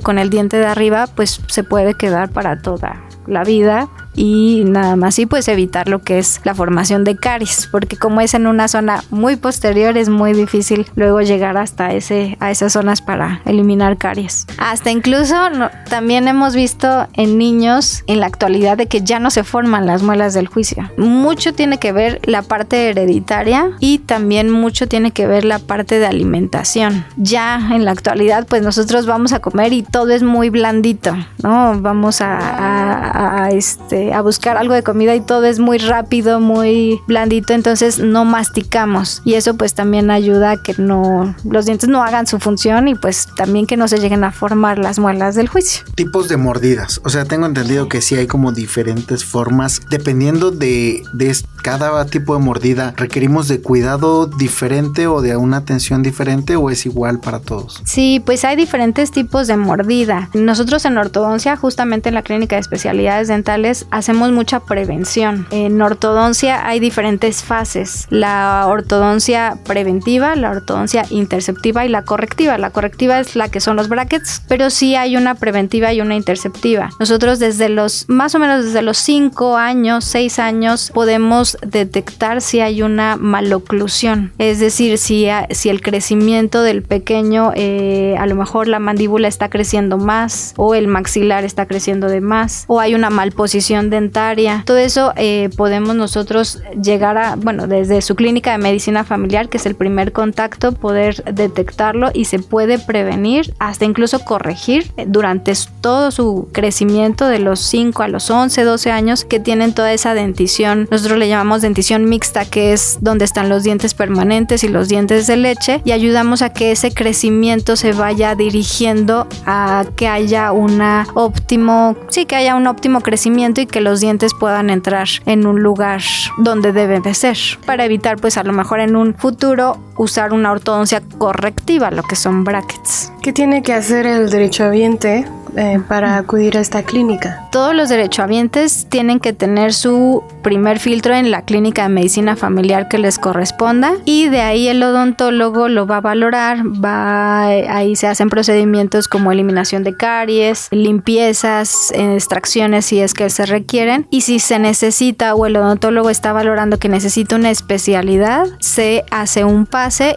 con 0.00 0.18
el 0.18 0.31
diente 0.31 0.59
de 0.59 0.66
arriba, 0.66 1.07
pues 1.07 1.40
se 1.48 1.64
puede 1.64 1.94
quedar 1.94 2.31
para 2.31 2.61
toda 2.61 3.02
la 3.26 3.44
vida 3.44 3.88
y 4.16 4.64
nada 4.66 4.96
más. 4.96 5.18
Y 5.18 5.26
pues 5.26 5.48
evitar 5.48 5.88
lo 5.88 6.02
que 6.02 6.18
es 6.18 6.40
la 6.44 6.55
formación 6.55 7.05
de 7.05 7.16
caries 7.16 7.68
porque 7.70 7.96
como 7.96 8.20
es 8.20 8.35
en 8.35 8.46
una 8.46 8.68
zona 8.68 9.05
muy 9.11 9.37
posterior 9.37 9.96
es 9.96 10.09
muy 10.09 10.33
difícil 10.33 10.87
luego 10.96 11.20
llegar 11.20 11.57
hasta 11.57 11.92
ese 11.92 12.37
a 12.40 12.50
esas 12.50 12.72
zonas 12.72 13.02
para 13.02 13.42
eliminar 13.44 13.98
caries. 13.98 14.46
Hasta 14.59 14.90
incluso 14.90 15.50
no, 15.50 15.70
también 15.88 16.29
hemos 16.29 16.55
visto 16.55 17.07
en 17.12 17.38
niños 17.38 18.02
en 18.07 18.20
la 18.20 18.26
actualidad 18.26 18.76
de 18.76 18.87
que 18.87 19.02
ya 19.02 19.20
no 19.20 19.31
se 19.31 19.44
forman 19.44 19.87
las 19.87 20.02
muelas 20.02 20.35
del 20.35 20.48
juicio. 20.48 20.90
Mucho 20.96 21.52
tiene 21.52 21.79
que 21.79 21.92
ver 21.92 22.20
la 22.24 22.42
parte 22.42 22.90
hereditaria 22.90 23.72
y 23.81 23.98
también 23.98 24.50
mucho 24.50 24.88
tiene 24.88 25.11
que 25.11 25.26
ver 25.26 25.44
la 25.44 25.59
parte 25.59 25.98
de 25.98 26.07
alimentación. 26.07 27.05
Ya 27.16 27.70
en 27.72 27.85
la 27.85 27.90
actualidad 27.90 28.46
pues 28.48 28.62
nosotros 28.62 29.07
vamos 29.07 29.33
a 29.33 29.40
comer 29.40 29.72
y 29.72 29.83
todo 29.83 30.11
es 30.11 30.22
muy 30.22 30.50
blandito 30.50 31.16
no 31.42 31.81
vamos 31.81 32.20
a, 32.20 32.38
a, 32.38 33.44
a 33.44 33.50
este 33.50 34.05
a 34.12 34.20
buscar 34.20 34.56
algo 34.56 34.74
de 34.74 34.82
comida 34.82 35.14
y 35.14 35.20
todo 35.20 35.44
es 35.44 35.58
muy 35.58 35.78
rápido, 35.78 36.40
muy 36.40 37.00
blandito, 37.06 37.52
entonces 37.52 37.98
no 37.98 38.24
masticamos 38.24 39.22
y 39.24 39.34
eso 39.34 39.56
pues 39.56 39.74
también 39.74 40.10
ayuda 40.10 40.52
a 40.52 40.62
que 40.62 40.74
no 40.78 41.34
los 41.44 41.66
dientes 41.66 41.88
no 41.88 42.02
hagan 42.02 42.26
su 42.26 42.38
función 42.38 42.88
y 42.88 42.94
pues 42.94 43.28
también 43.36 43.66
que 43.66 43.76
no 43.76 43.88
se 43.88 43.98
lleguen 43.98 44.24
a 44.24 44.32
formar 44.32 44.78
las 44.78 44.98
muelas 44.98 45.34
del 45.34 45.48
juicio. 45.48 45.84
Tipos 45.94 46.28
de 46.28 46.36
mordidas, 46.36 47.00
o 47.04 47.10
sea, 47.10 47.24
tengo 47.24 47.46
entendido 47.46 47.88
que 47.88 48.00
sí 48.00 48.14
hay 48.14 48.26
como 48.26 48.52
diferentes 48.52 49.24
formas 49.24 49.80
dependiendo 49.90 50.50
de, 50.50 51.02
de 51.12 51.36
cada 51.62 52.04
tipo 52.06 52.36
de 52.36 52.40
mordida. 52.40 52.94
¿Requerimos 52.96 53.48
de 53.48 53.60
cuidado 53.60 54.26
diferente 54.26 55.06
o 55.06 55.20
de 55.20 55.36
una 55.36 55.58
atención 55.58 56.02
diferente 56.02 56.56
o 56.56 56.70
es 56.70 56.86
igual 56.86 57.18
para 57.18 57.40
todos? 57.40 57.82
Sí, 57.84 58.22
pues 58.24 58.44
hay 58.44 58.56
diferentes 58.56 59.10
tipos 59.10 59.46
de 59.46 59.56
mordida. 59.56 60.30
Nosotros 60.32 60.84
en 60.84 60.96
ortodoncia, 60.96 61.56
justamente 61.56 62.08
en 62.08 62.14
la 62.14 62.22
clínica 62.22 62.56
de 62.56 62.60
especialidades 62.60 63.28
dentales, 63.28 63.86
hacemos 63.96 64.30
mucha 64.32 64.61
prevención. 64.61 65.46
En 65.50 65.80
ortodoncia 65.80 66.66
hay 66.66 66.80
diferentes 66.80 67.42
fases. 67.42 68.06
La 68.11 68.64
ortodoncia 68.68 69.59
preventiva, 69.64 70.37
la 70.37 70.50
ortodoncia 70.50 71.04
interceptiva 71.11 71.85
y 71.85 71.88
la 71.88 72.02
correctiva. 72.02 72.59
La 72.59 72.70
correctiva 72.70 73.18
es 73.20 73.37
la 73.37 73.48
que 73.48 73.61
son 73.61 73.76
los 73.76 73.88
brackets, 73.88 74.42
pero 74.48 74.70
sí 74.70 74.94
hay 74.96 75.16
una 75.16 75.35
preventiva 75.35 75.92
y 75.92 76.00
una 76.00 76.14
interceptiva. 76.14 76.90
Nosotros 77.00 77.38
desde 77.38 77.68
los, 77.68 78.09
más 78.09 78.35
o 78.35 78.38
menos 78.38 78.64
desde 78.64 78.82
los 78.82 78.98
5 78.98 79.56
años, 79.56 80.05
6 80.05 80.38
años, 80.38 80.90
podemos 80.94 81.57
detectar 81.66 82.42
si 82.42 82.61
hay 82.61 82.82
una 82.82 83.16
maloclusión. 83.16 84.32
Es 84.38 84.61
decir, 84.61 84.99
si, 84.99 85.26
si 85.51 85.68
el 85.70 85.80
crecimiento 85.80 86.62
del 86.62 86.82
pequeño, 86.82 87.53
eh, 87.55 88.14
a 88.18 88.26
lo 88.26 88.34
mejor 88.34 88.68
la 88.68 88.78
mandíbula 88.78 89.28
está 89.28 89.49
creciendo 89.49 89.97
más 89.99 90.55
o 90.57 90.74
el 90.74 90.88
maxilar 90.88 91.44
está 91.44 91.66
creciendo 91.66 92.09
de 92.09 92.20
más 92.20 92.64
o 92.66 92.80
hay 92.80 92.94
una 92.94 93.11
malposición 93.11 93.86
dentaria. 93.91 94.62
Todo 94.66 94.78
eso 94.78 95.12
eh, 95.16 95.51
podemos 95.57 95.95
nosotros 95.95 96.61
llegar 96.82 97.18
a, 97.18 97.37
bueno, 97.37 97.66
desde 97.66 98.03
su 98.03 98.14
clínica 98.14 98.53
de 98.53 98.59
medicina 98.59 99.05
familiar, 99.05 99.49
que 99.49 99.59
es 99.59 99.66
el 99.66 99.74
primer 99.74 100.12
contacto, 100.12 100.72
poder 100.72 101.22
detectarlo 101.24 102.11
y 102.12 102.26
se 102.26 102.39
puede 102.39 102.78
prevenir, 102.78 103.55
hasta 103.59 103.84
incluso 103.84 104.20
corregir 104.20 104.93
durante 105.07 105.53
todo 105.80 106.11
su 106.11 106.49
crecimiento 106.53 107.28
de 107.28 107.39
los 107.39 107.61
5 107.61 108.03
a 108.03 108.09
los 108.09 108.30
11, 108.30 108.64
12 108.64 108.91
años 108.91 109.24
que 109.24 109.41
tienen 109.41 109.74
toda 109.74 109.93
esa 109.93 110.14
dentición. 110.14 110.89
Nosotros 110.91 111.18
le 111.18 111.28
llamamos 111.28 111.62
dentición 111.62 112.05
mixta, 112.05 112.45
que 112.45 112.72
es 112.72 112.99
donde 113.01 113.24
están 113.24 113.49
los 113.49 113.62
dientes 113.62 113.95
permanentes 113.95 114.64
y 114.64 114.68
los 114.68 114.89
dientes 114.89 115.26
de 115.26 115.37
leche 115.37 115.82
y 115.84 115.93
ayudamos 115.93 116.43
a 116.43 116.53
que 116.53 116.72
ese 116.72 116.93
crecimiento 116.93 117.76
se 117.76 117.93
vaya 117.93 118.34
dirigiendo 118.34 119.26
a 119.47 119.84
que 119.97 120.09
haya 120.09 120.53
una 120.53 121.07
óptimo, 121.14 121.97
sí, 122.09 122.26
que 122.26 122.37
haya 122.37 122.57
un 122.57 122.66
óptimo 122.66 123.01
crecimiento 123.01 123.61
y 123.61 123.66
que 123.66 123.76
los 123.81 124.01
dientes 124.01 124.33
puedan 124.35 124.70
entrar 124.70 125.09
en 125.27 125.47
un 125.47 125.62
lugar 125.62 126.03
donde 126.39 126.72
deben 126.72 127.03
de 127.03 127.14
ser 127.14 127.37
para 127.66 127.85
evitar 127.85 128.16
pues 128.16 128.37
a 128.37 128.45
lo 128.45 128.53
mejor 128.53 128.81
en 128.81 128.97
un 128.97 129.14
futuro 129.14 129.79
usar 129.99 130.32
una 130.32 130.53
ortodoncia 130.53 131.03
correctiva, 131.18 131.90
lo 131.90 132.03
que 132.03 132.16
son 132.16 132.44
brackets. 132.44 133.12
¿Qué 133.22 133.32
tiene 133.32 133.62
que 133.62 133.72
hacer 133.72 134.07
el 134.07 134.30
derechohabiente 134.30 135.26
eh, 135.57 135.80
para 135.88 136.16
acudir 136.16 136.57
a 136.59 136.61
esta 136.61 136.82
clínica? 136.82 137.49
Todos 137.51 137.74
los 137.74 137.88
derechohabientes 137.88 138.86
tienen 138.88 139.20
que 139.20 139.32
tener 139.32 139.72
su 139.72 140.22
primer 140.42 140.78
filtro 140.78 141.14
en 141.14 141.30
la 141.30 141.42
clínica 141.42 141.84
de 141.84 141.88
medicina 141.88 142.36
familiar 142.36 142.88
que 142.88 142.99
les 142.99 143.18
corresponda 143.18 143.94
y 144.05 144.28
de 144.28 144.42
ahí 144.42 144.68
el 144.68 144.82
odontólogo 144.82 145.68
lo 145.68 145.86
va 145.86 145.97
a 145.97 146.01
valorar, 146.01 146.59
va 146.62 147.47
ahí 147.47 147.97
se 147.97 148.07
hacen 148.07 148.28
procedimientos 148.28 149.09
como 149.09 149.32
eliminación 149.32 149.82
de 149.82 149.97
caries, 149.97 150.68
limpiezas, 150.70 151.90
extracciones 151.94 152.84
si 152.84 153.01
es 153.01 153.14
que 153.14 153.30
se 153.30 153.47
requieren 153.47 154.07
y 154.11 154.20
si 154.20 154.38
se 154.38 154.59
necesita 154.59 155.34
o 155.34 155.47
el 155.47 155.57
odontólogo 155.57 156.11
está 156.11 156.32
valorando 156.32 156.78
que 156.78 156.88
necesita 156.88 157.34
una 157.34 157.51
especialidad, 157.51 158.47
se 158.61 159.05
hace 159.11 159.44
un 159.44 159.66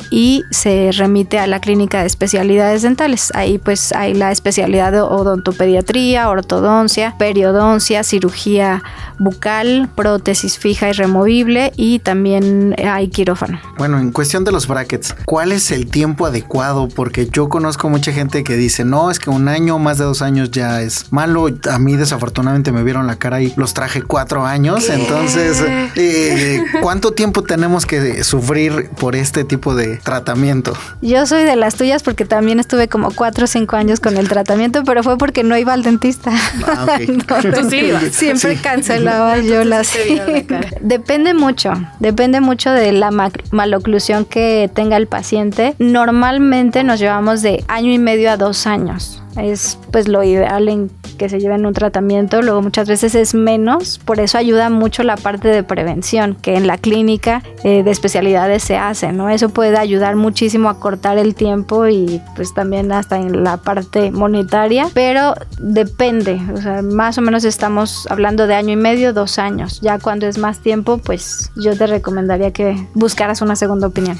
y 0.09 0.43
se 0.49 0.91
remite 0.91 1.37
a 1.37 1.45
la 1.45 1.59
clínica 1.59 2.01
de 2.01 2.07
especialidades 2.07 2.81
dentales. 2.81 3.31
Ahí 3.35 3.57
pues 3.59 3.91
hay 3.91 4.13
la 4.13 4.31
especialidad 4.31 4.91
de 4.91 5.01
odontopediatría, 5.01 6.29
ortodoncia, 6.29 7.15
periodoncia, 7.19 8.03
cirugía 8.03 8.81
bucal, 9.19 9.89
prótesis 9.95 10.57
fija 10.57 10.89
y 10.89 10.93
removible 10.93 11.71
y 11.75 11.99
también 11.99 12.75
hay 12.83 13.09
quirófano. 13.09 13.59
Bueno, 13.77 13.99
en 13.99 14.11
cuestión 14.11 14.43
de 14.43 14.51
los 14.51 14.67
brackets, 14.67 15.15
¿cuál 15.25 15.51
es 15.51 15.71
el 15.71 15.89
tiempo 15.89 16.25
adecuado? 16.25 16.87
Porque 16.87 17.27
yo 17.27 17.49
conozco 17.49 17.89
mucha 17.89 18.11
gente 18.11 18.43
que 18.43 18.55
dice, 18.55 18.85
no, 18.85 19.11
es 19.11 19.19
que 19.19 19.29
un 19.29 19.47
año 19.47 19.77
más 19.77 19.97
de 19.97 20.05
dos 20.05 20.21
años 20.21 20.51
ya 20.51 20.81
es 20.81 21.11
malo. 21.11 21.47
A 21.69 21.79
mí 21.79 21.95
desafortunadamente 21.95 22.71
me 22.71 22.83
vieron 22.83 23.07
la 23.07 23.17
cara 23.17 23.41
y 23.41 23.53
los 23.55 23.73
traje 23.73 24.01
cuatro 24.01 24.45
años. 24.45 24.89
Entonces, 24.89 25.63
eh, 25.95 26.63
¿cuánto 26.81 27.11
tiempo 27.11 27.43
tenemos 27.43 27.85
que 27.85 28.23
sufrir 28.23 28.89
por 28.97 29.15
este 29.15 29.43
tipo 29.43 29.58
de 29.75 29.97
tratamiento? 29.97 30.73
Yo 31.01 31.25
soy 31.25 31.43
de 31.43 31.55
las 31.55 31.75
tuyas 31.75 32.03
porque 32.03 32.25
también 32.25 32.59
estuve 32.59 32.87
como 32.87 33.11
cuatro 33.11 33.45
o 33.45 33.47
cinco 33.47 33.75
años 33.75 33.99
con 33.99 34.17
el 34.17 34.27
tratamiento, 34.27 34.83
pero 34.83 35.03
fue 35.03 35.17
porque 35.17 35.43
no 35.43 35.57
iba 35.57 35.73
al 35.73 35.83
dentista. 35.83 36.31
Ah, 36.67 36.97
siempre 38.11 38.55
cancelaba 38.57 39.37
yo 39.39 39.63
las. 39.63 39.91
depende 40.81 41.33
mucho, 41.33 41.73
depende 41.99 42.41
mucho 42.41 42.71
de 42.71 42.91
la 42.91 43.11
maloclusión 43.51 44.25
que 44.25 44.69
tenga 44.73 44.97
el 44.97 45.07
paciente. 45.07 45.75
Normalmente 45.79 46.83
nos 46.83 46.99
llevamos 46.99 47.41
de 47.41 47.63
año 47.67 47.91
y 47.91 47.99
medio 47.99 48.31
a 48.31 48.37
dos 48.37 48.65
años 48.67 49.21
es 49.37 49.77
pues 49.91 50.07
lo 50.07 50.23
ideal 50.23 50.69
en 50.69 50.89
que 51.17 51.29
se 51.29 51.39
lleven 51.39 51.65
un 51.65 51.73
tratamiento, 51.73 52.41
luego 52.41 52.61
muchas 52.61 52.87
veces 52.87 53.13
es 53.13 53.33
menos, 53.35 53.99
por 53.99 54.19
eso 54.19 54.37
ayuda 54.37 54.69
mucho 54.69 55.03
la 55.03 55.17
parte 55.17 55.49
de 55.49 55.63
prevención, 55.63 56.35
que 56.41 56.55
en 56.55 56.65
la 56.65 56.77
clínica 56.77 57.43
eh, 57.63 57.83
de 57.83 57.91
especialidades 57.91 58.63
se 58.63 58.77
hace, 58.77 59.11
¿no? 59.11 59.29
Eso 59.29 59.49
puede 59.49 59.77
ayudar 59.77 60.15
muchísimo 60.15 60.69
a 60.69 60.79
cortar 60.79 61.17
el 61.17 61.35
tiempo 61.35 61.87
y 61.87 62.21
pues 62.35 62.53
también 62.53 62.91
hasta 62.91 63.17
en 63.17 63.43
la 63.43 63.57
parte 63.57 64.11
monetaria, 64.11 64.87
pero 64.93 65.35
depende, 65.59 66.41
o 66.53 66.61
sea, 66.61 66.81
más 66.81 67.17
o 67.17 67.21
menos 67.21 67.43
estamos 67.43 68.07
hablando 68.09 68.47
de 68.47 68.55
año 68.55 68.71
y 68.71 68.77
medio, 68.77 69.11
dos 69.11 69.39
años, 69.39 69.81
ya 69.81 69.99
cuando 69.99 70.25
es 70.25 70.37
más 70.37 70.59
tiempo, 70.59 70.99
pues 70.99 71.51
yo 71.57 71.77
te 71.77 71.85
recomendaría 71.85 72.51
que 72.51 72.87
buscaras 72.93 73.41
una 73.41 73.55
segunda 73.55 73.87
opinión. 73.87 74.17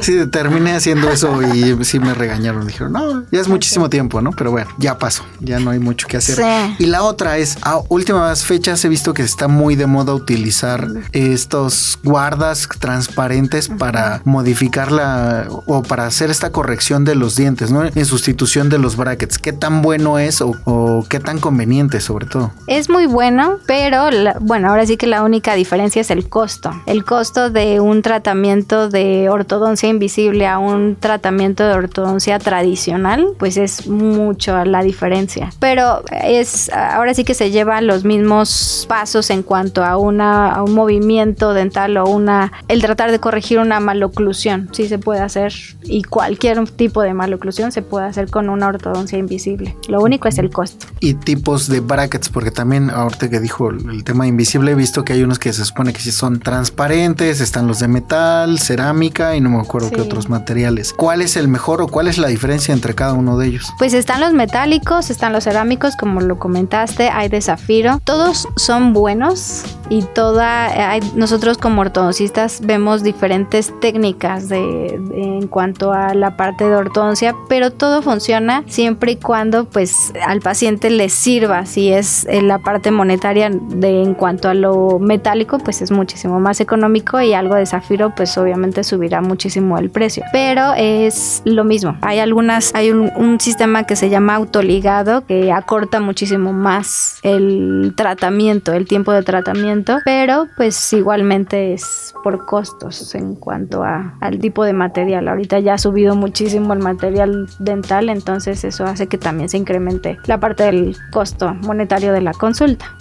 Sí, 0.00 0.26
terminé 0.28 0.72
haciendo 0.72 1.10
eso 1.10 1.42
y 1.42 1.84
sí 1.84 1.98
me 1.98 2.14
regañaron, 2.14 2.66
dijeron, 2.66 2.92
no, 2.92 3.24
ya 3.30 3.40
es 3.40 3.48
muchísimo 3.48 3.90
tiempo 3.90 3.99
¿no? 4.08 4.32
Pero 4.32 4.50
bueno, 4.50 4.70
ya 4.78 4.98
pasó, 4.98 5.24
ya 5.40 5.60
no 5.60 5.70
hay 5.70 5.78
mucho 5.78 6.06
que 6.08 6.16
hacer. 6.16 6.38
Y 6.78 6.86
la 6.86 7.02
otra 7.02 7.38
es, 7.38 7.58
a 7.62 7.80
últimas 7.88 8.44
fechas 8.44 8.84
he 8.84 8.88
visto 8.88 9.14
que 9.14 9.22
está 9.22 9.48
muy 9.48 9.76
de 9.76 9.86
moda 9.86 10.14
utilizar 10.14 10.86
estos 11.12 11.98
guardas 12.02 12.68
transparentes 12.78 13.68
para 13.68 14.22
modificarla 14.24 15.46
o 15.66 15.82
para 15.82 16.06
hacer 16.06 16.30
esta 16.30 16.50
corrección 16.50 17.04
de 17.04 17.14
los 17.14 17.36
dientes, 17.36 17.70
¿no? 17.70 17.84
En 17.84 18.06
sustitución 18.06 18.68
de 18.68 18.78
los 18.78 18.96
brackets. 18.96 19.38
¿Qué 19.38 19.52
tan 19.52 19.82
bueno 19.82 20.18
es 20.18 20.40
o, 20.40 21.04
qué 21.08 21.20
tan 21.20 21.38
conveniente 21.38 22.00
sobre 22.00 22.26
todo? 22.26 22.52
Es 22.66 22.88
muy 22.88 23.06
bueno, 23.06 23.58
pero 23.66 24.08
bueno, 24.40 24.70
ahora 24.70 24.86
sí 24.86 24.96
que 24.96 25.06
la 25.06 25.22
única 25.22 25.54
diferencia 25.54 26.00
es 26.00 26.10
el 26.10 26.28
costo. 26.28 26.72
El 26.86 27.04
costo 27.04 27.50
de 27.50 27.80
un 27.80 28.02
tratamiento 28.02 28.88
de 28.88 29.28
ortodoncia 29.28 29.88
invisible 29.88 30.46
a 30.46 30.58
un 30.58 30.96
tratamiento 30.96 31.64
de 31.64 31.74
ortodoncia 31.74 32.38
tradicional, 32.38 33.28
pues 33.38 33.56
es 33.56 33.86
mucho 33.90 34.64
la 34.64 34.82
diferencia. 34.82 35.50
Pero 35.58 36.02
es 36.22 36.70
ahora 36.72 37.14
sí 37.14 37.24
que 37.24 37.34
se 37.34 37.50
llevan 37.50 37.86
los 37.86 38.04
mismos 38.04 38.86
pasos 38.88 39.30
en 39.30 39.42
cuanto 39.42 39.84
a, 39.84 39.96
una, 39.96 40.52
a 40.52 40.62
un 40.62 40.74
movimiento 40.74 41.52
dental 41.52 41.96
o 41.96 42.04
una 42.04 42.52
el 42.68 42.80
tratar 42.80 43.10
de 43.10 43.18
corregir 43.18 43.58
una 43.58 43.80
maloclusión. 43.80 44.68
Sí 44.72 44.88
se 44.88 44.98
puede 44.98 45.20
hacer 45.20 45.52
y 45.82 46.02
cualquier 46.02 46.68
tipo 46.70 47.02
de 47.02 47.14
maloclusión 47.14 47.72
se 47.72 47.82
puede 47.82 48.06
hacer 48.06 48.30
con 48.30 48.48
una 48.48 48.68
ortodoncia 48.68 49.18
invisible. 49.18 49.76
Lo 49.88 50.00
único 50.00 50.28
es 50.28 50.38
el 50.38 50.50
costo. 50.50 50.86
Y 51.00 51.14
tipos 51.14 51.68
de 51.68 51.80
brackets, 51.80 52.28
porque 52.28 52.50
también 52.50 52.90
ahorita 52.90 53.30
que 53.30 53.40
dijo 53.40 53.70
el 53.70 54.04
tema 54.04 54.26
invisible, 54.26 54.72
he 54.72 54.74
visto 54.74 55.04
que 55.04 55.14
hay 55.14 55.22
unos 55.22 55.38
que 55.38 55.52
se 55.52 55.64
supone 55.64 55.92
que 55.92 56.00
sí 56.00 56.12
son 56.12 56.40
transparentes, 56.40 57.40
están 57.40 57.66
los 57.66 57.78
de 57.80 57.88
metal, 57.88 58.58
cerámica 58.58 59.36
y 59.36 59.40
no 59.40 59.50
me 59.50 59.60
acuerdo 59.60 59.90
qué 59.90 60.00
otros 60.00 60.28
materiales. 60.28 60.92
¿Cuál 60.92 61.22
es 61.22 61.36
el 61.36 61.48
mejor 61.48 61.82
o 61.82 61.88
cuál 61.88 62.08
es 62.08 62.18
la 62.18 62.28
diferencia 62.28 62.72
entre 62.72 62.94
cada 62.94 63.14
uno 63.14 63.38
de 63.38 63.46
ellos? 63.48 63.72
Pues 63.80 63.94
están 63.94 64.20
los 64.20 64.34
metálicos, 64.34 65.08
están 65.08 65.32
los 65.32 65.44
cerámicos, 65.44 65.96
como 65.96 66.20
lo 66.20 66.38
comentaste, 66.38 67.08
hay 67.08 67.30
de 67.30 67.40
zafiro. 67.40 67.98
Todos 68.04 68.46
son 68.56 68.92
buenos 68.92 69.64
y 69.90 70.02
toda, 70.02 70.98
nosotros 71.16 71.58
como 71.58 71.80
ortodoncistas 71.82 72.60
vemos 72.64 73.02
diferentes 73.02 73.74
técnicas 73.80 74.48
de, 74.48 74.94
en 75.12 75.48
cuanto 75.48 75.92
a 75.92 76.14
la 76.14 76.36
parte 76.36 76.64
de 76.64 76.76
ortodoncia, 76.76 77.34
pero 77.48 77.72
todo 77.72 78.00
funciona 78.00 78.62
siempre 78.68 79.12
y 79.12 79.16
cuando 79.16 79.64
pues 79.64 80.12
al 80.24 80.40
paciente 80.40 80.90
le 80.90 81.08
sirva. 81.08 81.66
Si 81.66 81.92
es 81.92 82.26
la 82.30 82.60
parte 82.60 82.92
monetaria 82.92 83.50
de 83.50 84.02
en 84.02 84.14
cuanto 84.14 84.48
a 84.48 84.54
lo 84.54 85.00
metálico, 85.00 85.58
pues 85.58 85.82
es 85.82 85.90
muchísimo 85.90 86.38
más 86.38 86.60
económico 86.60 87.20
y 87.20 87.34
algo 87.34 87.56
de 87.56 87.66
zafiro, 87.66 88.14
pues 88.14 88.38
obviamente 88.38 88.84
subirá 88.84 89.20
muchísimo 89.20 89.76
el 89.76 89.90
precio. 89.90 90.22
Pero 90.32 90.72
es 90.76 91.42
lo 91.44 91.64
mismo. 91.64 91.96
Hay 92.00 92.20
algunas, 92.20 92.72
hay 92.76 92.92
un 92.92 93.40
sistema 93.40 93.84
que 93.84 93.96
se 93.96 94.08
llama 94.08 94.36
autoligado, 94.36 95.26
que 95.26 95.50
acorta 95.50 95.98
muchísimo 95.98 96.52
más 96.52 97.18
el 97.22 97.92
tratamiento, 97.96 98.72
el 98.72 98.86
tiempo 98.86 99.12
de 99.12 99.22
tratamiento, 99.22 99.79
pero 100.04 100.48
pues 100.56 100.92
igualmente 100.92 101.72
es 101.72 102.14
por 102.22 102.44
costos 102.46 103.14
en 103.14 103.34
cuanto 103.34 103.82
al 103.84 104.38
tipo 104.38 104.64
de 104.64 104.72
material. 104.72 105.28
Ahorita 105.28 105.58
ya 105.58 105.74
ha 105.74 105.78
subido 105.78 106.16
muchísimo 106.16 106.72
el 106.72 106.80
material 106.80 107.48
dental, 107.58 108.08
entonces 108.08 108.64
eso 108.64 108.84
hace 108.84 109.06
que 109.06 109.18
también 109.18 109.48
se 109.48 109.58
incremente 109.58 110.18
la 110.26 110.38
parte 110.38 110.64
del 110.64 110.96
costo 111.12 111.54
monetario 111.54 112.12
de 112.12 112.20
la 112.20 112.32
consulta. 112.32 112.96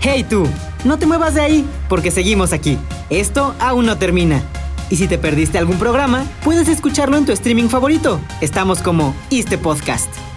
Hey 0.00 0.26
tú, 0.28 0.48
no 0.84 0.98
te 0.98 1.06
muevas 1.06 1.34
de 1.34 1.42
ahí, 1.42 1.66
porque 1.88 2.10
seguimos 2.10 2.52
aquí. 2.52 2.76
Esto 3.08 3.54
aún 3.60 3.86
no 3.86 3.98
termina. 3.98 4.42
Y 4.90 4.96
si 4.96 5.06
te 5.06 5.16
perdiste 5.16 5.58
algún 5.58 5.78
programa, 5.78 6.24
puedes 6.44 6.68
escucharlo 6.68 7.16
en 7.16 7.24
tu 7.24 7.32
streaming 7.32 7.68
favorito. 7.68 8.20
Estamos 8.40 8.82
como 8.82 9.14
Este 9.30 9.56
Podcast. 9.56 10.31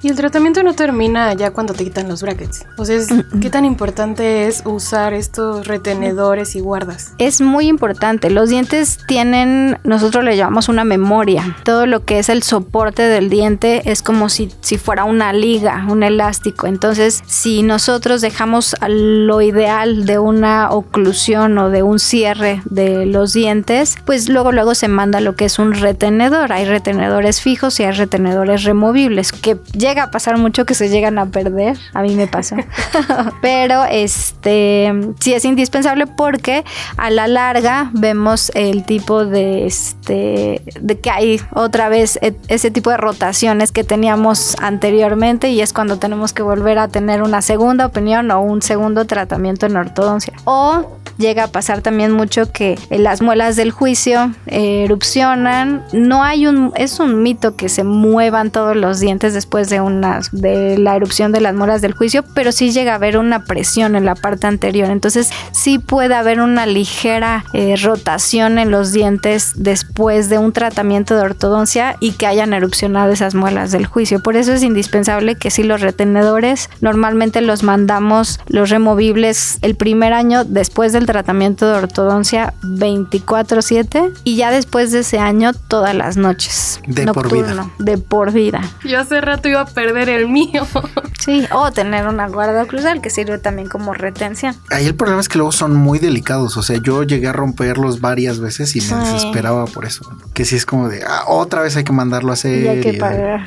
Y 0.00 0.08
el 0.08 0.16
tratamiento 0.16 0.62
no 0.62 0.74
termina 0.74 1.34
ya 1.34 1.50
cuando 1.50 1.74
te 1.74 1.84
quitan 1.84 2.08
los 2.08 2.22
brackets. 2.22 2.64
O 2.76 2.84
sea, 2.84 2.98
¿qué 3.40 3.50
tan 3.50 3.64
importante 3.64 4.46
es 4.46 4.62
usar 4.64 5.12
estos 5.12 5.66
retenedores 5.66 6.54
y 6.54 6.60
guardas? 6.60 7.14
Es 7.18 7.40
muy 7.40 7.66
importante. 7.66 8.30
Los 8.30 8.48
dientes 8.48 8.98
tienen, 9.08 9.78
nosotros 9.82 10.24
le 10.24 10.36
llamamos 10.36 10.68
una 10.68 10.84
memoria. 10.84 11.56
Todo 11.64 11.86
lo 11.86 12.04
que 12.04 12.20
es 12.20 12.28
el 12.28 12.44
soporte 12.44 13.02
del 13.02 13.28
diente 13.28 13.90
es 13.90 14.02
como 14.02 14.28
si, 14.28 14.52
si 14.60 14.78
fuera 14.78 15.02
una 15.02 15.32
liga, 15.32 15.84
un 15.88 16.04
elástico. 16.04 16.68
Entonces, 16.68 17.22
si 17.26 17.62
nosotros 17.62 18.20
dejamos 18.20 18.76
lo 18.88 19.42
ideal 19.42 20.06
de 20.06 20.18
una 20.20 20.70
oclusión 20.70 21.58
o 21.58 21.70
de 21.70 21.82
un 21.82 21.98
cierre 21.98 22.62
de 22.66 23.04
los 23.04 23.32
dientes, 23.32 23.96
pues 24.06 24.28
luego 24.28 24.52
luego 24.52 24.76
se 24.76 24.86
manda 24.86 25.20
lo 25.20 25.34
que 25.34 25.46
es 25.46 25.58
un 25.58 25.74
retenedor. 25.74 26.52
Hay 26.52 26.66
retenedores 26.66 27.40
fijos 27.40 27.80
y 27.80 27.84
hay 27.84 27.92
retenedores 27.92 28.62
removibles 28.62 29.32
que 29.32 29.58
llega 29.88 30.04
a 30.04 30.10
pasar 30.10 30.36
mucho 30.36 30.66
que 30.66 30.74
se 30.74 30.90
llegan 30.90 31.18
a 31.18 31.26
perder. 31.26 31.78
A 31.94 32.02
mí 32.02 32.14
me 32.14 32.26
pasó. 32.26 32.56
Pero 33.40 33.84
este 33.84 34.92
sí 35.18 35.32
es 35.32 35.44
indispensable 35.44 36.06
porque 36.06 36.64
a 36.96 37.10
la 37.10 37.26
larga 37.26 37.90
vemos 37.94 38.52
el 38.54 38.84
tipo 38.84 39.24
de 39.24 39.66
este 39.66 40.62
de 40.80 41.00
que 41.00 41.10
hay 41.10 41.40
otra 41.54 41.88
vez 41.88 42.18
e, 42.20 42.34
ese 42.48 42.70
tipo 42.70 42.90
de 42.90 42.98
rotaciones 42.98 43.72
que 43.72 43.84
teníamos 43.84 44.56
anteriormente 44.60 45.50
y 45.50 45.60
es 45.60 45.72
cuando 45.72 45.98
tenemos 45.98 46.32
que 46.32 46.42
volver 46.42 46.78
a 46.78 46.88
tener 46.88 47.22
una 47.22 47.40
segunda 47.40 47.86
opinión 47.86 48.30
o 48.30 48.40
un 48.40 48.60
segundo 48.60 49.06
tratamiento 49.06 49.66
en 49.66 49.76
ortodoncia. 49.76 50.34
O 50.44 50.98
llega 51.18 51.44
a 51.44 51.48
pasar 51.48 51.82
también 51.82 52.12
mucho 52.12 52.52
que 52.52 52.78
las 52.90 53.20
muelas 53.20 53.56
del 53.56 53.70
juicio 53.70 54.32
erupcionan. 54.46 55.84
No 55.92 56.22
hay 56.22 56.46
un, 56.46 56.72
es 56.76 57.00
un 57.00 57.22
mito 57.22 57.56
que 57.56 57.68
se 57.68 57.84
muevan 57.84 58.50
todos 58.50 58.76
los 58.76 59.00
dientes 59.00 59.34
después 59.34 59.68
de 59.68 59.77
una, 59.80 60.20
de 60.32 60.78
la 60.78 60.96
erupción 60.96 61.32
de 61.32 61.40
las 61.40 61.54
muelas 61.54 61.82
del 61.82 61.92
juicio, 61.92 62.24
pero 62.34 62.52
sí 62.52 62.70
llega 62.70 62.92
a 62.92 62.96
haber 62.96 63.18
una 63.18 63.44
presión 63.44 63.96
en 63.96 64.04
la 64.04 64.14
parte 64.14 64.46
anterior. 64.46 64.90
Entonces 64.90 65.30
sí 65.52 65.78
puede 65.78 66.14
haber 66.14 66.40
una 66.40 66.66
ligera 66.66 67.44
eh, 67.52 67.76
rotación 67.76 68.58
en 68.58 68.70
los 68.70 68.92
dientes 68.92 69.52
después 69.56 70.28
de 70.28 70.38
un 70.38 70.52
tratamiento 70.52 71.14
de 71.14 71.22
ortodoncia 71.22 71.96
y 72.00 72.12
que 72.12 72.26
hayan 72.26 72.52
erupcionado 72.52 73.12
esas 73.12 73.34
muelas 73.34 73.72
del 73.72 73.86
juicio. 73.86 74.22
Por 74.22 74.36
eso 74.36 74.52
es 74.52 74.62
indispensable 74.62 75.34
que 75.34 75.50
si 75.50 75.62
los 75.62 75.80
retenedores 75.80 76.70
normalmente 76.80 77.40
los 77.40 77.62
mandamos 77.62 78.40
los 78.46 78.70
removibles 78.70 79.58
el 79.62 79.74
primer 79.74 80.12
año 80.12 80.44
después 80.44 80.92
del 80.92 81.06
tratamiento 81.06 81.66
de 81.66 81.78
ortodoncia 81.78 82.54
24/7 82.62 84.12
y 84.24 84.36
ya 84.36 84.50
después 84.50 84.92
de 84.92 85.00
ese 85.00 85.18
año 85.18 85.52
todas 85.52 85.94
las 85.94 86.16
noches. 86.16 86.80
De 86.86 87.06
por 87.12 87.32
vida. 87.32 87.70
De 87.78 87.98
por 87.98 88.32
vida. 88.32 88.60
Yo 88.84 89.00
hace 89.00 89.20
rato 89.20 89.48
iba 89.48 89.60
a 89.60 89.66
perder 89.68 90.08
el 90.08 90.28
mío. 90.28 90.66
Sí, 91.18 91.46
o 91.52 91.70
tener 91.72 92.06
una 92.06 92.26
guarda 92.28 92.64
cruzal 92.64 93.02
que 93.02 93.10
sirve 93.10 93.38
también 93.38 93.68
como 93.68 93.92
retención. 93.92 94.54
Ahí 94.70 94.86
el 94.86 94.94
problema 94.94 95.20
es 95.20 95.28
que 95.28 95.36
luego 95.36 95.52
son 95.52 95.76
muy 95.76 95.98
delicados. 95.98 96.56
O 96.56 96.62
sea, 96.62 96.80
yo 96.82 97.02
llegué 97.02 97.26
a 97.26 97.32
romperlos 97.32 98.00
varias 98.00 98.38
veces 98.38 98.74
y 98.76 98.80
me 98.80 98.96
desesperaba 99.00 99.66
por 99.66 99.84
eso. 99.84 100.08
Que 100.32 100.46
si 100.46 100.56
es 100.56 100.64
como 100.64 100.88
de 100.88 101.02
ah, 101.06 101.24
otra 101.26 101.60
vez 101.60 101.76
hay 101.76 101.84
que 101.84 101.92
mandarlo 101.92 102.30
a 102.30 102.34
hacer. 102.34 102.62
Y 102.62 102.68
hay 102.68 102.80
que 102.80 102.94
pagar. 102.94 103.46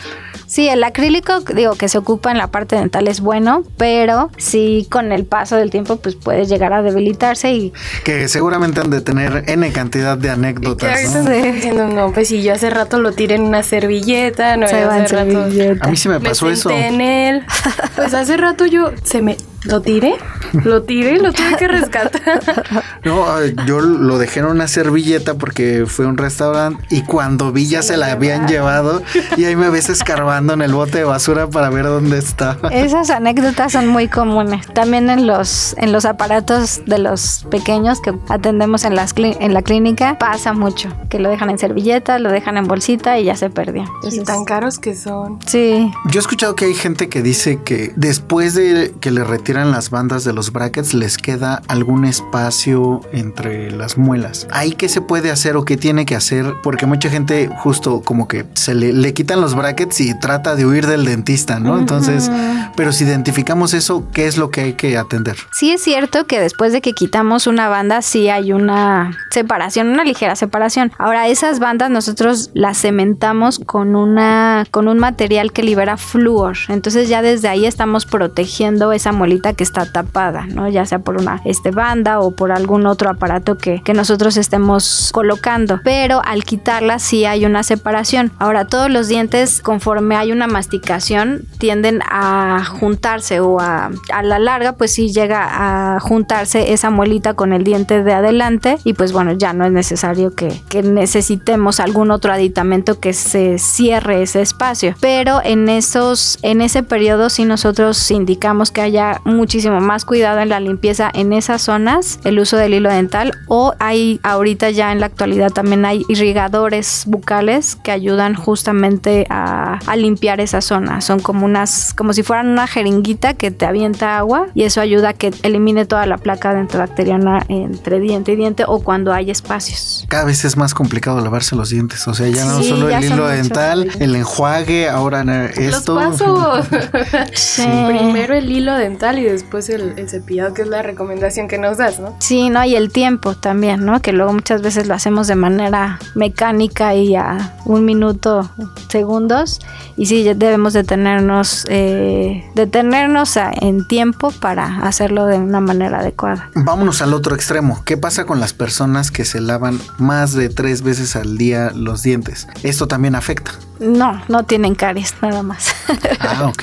Sí, 0.52 0.68
el 0.68 0.84
acrílico, 0.84 1.40
digo, 1.56 1.76
que 1.76 1.88
se 1.88 1.98
ocupa 1.98 2.30
en 2.30 2.38
la 2.38 2.48
parte 2.48 2.76
dental 2.76 3.08
es 3.08 3.22
bueno, 3.22 3.64
pero 3.78 4.30
sí 4.36 4.86
con 4.92 5.14
el 5.14 5.24
paso 5.24 5.56
del 5.56 5.70
tiempo, 5.70 5.96
pues 5.96 6.16
puede 6.16 6.44
llegar 6.44 6.74
a 6.74 6.82
debilitarse 6.82 7.54
y. 7.54 7.72
Que 8.04 8.28
seguramente 8.28 8.82
han 8.82 8.90
de 8.90 9.00
tener 9.00 9.46
N 9.48 9.72
cantidad 9.72 10.18
de 10.18 10.30
anécdotas. 10.30 11.16
¿no? 11.16 11.30
diciendo, 11.30 11.88
no, 11.88 12.12
pues 12.12 12.28
si 12.28 12.44
yo 12.44 12.52
hace 12.52 12.70
rato 12.70 13.00
lo 13.00 13.14
tiré 13.14 13.36
en 13.36 13.44
una 13.44 13.64
servilleta, 13.64 14.58
no, 14.58 14.68
se 14.68 14.84
hace 14.84 15.16
rato. 15.16 15.46
A 15.80 15.88
mí 15.88 15.96
sí 15.96 16.10
me 16.10 16.20
pasó 16.20 16.50
eso. 16.50 16.70
en 16.70 17.00
él. 17.00 17.46
Pues 17.96 18.14
hace 18.14 18.36
rato 18.36 18.66
yo 18.66 18.92
se 19.04 19.22
me 19.22 19.38
¿Lo 19.64 19.82
tiré? 19.82 20.16
Lo 20.64 20.84
tiré, 20.84 21.18
lo 21.20 21.32
tuve 21.32 21.56
que 21.58 21.68
rescatar. 21.68 22.22
No, 23.04 23.26
yo 23.66 23.80
lo 23.80 24.20
dejé 24.20 24.42
en 24.42 24.46
una 24.46 24.68
servilleta 24.68 25.34
porque 25.34 25.86
fue 25.88 26.06
a 26.06 26.08
un 26.08 26.18
restaurante 26.18 26.84
y 26.92 27.02
cuando 27.02 27.52
vi 27.52 27.68
ya 27.68 27.82
se 27.82 27.98
la 27.98 28.12
habían 28.12 28.48
llevado 28.48 29.02
y 29.36 29.46
ahí 29.46 29.56
me 29.56 29.70
ves 29.70 29.90
escarbando 29.90 30.54
en 30.54 30.62
el 30.62 30.74
bote 30.74 31.00
de 31.00 31.04
basura 31.04 31.50
para 31.50 31.72
ver 31.72 31.86
dónde 31.86 32.20
está. 32.20 32.58
Esas 32.72 33.10
anécdotas 33.10 33.72
son 33.72 33.88
muy 33.88 34.08
comunes. 34.08 34.68
También 34.68 35.10
en 35.10 35.26
los, 35.26 35.76
en 35.80 35.92
los 35.92 36.06
aparatos 36.06 36.84
de 36.86 37.00
los 37.00 37.48
pequeños 37.50 38.02
que 38.02 38.14
atendemos 38.30 38.84
en, 38.84 38.96
las 38.96 39.16
en 39.18 39.54
la 39.54 39.64
clínica 39.64 40.20
pasa 40.20 40.54
mucho, 40.54 40.90
que 41.10 41.18
lo 41.18 41.30
dejan 41.30 41.50
en 41.50 41.58
servilleta, 41.58 42.20
lo 42.20 42.32
dejan 42.32 42.58
en 42.58 42.68
bolsita 42.68 43.18
y 43.20 43.26
ya 43.26 43.36
se 43.36 43.50
perdió. 43.50 43.86
y 44.04 44.20
tan 44.20 44.46
caros 44.46 44.78
que 44.78 44.96
son. 44.96 45.40
Sí. 45.48 45.92
Yo 46.12 46.20
he 46.20 46.22
escuchado 46.22 46.56
que 46.56 46.66
hay 46.66 46.76
gente 46.76 47.10
que 47.10 47.24
dice 47.24 47.62
que 47.64 47.94
después 47.96 48.54
de 48.54 48.94
que 49.00 49.10
le 49.10 49.24
retiran 49.24 49.51
tiran 49.52 49.72
las 49.72 49.90
bandas 49.90 50.24
de 50.24 50.32
los 50.32 50.54
brackets, 50.54 50.94
les 50.94 51.18
queda 51.18 51.62
algún 51.68 52.06
espacio 52.06 53.02
entre 53.12 53.70
las 53.70 53.98
muelas. 53.98 54.48
¿Ahí 54.50 54.72
qué 54.72 54.88
se 54.88 55.02
puede 55.02 55.30
hacer 55.30 55.58
o 55.58 55.66
qué 55.66 55.76
tiene 55.76 56.06
que 56.06 56.16
hacer? 56.16 56.54
Porque 56.64 56.86
mucha 56.86 57.10
gente 57.10 57.50
justo 57.58 58.00
como 58.00 58.30
que 58.30 58.46
se 58.54 58.74
le, 58.76 59.14
quitan 59.14 59.42
los 59.42 59.54
brackets 59.54 60.00
y 60.00 60.18
trata 60.18 60.56
de 60.56 60.66
huir 60.66 60.88
del 60.88 61.04
dentista, 61.04 61.60
¿no? 61.60 61.78
Entonces, 61.78 62.32
pero 62.78 62.94
si 62.94 63.04
identificamos 63.04 63.74
eso, 63.74 64.08
¿qué 64.14 64.26
es 64.26 64.38
lo 64.38 64.52
que 64.52 64.62
hay 64.62 64.74
que 64.74 64.98
atender? 64.98 65.36
Sí 65.52 65.72
es 65.72 65.82
cierto 65.82 66.26
que 66.28 66.40
después 66.40 66.72
de 66.72 66.80
que 66.80 66.94
quitamos 66.94 67.46
una 67.46 67.68
banda, 67.68 68.02
sí 68.02 68.30
hay 68.30 68.54
una 68.54 69.18
separación, 69.32 69.90
una 69.90 70.06
ligera 70.06 70.38
separación. 70.38 70.94
Ahora, 70.98 71.28
esas 71.28 71.60
bandas 71.60 71.92
nosotros 71.92 72.52
las 72.54 72.80
cementamos 72.80 73.60
con 73.60 73.98
una 73.98 74.66
con 74.72 74.88
un 74.88 74.98
material 74.98 75.52
que 75.52 75.62
libera 75.62 75.98
flúor. 75.98 76.56
Entonces 76.70 77.10
ya 77.10 77.22
desde 77.22 77.50
ahí 77.50 77.66
estamos 77.66 78.06
protegiendo 78.06 78.94
esa 78.94 79.12
que 79.42 79.64
está 79.64 79.86
tapada, 79.86 80.46
¿no? 80.48 80.68
Ya 80.70 80.86
sea 80.86 81.00
por 81.00 81.18
una 81.18 81.42
este, 81.46 81.72
banda 81.72 82.20
o 82.20 82.32
por 82.32 82.52
algún 82.52 82.86
otro 82.86 83.10
aparato 83.10 83.58
que, 83.58 83.82
que 83.84 83.94
nosotros 83.94 84.38
estemos 84.38 85.12
colocando. 85.14 85.80
Pero 85.84 86.22
al 86.24 86.44
quitarla 86.44 87.00
sí 87.00 87.26
hay 87.26 87.46
una 87.46 87.64
separación. 87.64 88.32
Ahora, 88.40 88.66
todos 88.66 88.90
los 88.90 89.08
dientes, 89.08 89.62
conforme 89.62 90.16
hay 90.16 90.32
una 90.32 90.48
masticación, 90.48 91.44
tienden 91.58 92.02
a 92.10 92.64
juntarse 92.66 93.40
o 93.40 93.60
a, 93.60 93.92
a 94.14 94.24
la 94.24 94.40
larga, 94.40 94.74
pues 94.74 94.94
sí 94.94 95.12
llega 95.12 95.96
a 95.96 96.00
juntarse 96.00 96.74
esa 96.74 96.90
muelita 96.90 97.34
con 97.34 97.54
el 97.54 97.64
diente 97.64 98.04
de 98.04 98.14
adelante 98.14 98.78
y 98.84 98.94
pues 98.94 99.12
bueno, 99.12 99.34
ya 99.34 99.54
no 99.54 99.66
es 99.66 99.72
necesario 99.72 100.36
que, 100.36 100.62
que 100.70 100.84
necesitemos 100.84 101.80
algún 101.80 102.12
otro 102.12 102.34
aditamento 102.34 103.00
que 103.00 103.14
se 103.14 103.58
cierre 103.58 104.22
ese 104.22 104.42
espacio. 104.42 104.96
Pero 105.00 105.42
en 105.44 105.70
esos, 105.70 106.40
en 106.42 106.62
ese 106.62 106.84
periodo 106.84 107.30
sí 107.30 107.46
nosotros 107.46 108.12
indicamos 108.12 108.72
que 108.72 108.82
haya 108.82 109.22
muchísimo 109.32 109.80
más 109.80 110.06
cuidado 110.06 110.40
en 110.40 110.50
la 110.50 110.60
limpieza 110.60 111.10
en 111.14 111.34
esas 111.34 111.62
zonas, 111.62 112.20
el 112.24 112.40
uso 112.40 112.58
del 112.58 112.74
hilo 112.74 112.90
dental 112.90 113.34
o 113.48 113.74
hay 113.80 114.20
ahorita 114.24 114.70
ya 114.70 114.92
en 114.92 115.00
la 115.00 115.08
actualidad 115.08 115.52
también 115.52 115.86
hay 115.86 116.06
irrigadores 116.08 117.04
bucales 117.08 117.76
que 117.76 117.92
ayudan 117.92 118.36
justamente 118.36 119.26
a, 119.30 119.80
limpiar 119.96 120.40
esa 120.40 120.62
zona. 120.62 121.02
Son 121.02 121.20
como 121.20 121.46
unas, 121.46 121.94
como 121.94 122.14
si 122.14 122.24
fueran 122.24 122.48
una 122.48 122.66
jeringuita 122.66 123.36
que 123.36 123.52
te 123.52 123.66
avienta 123.66 124.18
agua 124.18 124.48
y 124.56 124.64
eso 124.64 124.82
ayuda 124.82 125.10
a 125.10 125.14
que 125.14 125.32
elimine 125.44 125.86
toda 125.86 126.06
la 126.06 126.18
placa 126.18 126.54
bacteriana 126.74 127.46
entre 127.50 128.00
diente 128.00 128.32
y 128.32 128.36
diente 128.36 128.64
o 128.68 128.80
cuando 128.80 129.14
hay 129.14 129.30
espacios. 129.30 130.06
Cada 130.08 130.24
vez 130.24 130.44
es 130.46 130.58
más 130.58 130.74
complicado 130.74 131.22
lavarse 131.22 131.56
los 131.56 131.70
dientes, 131.70 132.08
o 132.08 132.14
sea, 132.14 132.28
ya 132.30 132.46
no 132.46 132.64
solo 132.64 132.90
el 132.90 133.04
hilo 133.04 133.28
dental, 133.28 133.92
el 134.00 134.16
enjuague, 134.16 134.90
ahora 134.90 135.22
esto. 135.56 135.96
Los 135.96 136.22
pasos. 136.22 136.68
Primero 137.88 138.34
el 138.34 138.52
hilo 138.52 138.76
dental 138.76 139.20
y 139.20 139.21
después 139.24 139.70
el, 139.70 140.10
cepillado, 140.10 140.54
que 140.54 140.64
es 140.64 140.68
la 140.68 140.82
recomendación 140.82 141.48
que 141.48 141.58
nos 141.58 141.78
das, 141.78 142.00
¿no? 142.00 142.16
Sí, 142.20 142.50
¿no? 142.50 142.64
Y 142.64 142.76
el 142.76 142.92
tiempo 142.92 143.36
también, 143.36 143.86
¿no? 143.86 144.02
Que 144.02 144.12
luego 144.14 144.34
muchas 144.34 144.62
veces 144.62 144.88
lo 144.88 144.94
hacemos 144.94 145.28
de 145.28 145.36
manera 145.36 146.00
mecánica 146.16 146.94
y 146.96 147.16
a 147.16 147.56
un 147.66 147.86
minuto, 147.86 148.50
segundos. 148.90 149.60
Y 149.98 150.06
sí, 150.06 150.24
debemos 150.24 150.74
detenernos, 150.74 151.66
eh, 151.70 152.44
detenernos 152.56 153.38
en 153.38 153.88
tiempo 153.88 154.32
para 154.32 154.80
hacerlo 154.80 155.26
de 155.26 155.38
una 155.38 155.60
manera 155.60 156.00
adecuada. 156.00 156.50
Vámonos 156.56 157.02
al 157.02 157.14
otro 157.14 157.36
extremo. 157.36 157.84
¿Qué 157.86 157.98
pasa 157.98 158.26
con 158.26 158.40
las 158.40 158.54
personas 158.54 159.12
que 159.12 159.26
se 159.26 159.42
lavan 159.42 159.80
más 159.98 160.34
de 160.34 160.50
tres 160.50 160.82
veces 160.82 161.16
al 161.16 161.38
día 161.38 161.72
los 161.76 162.04
dientes? 162.04 162.48
Esto 162.64 162.88
también 162.88 163.16
afecta. 163.16 163.52
No, 163.82 164.22
no 164.28 164.44
tienen 164.44 164.76
caries, 164.76 165.16
nada 165.22 165.44
más. 165.44 165.74
Ah, 166.24 166.46
ok. 166.48 166.62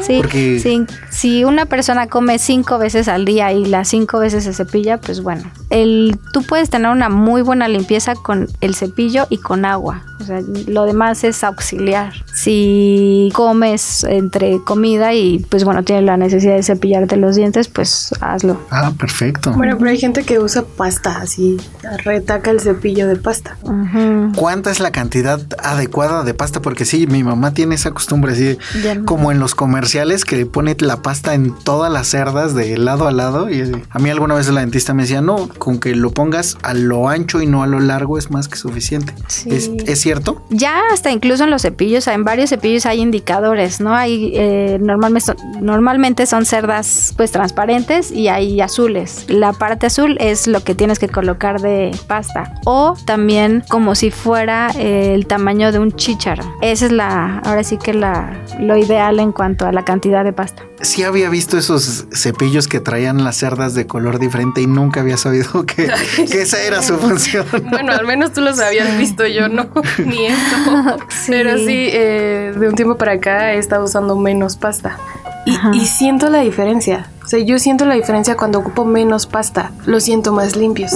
sí, 0.00 0.22
sí, 0.60 0.86
si 1.10 1.44
una 1.44 1.66
persona 1.66 2.06
come 2.06 2.38
cinco 2.38 2.78
veces 2.78 3.08
al 3.08 3.24
día 3.24 3.52
y 3.52 3.64
las 3.64 3.88
cinco 3.88 4.20
veces 4.20 4.44
se 4.44 4.54
cepilla, 4.54 4.98
pues 4.98 5.22
bueno, 5.22 5.42
el, 5.70 6.18
tú 6.32 6.42
puedes 6.42 6.70
tener 6.70 6.90
una 6.90 7.08
muy 7.08 7.42
buena 7.42 7.68
limpieza 7.68 8.14
con 8.14 8.48
el 8.60 8.74
cepillo 8.74 9.26
y 9.28 9.38
con 9.38 9.64
agua. 9.64 10.04
O 10.20 10.24
sea, 10.24 10.40
lo 10.68 10.84
demás 10.84 11.24
es 11.24 11.42
auxiliar. 11.42 12.12
Si 12.32 13.30
comes 13.34 14.04
entre 14.04 14.60
comida 14.64 15.12
y 15.14 15.40
pues 15.50 15.64
bueno, 15.64 15.82
tienes 15.82 16.04
la 16.04 16.16
necesidad 16.16 16.54
de 16.54 16.62
cepillarte 16.62 17.16
los 17.16 17.34
dientes, 17.34 17.68
pues 17.68 18.14
hazlo. 18.20 18.60
Ah, 18.70 18.92
perfecto. 18.96 19.52
Bueno, 19.52 19.76
pero 19.78 19.90
hay 19.90 19.98
gente 19.98 20.22
que 20.22 20.38
usa 20.38 20.64
pasta 20.76 21.18
así, 21.18 21.56
retaca 22.04 22.50
el 22.52 22.60
cepillo 22.60 23.08
de 23.08 23.16
pasta. 23.16 23.58
¿Cuánta 24.36 24.70
es 24.70 24.78
la 24.78 24.92
cantidad 24.92 25.40
adecuada 25.62 26.22
de 26.22 26.34
pasta? 26.34 26.51
Pasta 26.52 26.60
porque 26.60 26.84
sí, 26.84 27.06
mi 27.06 27.24
mamá 27.24 27.54
tiene 27.54 27.76
esa 27.76 27.92
costumbre 27.92 28.32
así, 28.32 28.58
como 29.06 29.32
en 29.32 29.38
los 29.38 29.54
comerciales 29.54 30.24
que 30.24 30.44
pone 30.44 30.76
la 30.80 31.00
pasta 31.00 31.34
en 31.34 31.54
todas 31.54 31.90
las 31.90 32.08
cerdas 32.08 32.54
de 32.54 32.76
lado 32.76 33.06
a 33.08 33.12
lado. 33.12 33.48
Y 33.48 33.72
a 33.88 33.98
mí 33.98 34.10
alguna 34.10 34.34
vez 34.34 34.48
la 34.48 34.60
dentista 34.60 34.92
me 34.92 35.02
decía, 35.02 35.22
no, 35.22 35.48
con 35.48 35.78
que 35.78 35.94
lo 35.94 36.10
pongas 36.10 36.58
a 36.62 36.74
lo 36.74 37.08
ancho 37.08 37.40
y 37.40 37.46
no 37.46 37.62
a 37.62 37.66
lo 37.66 37.80
largo 37.80 38.18
es 38.18 38.30
más 38.30 38.48
que 38.48 38.56
suficiente. 38.56 39.14
¿Es, 39.46 40.00
cierto? 40.00 40.42
Ya 40.50 40.80
hasta 40.92 41.10
incluso 41.10 41.44
en 41.44 41.50
los 41.50 41.62
cepillos, 41.62 42.06
en 42.08 42.24
varios 42.24 42.50
cepillos 42.50 42.86
hay 42.86 43.00
indicadores, 43.00 43.80
¿no? 43.80 43.94
Hay 43.94 44.32
eh, 44.34 44.78
normalmente, 44.80 45.20
son, 45.20 45.36
normalmente 45.60 46.26
son 46.26 46.44
cerdas 46.44 47.14
pues 47.16 47.30
transparentes 47.30 48.10
y 48.10 48.28
hay 48.28 48.60
azules. 48.60 49.24
La 49.28 49.52
parte 49.52 49.86
azul 49.86 50.16
es 50.20 50.48
lo 50.48 50.64
que 50.64 50.74
tienes 50.74 50.98
que 50.98 51.08
colocar 51.08 51.60
de 51.60 51.96
pasta. 52.08 52.54
O 52.64 52.94
también 53.06 53.62
como 53.68 53.94
si 53.94 54.10
fuera 54.10 54.70
eh, 54.76 55.14
el 55.14 55.26
tamaño 55.26 55.72
de 55.72 55.78
un 55.78 55.92
Esa 56.60 56.86
es 56.86 56.92
la, 56.92 57.38
ahora 57.40 57.64
sí 57.64 57.76
que 57.76 57.92
la, 57.92 58.32
lo 58.60 58.76
ideal 58.76 59.18
en 59.20 59.32
cuanto 59.32 59.66
a 59.66 59.72
la 59.72 59.84
cantidad 59.84 60.24
de 60.24 60.32
pasta. 60.32 60.62
Sí 60.80 61.02
había 61.04 61.28
visto 61.28 61.58
esos 61.58 62.06
cepillos 62.12 62.68
que 62.68 62.80
traían 62.80 63.24
las 63.24 63.36
cerdas 63.36 63.74
de 63.74 63.86
color 63.86 64.18
diferente 64.18 64.60
y 64.60 64.66
nunca 64.66 65.00
había 65.00 65.16
sabido 65.16 65.64
que, 65.64 65.90
esa 66.18 66.62
era 66.62 66.82
su 66.82 66.98
función. 66.98 67.46
Bueno, 67.70 67.92
al 67.92 68.06
menos 68.06 68.32
tú 68.32 68.40
los 68.40 68.58
habías 68.58 68.96
visto, 68.98 69.26
yo 69.26 69.48
no, 69.48 69.68
ni 69.98 70.26
eso. 70.26 70.98
Pero 71.26 71.56
sí, 71.58 71.88
eh, 71.90 72.52
de 72.56 72.68
un 72.68 72.74
tiempo 72.74 72.96
para 72.96 73.12
acá 73.12 73.52
he 73.52 73.58
estado 73.58 73.84
usando 73.84 74.16
menos 74.16 74.56
pasta. 74.56 74.98
Y, 75.44 75.86
siento 75.86 76.28
la 76.28 76.40
diferencia. 76.40 77.08
O 77.24 77.28
sea, 77.28 77.38
yo 77.38 77.58
siento 77.58 77.84
la 77.84 77.94
diferencia 77.94 78.36
cuando 78.36 78.58
ocupo 78.58 78.84
menos 78.84 79.26
pasta. 79.26 79.70
Los 79.86 80.04
siento 80.04 80.32
más 80.32 80.56
limpios. 80.56 80.92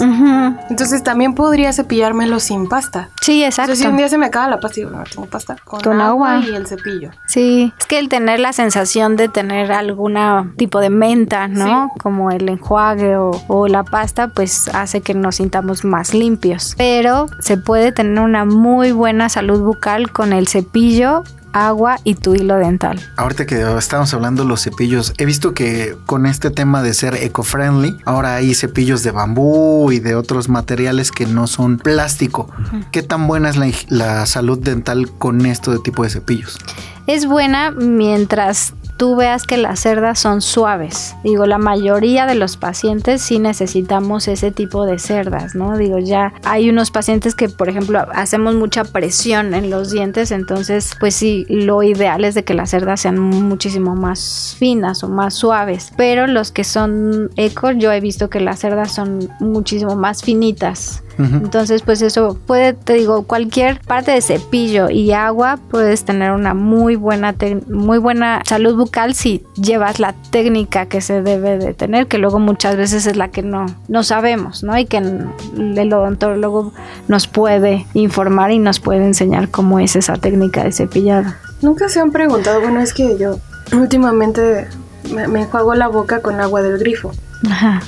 Entonces 0.69 1.03
también 1.03 1.35
podría 1.35 1.73
cepillármelo 1.73 2.41
sin 2.41 2.69
pasta. 2.69 3.11
Sí, 3.21 3.45
exacto. 3.45 3.77
si 3.77 3.87
un 3.87 3.97
día 3.97 4.09
se 4.09 4.19
me 4.19 4.27
acaba 4.27 4.49
la 4.49 4.61
pasta, 4.61 4.81
y 4.81 4.85
no 4.85 5.05
tengo 5.05 5.27
pasta 5.27 5.57
con, 5.65 6.01
agua, 6.01 6.41
y 6.41 6.55
el 6.55 6.67
cepillo. 6.67 7.11
Sí, 7.27 7.73
es 7.79 7.87
que 7.87 7.99
el 7.99 8.09
tener 8.09 8.41
la 8.41 8.53
sensación 8.53 9.17
de 9.17 9.29
tener 9.29 9.73
algún 9.73 10.17
tipo 10.57 10.81
de 10.81 10.91
menta, 10.91 11.49
¿no? 11.49 11.93
Como 12.01 12.31
el 12.31 12.49
enjuague 12.49 13.17
o, 13.17 13.31
o 13.49 13.69
la 13.69 13.85
pasta, 13.85 14.29
pues 14.29 14.69
hace 14.75 15.01
que 15.01 15.15
nos 15.15 15.37
sintamos 15.37 15.85
más 15.85 16.15
limpios. 16.15 16.75
Pero 16.77 17.27
se 17.41 17.57
puede 17.57 17.93
tener 17.93 18.21
una 18.21 18.45
muy 18.45 18.93
buena 18.93 19.29
salud 19.29 19.61
bucal 19.63 20.11
con 20.11 20.33
el 20.33 20.49
cepillo 20.49 21.25
agua 21.57 21.99
y 22.05 22.15
tu 22.15 22.35
hilo 22.35 22.57
dental. 22.57 23.01
Ahorita 23.17 23.47
que 23.47 23.63
estamos 23.79 24.13
hablando 24.13 24.43
de 24.43 24.49
los 24.49 24.63
cepillos, 24.63 25.15
he 25.19 25.25
visto 25.25 25.55
que 25.55 25.97
con 26.07 26.27
este 26.27 26.51
tema 26.51 26.83
de 26.83 26.95
ser 26.95 27.15
eco-friendly, 27.15 27.97
ahora 28.05 28.37
hay 28.37 28.55
cepillos 28.55 29.03
de 29.03 29.11
bambú 29.11 29.91
y 29.91 30.01
de 30.01 30.15
otros 30.15 30.49
materiales 30.49 31.11
que 31.11 31.27
no 31.27 31.47
son 31.47 31.79
plástico. 31.79 32.49
¿Qué 32.93 33.03
tan 33.03 33.27
buena 33.27 33.49
es 33.49 33.57
la, 33.57 33.71
la 33.89 34.27
salud 34.27 34.59
dental 34.59 35.11
con 35.19 35.47
esto 35.47 35.71
de 35.73 35.79
tipo 35.79 36.03
de 36.03 36.11
cepillos? 36.11 36.59
Es 37.07 37.27
buena 37.27 37.71
mientras 37.71 38.75
tú 38.97 39.17
veas 39.17 39.45
que 39.45 39.57
las 39.57 39.81
cerdas 39.81 40.19
son 40.19 40.41
suaves. 40.41 41.15
Digo, 41.23 41.47
la 41.47 41.59
mayoría 41.59 42.27
de 42.27 42.35
los 42.35 42.57
pacientes 42.57 43.23
sí 43.23 43.39
necesitamos 43.39 44.29
ese 44.29 44.51
tipo 44.51 44.87
de 44.87 44.99
cerdas, 44.99 45.55
¿no? 45.55 45.77
Digo, 45.77 45.99
ya 45.99 46.33
hay 46.45 46.69
unos 46.69 46.91
pacientes 46.91 47.35
que, 47.35 47.49
por 47.49 47.69
ejemplo, 47.69 48.07
hacemos 48.13 48.55
mucha 48.55 48.85
presión 48.85 49.55
en 49.55 49.71
los 49.71 49.91
dientes, 49.91 50.31
entonces, 50.31 50.93
pues 50.99 51.15
sí, 51.15 51.47
lo 51.49 51.83
ideal 51.83 52.25
es 52.25 52.35
de 52.35 52.45
que 52.45 52.55
las 52.55 52.71
cerdas 52.71 53.01
sean 53.01 53.19
muchísimo 53.19 53.95
más 53.95 54.57
finas 54.59 55.03
o 55.05 55.09
más 55.09 55.35
suaves. 55.35 55.93
Pero 55.97 56.27
los 56.27 56.51
que 56.51 56.65
son 56.65 57.31
eco, 57.37 57.73
yo 57.73 57.93
he 57.93 58.01
visto 58.01 58.31
que 58.31 58.41
las 58.41 58.61
cerdas 58.61 58.95
son 58.95 59.29
muchísimo 59.41 59.97
más 59.97 60.23
finitas. 60.23 61.03
Entonces, 61.19 61.83
pues 61.83 62.03
eso 62.03 62.39
puede, 62.47 62.75
te 62.75 62.95
digo, 62.95 63.23
cualquier 63.23 63.81
parte 63.81 64.11
de 64.11 64.21
cepillo 64.21 64.91
y 64.91 65.13
agua 65.13 65.59
puedes 65.71 66.05
tener 66.05 66.33
una 66.33 66.53
muy 66.53 66.97
buena, 66.97 67.35
muy 67.69 67.99
buena 67.99 68.43
salud 68.45 68.77
bucal 68.77 69.15
si 69.15 69.45
llevas 69.55 69.99
la 69.99 70.15
técnica 70.31 70.87
que 70.87 71.01
se 71.01 71.23
debe 71.23 71.59
de 71.59 71.75
tener, 71.75 72.07
que 72.07 72.19
luego 72.19 72.39
muchas 72.39 72.77
veces 72.77 73.07
es 73.07 73.17
la 73.17 73.29
que 73.29 73.43
no, 73.43 73.67
no 73.89 74.03
sabemos, 74.03 74.63
¿no? 74.63 74.77
Y 74.77 74.85
que 74.85 74.99
el 74.99 75.93
odontólogo 75.93 76.73
nos 77.09 77.27
puede 77.27 77.87
informar 77.95 78.51
y 78.51 78.59
nos 78.59 78.81
puede 78.81 79.05
enseñar 79.05 79.49
cómo 79.49 79.79
es 79.79 79.97
esa 79.97 80.17
técnica 80.17 80.65
de 80.65 80.73
cepillado. 80.73 81.33
Nunca 81.63 81.89
se 81.89 82.01
han 82.01 82.11
preguntado, 82.11 82.61
bueno, 82.61 82.81
es 82.81 82.93
que 82.93 83.17
yo 83.19 83.39
últimamente 83.73 84.67
me, 85.15 85.29
me 85.29 85.43
enjuago 85.43 85.75
la 85.75 85.89
boca 85.89 86.21
con 86.21 86.41
agua 86.41 86.63
del 86.63 86.79
grifo. 86.79 87.13
Ajá. 87.51 87.83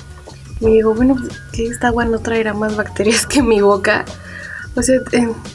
Y 0.61 0.67
digo, 0.67 0.95
bueno, 0.95 1.15
pues, 1.15 1.41
que 1.53 1.67
esta 1.67 1.89
agua 1.89 2.05
no 2.05 2.19
traerá 2.19 2.55
más 2.55 2.77
bacterias 2.77 3.27
que 3.29 3.43
mi 3.43 3.61
boca. 3.61 4.05
O 4.75 4.83
sea, 4.83 5.01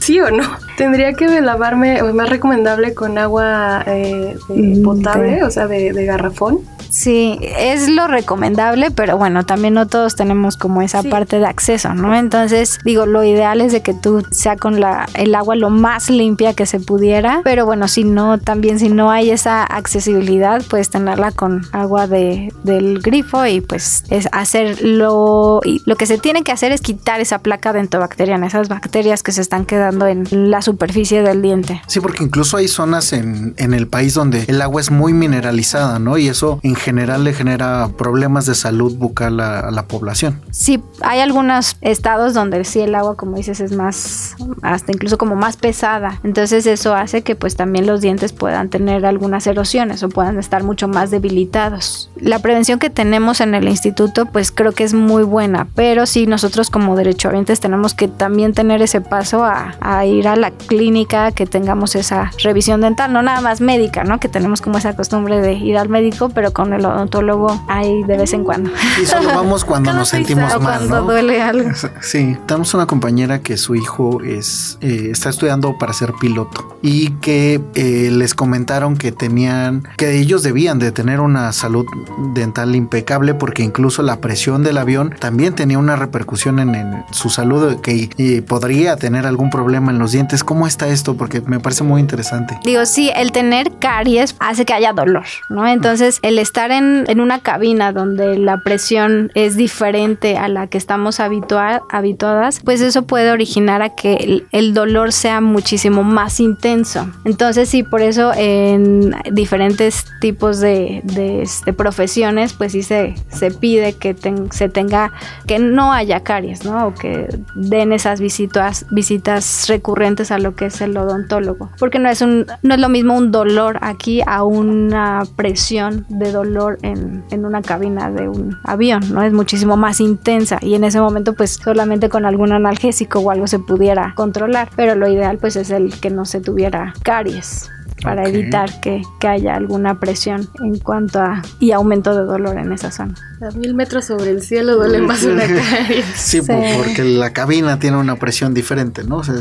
¿sí 0.00 0.20
o 0.20 0.30
no? 0.30 0.44
Tendría 0.76 1.12
que 1.12 1.40
lavarme, 1.40 2.02
o 2.02 2.08
es 2.08 2.14
más 2.14 2.28
recomendable 2.28 2.94
con 2.94 3.16
agua 3.18 3.82
eh, 3.86 4.36
mm, 4.48 4.82
potable, 4.82 5.42
o 5.44 5.50
sea, 5.50 5.66
de, 5.66 5.92
de 5.92 6.04
garrafón. 6.04 6.60
Sí, 6.94 7.40
es 7.58 7.88
lo 7.88 8.06
recomendable, 8.06 8.92
pero 8.92 9.18
bueno, 9.18 9.44
también 9.44 9.74
no 9.74 9.88
todos 9.88 10.14
tenemos 10.14 10.56
como 10.56 10.80
esa 10.80 11.02
parte 11.02 11.40
de 11.40 11.46
acceso, 11.46 11.92
¿no? 11.92 12.14
Entonces, 12.14 12.78
digo, 12.84 13.04
lo 13.04 13.24
ideal 13.24 13.60
es 13.60 13.72
de 13.72 13.82
que 13.82 13.94
tú 13.94 14.22
sea 14.30 14.56
con 14.56 14.78
la, 14.78 15.08
el 15.14 15.34
agua 15.34 15.56
lo 15.56 15.70
más 15.70 16.08
limpia 16.08 16.54
que 16.54 16.66
se 16.66 16.78
pudiera, 16.78 17.40
pero 17.42 17.66
bueno, 17.66 17.88
si 17.88 18.04
no, 18.04 18.38
también 18.38 18.78
si 18.78 18.90
no 18.90 19.10
hay 19.10 19.30
esa 19.30 19.64
accesibilidad, 19.64 20.62
puedes 20.70 20.88
tenerla 20.88 21.32
con 21.32 21.62
agua 21.72 22.06
de, 22.06 22.52
del 22.62 23.00
grifo 23.00 23.44
y 23.44 23.60
pues 23.60 24.04
es 24.10 24.28
hacerlo, 24.30 25.62
y 25.64 25.82
lo 25.86 25.96
que 25.96 26.06
se 26.06 26.16
tiene 26.16 26.44
que 26.44 26.52
hacer 26.52 26.70
es 26.70 26.80
quitar 26.80 27.20
esa 27.20 27.40
placa 27.40 27.72
dentobacteriana, 27.72 28.46
esas 28.46 28.68
bacterias 28.68 29.24
que 29.24 29.32
se 29.32 29.40
están 29.40 29.66
quedando 29.66 30.06
en 30.06 30.48
la 30.48 30.62
superficie 30.64 31.22
del 31.22 31.42
diente. 31.42 31.82
Sí, 31.86 32.00
porque 32.00 32.24
incluso 32.24 32.56
hay 32.56 32.68
zonas 32.68 33.12
en, 33.12 33.54
en 33.58 33.74
el 33.74 33.86
país 33.86 34.14
donde 34.14 34.44
el 34.48 34.60
agua 34.62 34.80
es 34.80 34.90
muy 34.90 35.12
mineralizada, 35.12 35.98
¿no? 35.98 36.18
Y 36.18 36.28
eso 36.28 36.60
en 36.62 36.74
general 36.74 37.24
le 37.24 37.32
genera 37.32 37.88
problemas 37.96 38.46
de 38.46 38.54
salud 38.54 38.96
bucal 38.96 39.40
a, 39.40 39.70
la 39.70 39.86
población. 39.86 40.40
Sí, 40.50 40.82
hay 41.02 41.20
algunos 41.20 41.76
estados 41.80 42.34
donde 42.34 42.64
sí 42.64 42.80
el 42.80 42.94
agua, 42.94 43.16
como 43.16 43.36
dices, 43.36 43.60
es 43.60 43.72
más, 43.72 44.36
hasta 44.62 44.92
incluso 44.92 45.18
como 45.18 45.36
más 45.36 45.56
pesada. 45.56 46.20
Entonces 46.22 46.66
eso 46.66 46.94
hace 46.94 47.22
que 47.22 47.34
pues 47.36 47.56
también 47.56 47.86
los 47.86 48.00
dientes 48.00 48.32
puedan 48.32 48.68
tener 48.70 49.04
algunas 49.06 49.46
erosiones 49.46 50.02
o 50.02 50.08
puedan 50.08 50.38
estar 50.38 50.62
mucho 50.62 50.88
más 50.88 51.10
debilitados. 51.10 52.10
La 52.16 52.38
prevención 52.38 52.78
que 52.78 52.90
tenemos 52.90 53.40
en 53.40 53.54
el 53.54 53.68
instituto 53.68 54.26
pues 54.26 54.52
creo 54.52 54.72
que 54.72 54.84
es 54.84 54.94
muy 54.94 55.24
buena, 55.24 55.68
pero 55.74 56.06
sí 56.06 56.26
nosotros 56.26 56.70
como 56.70 56.96
derechohabientes 56.96 57.60
tenemos 57.60 57.94
que 57.94 58.08
también 58.08 58.52
tener 58.52 58.82
ese 58.82 59.00
paso 59.00 59.44
a, 59.44 59.74
a 59.80 60.06
ir 60.06 60.28
a 60.28 60.36
la 60.36 60.50
clínica, 60.54 61.32
que 61.32 61.46
tengamos 61.46 61.94
esa 61.94 62.30
revisión 62.42 62.80
dental, 62.80 63.12
no 63.12 63.22
nada 63.22 63.40
más 63.40 63.60
médica, 63.60 64.04
¿no? 64.04 64.18
Que 64.20 64.28
tenemos 64.28 64.60
como 64.60 64.78
esa 64.78 64.96
costumbre 64.96 65.40
de 65.40 65.54
ir 65.54 65.76
al 65.76 65.88
médico, 65.88 66.30
pero 66.30 66.52
con 66.52 66.72
el 66.72 66.84
odontólogo 66.84 67.62
ahí 67.68 68.02
de 68.04 68.16
vez 68.16 68.32
en 68.32 68.44
cuando. 68.44 68.70
Y 69.00 69.06
solo 69.06 69.28
vamos 69.28 69.64
cuando 69.66 69.92
nos 69.92 70.08
sentimos 70.08 70.60
mal, 70.60 70.88
cuando 70.88 71.02
duele 71.02 71.42
algo. 71.42 71.70
Sí, 72.00 72.36
tenemos 72.46 72.74
una 72.74 72.86
compañera 72.86 73.40
que 73.40 73.56
su 73.56 73.74
hijo 73.74 74.20
es 74.22 74.78
eh, 74.80 75.08
está 75.10 75.30
estudiando 75.30 75.76
para 75.78 75.92
ser 75.92 76.12
piloto 76.20 76.78
y 76.82 77.10
que 77.20 77.60
eh, 77.74 78.10
les 78.12 78.34
comentaron 78.34 78.96
que 78.96 79.12
tenían 79.12 79.86
que 79.96 80.18
ellos 80.18 80.42
debían 80.42 80.78
de 80.78 80.92
tener 80.92 81.20
una 81.20 81.52
salud 81.52 81.86
dental 82.34 82.74
impecable 82.74 83.34
porque 83.34 83.62
incluso 83.62 84.02
la 84.02 84.20
presión 84.20 84.62
del 84.62 84.78
avión 84.78 85.14
también 85.18 85.54
tenía 85.54 85.78
una 85.78 85.96
repercusión 85.96 86.58
en, 86.58 87.04
su 87.10 87.30
salud 87.30 87.80
que 87.80 88.10
eh, 88.18 88.42
podría 88.42 88.96
tener 88.96 89.26
algún 89.26 89.50
problema 89.50 89.90
en 89.90 89.98
los 89.98 90.12
dientes. 90.12 90.43
¿Cómo 90.44 90.66
está 90.66 90.88
esto? 90.88 91.16
Porque 91.16 91.40
me 91.40 91.60
parece 91.60 91.84
muy 91.84 92.00
interesante. 92.00 92.58
Digo, 92.64 92.86
sí, 92.86 93.10
el 93.16 93.32
tener 93.32 93.72
caries 93.78 94.36
hace 94.40 94.64
que 94.64 94.72
haya 94.72 94.92
dolor, 94.92 95.24
¿no? 95.48 95.66
Entonces, 95.66 96.18
el 96.22 96.38
estar 96.38 96.70
en, 96.70 97.04
una 97.20 97.40
cabina 97.40 97.92
donde 97.92 98.38
la 98.38 98.58
presión 98.62 99.30
es 99.34 99.56
diferente 99.56 100.36
a 100.36 100.48
la 100.48 100.66
que 100.66 100.78
estamos 100.78 101.20
habituadas, 101.20 102.60
pues 102.64 102.80
eso 102.80 103.02
puede 103.02 103.30
originar 103.30 103.82
a 103.82 103.90
que 103.90 104.42
el, 104.50 104.74
dolor 104.74 105.12
sea 105.12 105.40
muchísimo 105.40 106.02
más 106.02 106.40
intenso. 106.40 107.08
Entonces 107.24 107.68
sí, 107.68 107.82
por 107.82 108.02
eso 108.02 108.32
en 108.34 109.14
diferentes 109.32 110.06
tipos 110.20 110.58
de, 110.60 111.00
de, 111.04 111.72
profesiones, 111.72 112.52
pues 112.52 112.72
sí 112.72 112.82
se, 112.82 113.14
se 113.28 113.50
pide 113.50 113.92
que 113.94 114.16
se 114.50 114.68
tenga, 114.68 115.12
que 115.46 115.58
no 115.58 115.92
haya 115.92 116.20
caries, 116.20 116.64
¿no? 116.64 116.88
O 116.88 116.94
que 116.94 117.28
den 117.54 117.92
esas 117.92 118.20
visitas, 118.20 118.86
visitas 118.90 119.66
recurrentes 119.68 120.30
a 120.30 120.33
lo 120.38 120.54
que 120.54 120.66
es 120.66 120.80
el 120.80 120.96
odontólogo. 120.96 121.70
Porque 121.78 121.98
no 121.98 122.08
es, 122.08 122.20
un, 122.20 122.46
no 122.62 122.74
es 122.74 122.80
lo 122.80 122.88
mismo 122.88 123.16
un 123.16 123.30
dolor 123.30 123.78
aquí 123.80 124.22
a 124.26 124.44
una 124.44 125.22
presión 125.36 126.06
de 126.08 126.32
dolor 126.32 126.78
en, 126.82 127.24
una 127.44 127.62
cabina 127.62 128.10
de 128.10 128.28
un 128.28 128.56
avión, 128.64 129.02
¿no? 129.12 129.22
Es 129.22 129.32
muchísimo 129.32 129.76
más 129.76 130.00
intensa 130.00 130.58
y 130.62 130.74
en 130.74 130.84
ese 130.84 131.00
momento 131.00 131.34
pues 131.34 131.60
solamente 131.62 132.08
con 132.08 132.24
algún 132.24 132.52
analgésico 132.52 133.18
o 133.18 133.30
algo 133.30 133.46
se 133.46 133.58
pudiera 133.58 134.14
controlar, 134.14 134.70
pero 134.76 134.94
lo 134.94 135.08
ideal 135.08 135.38
pues 135.38 135.56
es 135.56 135.70
el 135.70 135.98
que 136.00 136.10
no 136.10 136.24
se 136.24 136.40
tuviera 136.40 136.94
caries. 137.02 137.70
Para 138.04 138.28
evitar 138.28 138.80
que, 138.80 139.02
que, 139.18 139.26
haya 139.26 139.56
alguna 139.56 139.98
presión 139.98 140.48
en 140.62 140.78
cuanto 140.78 141.20
a 141.20 141.42
y 141.58 141.72
aumento 141.72 142.14
de 142.14 142.24
dolor 142.24 142.58
en 142.58 142.72
esa 142.72 142.90
zona. 142.90 143.14
A 143.40 143.50
mil 143.56 143.74
metros 143.74 144.04
sobre 144.04 144.30
el 144.30 144.42
cielo 144.42 144.76
duele 144.76 145.00
más 145.00 145.22
una 145.24 145.46
caries. 145.46 146.04
Sí, 146.14 146.40
porque 146.42 147.02
la 147.04 147.32
cabina 147.32 147.78
tiene 147.78 147.96
una 147.96 148.16
presión 148.16 148.54
diferente, 148.54 149.04
¿no? 149.04 149.24
sí. 149.24 149.32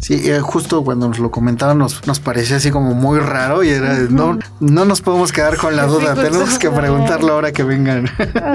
sí, 0.00 0.30
eh, 0.30 0.40
justo 0.40 0.82
cuando 0.82 1.08
nos 1.08 1.18
lo 1.18 1.30
comentaban 1.30 1.78
nos, 1.78 2.06
nos 2.06 2.20
parecía 2.20 2.56
así 2.56 2.70
como 2.70 2.94
muy 2.94 3.18
raro 3.18 3.62
y 3.62 3.68
era, 3.68 3.94
no, 4.08 4.38
no 4.60 4.84
nos 4.84 5.00
podemos 5.00 5.32
quedar 5.32 5.56
con 5.56 5.76
la 5.76 5.86
duda, 5.86 6.14
tenemos 6.20 6.58
que 6.58 6.70
preguntarlo 6.70 7.32
ahora 7.32 7.52
que 7.52 7.62
vengan. 7.62 8.08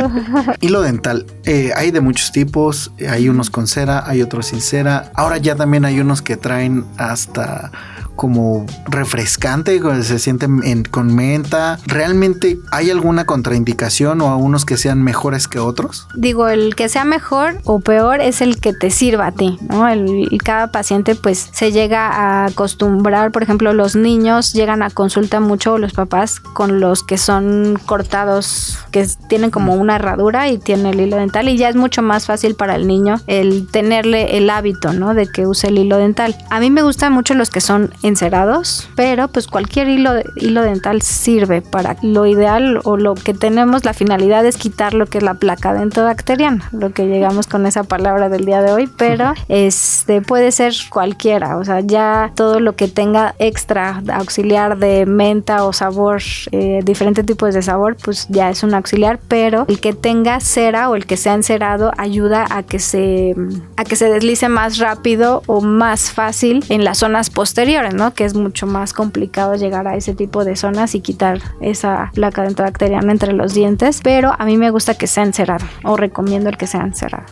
Hilo 0.61 0.81
dental, 0.81 1.25
eh, 1.43 1.71
hay 1.75 1.91
de 1.91 2.01
muchos 2.01 2.31
tipos, 2.31 2.91
hay 3.07 3.29
unos 3.29 3.49
con 3.49 3.67
cera, 3.67 4.03
hay 4.07 4.21
otros 4.21 4.47
sin 4.47 4.61
cera, 4.61 5.11
ahora 5.13 5.37
ya 5.37 5.55
también 5.55 5.85
hay 5.85 5.99
unos 5.99 6.21
que 6.21 6.37
traen 6.37 6.85
hasta 6.97 7.71
como 8.15 8.65
refrescante, 8.85 9.81
se 10.03 10.19
siente 10.19 10.47
con 10.89 11.13
menta. 11.13 11.79
¿Realmente 11.85 12.59
hay 12.71 12.89
alguna 12.89 13.25
contraindicación 13.25 14.21
o 14.21 14.27
a 14.27 14.37
unos 14.37 14.65
que 14.65 14.77
sean 14.77 15.03
mejores 15.03 15.47
que 15.47 15.59
otros? 15.59 16.07
Digo, 16.15 16.47
el 16.47 16.75
que 16.75 16.89
sea 16.89 17.05
mejor 17.05 17.59
o 17.65 17.79
peor 17.79 18.21
es 18.21 18.41
el 18.41 18.59
que 18.59 18.73
te 18.73 18.89
sirva 18.89 19.27
a 19.27 19.31
ti, 19.31 19.57
¿no? 19.69 19.87
El, 19.87 20.27
cada 20.43 20.71
paciente 20.71 21.15
pues 21.15 21.49
se 21.51 21.71
llega 21.71 22.07
a 22.07 22.45
acostumbrar, 22.45 23.31
por 23.31 23.43
ejemplo, 23.43 23.73
los 23.73 23.95
niños 23.95 24.53
llegan 24.53 24.83
a 24.83 24.89
consulta 24.89 25.39
mucho 25.39 25.77
los 25.77 25.93
papás 25.93 26.39
con 26.39 26.79
los 26.79 27.03
que 27.03 27.17
son 27.17 27.79
cortados, 27.85 28.79
que 28.91 29.07
tienen 29.27 29.51
como 29.51 29.75
mm. 29.75 29.79
una 29.79 29.95
herradura 29.95 30.49
y 30.49 30.57
tiene 30.57 30.91
el 30.91 30.99
hilo 30.99 31.17
dental 31.17 31.49
y 31.49 31.57
ya 31.57 31.69
es 31.69 31.75
mucho 31.75 32.01
más 32.01 32.25
fácil 32.25 32.55
para 32.55 32.75
el 32.75 32.87
niño 32.87 33.19
el 33.27 33.67
tenerle 33.67 34.37
el 34.37 34.49
hábito, 34.49 34.93
¿no? 34.93 35.13
De 35.13 35.27
que 35.27 35.47
use 35.47 35.67
el 35.67 35.77
hilo 35.77 35.97
dental. 35.97 36.35
A 36.49 36.59
mí 36.59 36.69
me 36.71 36.81
gustan 36.81 37.13
mucho 37.13 37.33
los 37.33 37.49
que 37.49 37.61
son 37.61 37.91
encerados, 38.07 38.87
pero 38.95 39.27
pues 39.27 39.47
cualquier 39.47 39.87
hilo, 39.89 40.11
hilo 40.35 40.61
dental 40.61 41.01
sirve 41.01 41.61
para 41.61 41.97
lo 42.01 42.25
ideal 42.25 42.79
o 42.83 42.97
lo 42.97 43.15
que 43.15 43.33
tenemos, 43.33 43.83
la 43.83 43.93
finalidad 43.93 44.45
es 44.45 44.57
quitar 44.57 44.93
lo 44.93 45.07
que 45.07 45.17
es 45.17 45.23
la 45.23 45.35
placa 45.35 45.73
dentobacteriana, 45.73 46.69
lo 46.71 46.91
que 46.91 47.07
llegamos 47.07 47.47
con 47.47 47.65
esa 47.65 47.83
palabra 47.83 48.29
del 48.29 48.45
día 48.45 48.61
de 48.61 48.71
hoy, 48.71 48.87
pero 48.97 49.33
este 49.47 50.21
puede 50.21 50.51
ser 50.51 50.73
cualquiera, 50.89 51.57
o 51.57 51.65
sea, 51.65 51.79
ya 51.79 52.31
todo 52.35 52.59
lo 52.59 52.75
que 52.75 52.87
tenga 52.87 53.33
extra 53.39 54.03
auxiliar 54.13 54.77
de 54.77 55.05
menta 55.05 55.65
o 55.65 55.73
sabor, 55.73 56.21
eh, 56.51 56.81
diferentes 56.83 57.25
tipos 57.25 57.53
de 57.53 57.61
sabor, 57.61 57.97
pues 58.03 58.27
ya 58.29 58.49
es 58.49 58.63
un 58.63 58.73
auxiliar, 58.73 59.19
pero 59.27 59.65
el 59.67 59.79
que 59.79 59.93
tenga 59.93 60.39
cera 60.39 60.89
o 60.89 60.95
el 60.95 61.05
que 61.05 61.17
sea 61.17 61.33
encerado 61.33 61.91
ayuda 61.97 62.45
a 62.49 62.63
que 62.63 62.79
se 62.79 63.35
a 63.77 63.83
que 63.83 63.95
se 63.95 64.09
deslice 64.09 64.47
más 64.47 64.77
rápido 64.77 65.41
o 65.47 65.61
más 65.61 66.11
fácil 66.11 66.63
en 66.69 66.83
las 66.83 66.99
zonas 66.99 67.29
posteriores 67.29 67.94
que 68.13 68.25
es 68.25 68.35
mucho 68.35 68.67
más 68.67 68.93
complicado 68.93 69.55
llegar 69.55 69.87
a 69.87 69.95
ese 69.95 70.13
tipo 70.13 70.45
de 70.45 70.55
zonas 70.55 70.95
y 70.95 71.01
quitar 71.01 71.41
esa 71.61 72.11
placa 72.13 72.43
dentobacteriana 72.43 73.11
entre 73.11 73.33
los 73.33 73.53
dientes, 73.53 74.01
pero 74.03 74.33
a 74.37 74.45
mí 74.45 74.57
me 74.57 74.69
gusta 74.69 74.95
que 74.95 75.07
sea 75.07 75.23
encerrado 75.23 75.65
o 75.83 75.97
recomiendo 75.97 76.49
el 76.49 76.57
que 76.57 76.67
sea 76.67 76.81
encerrado. 76.81 77.25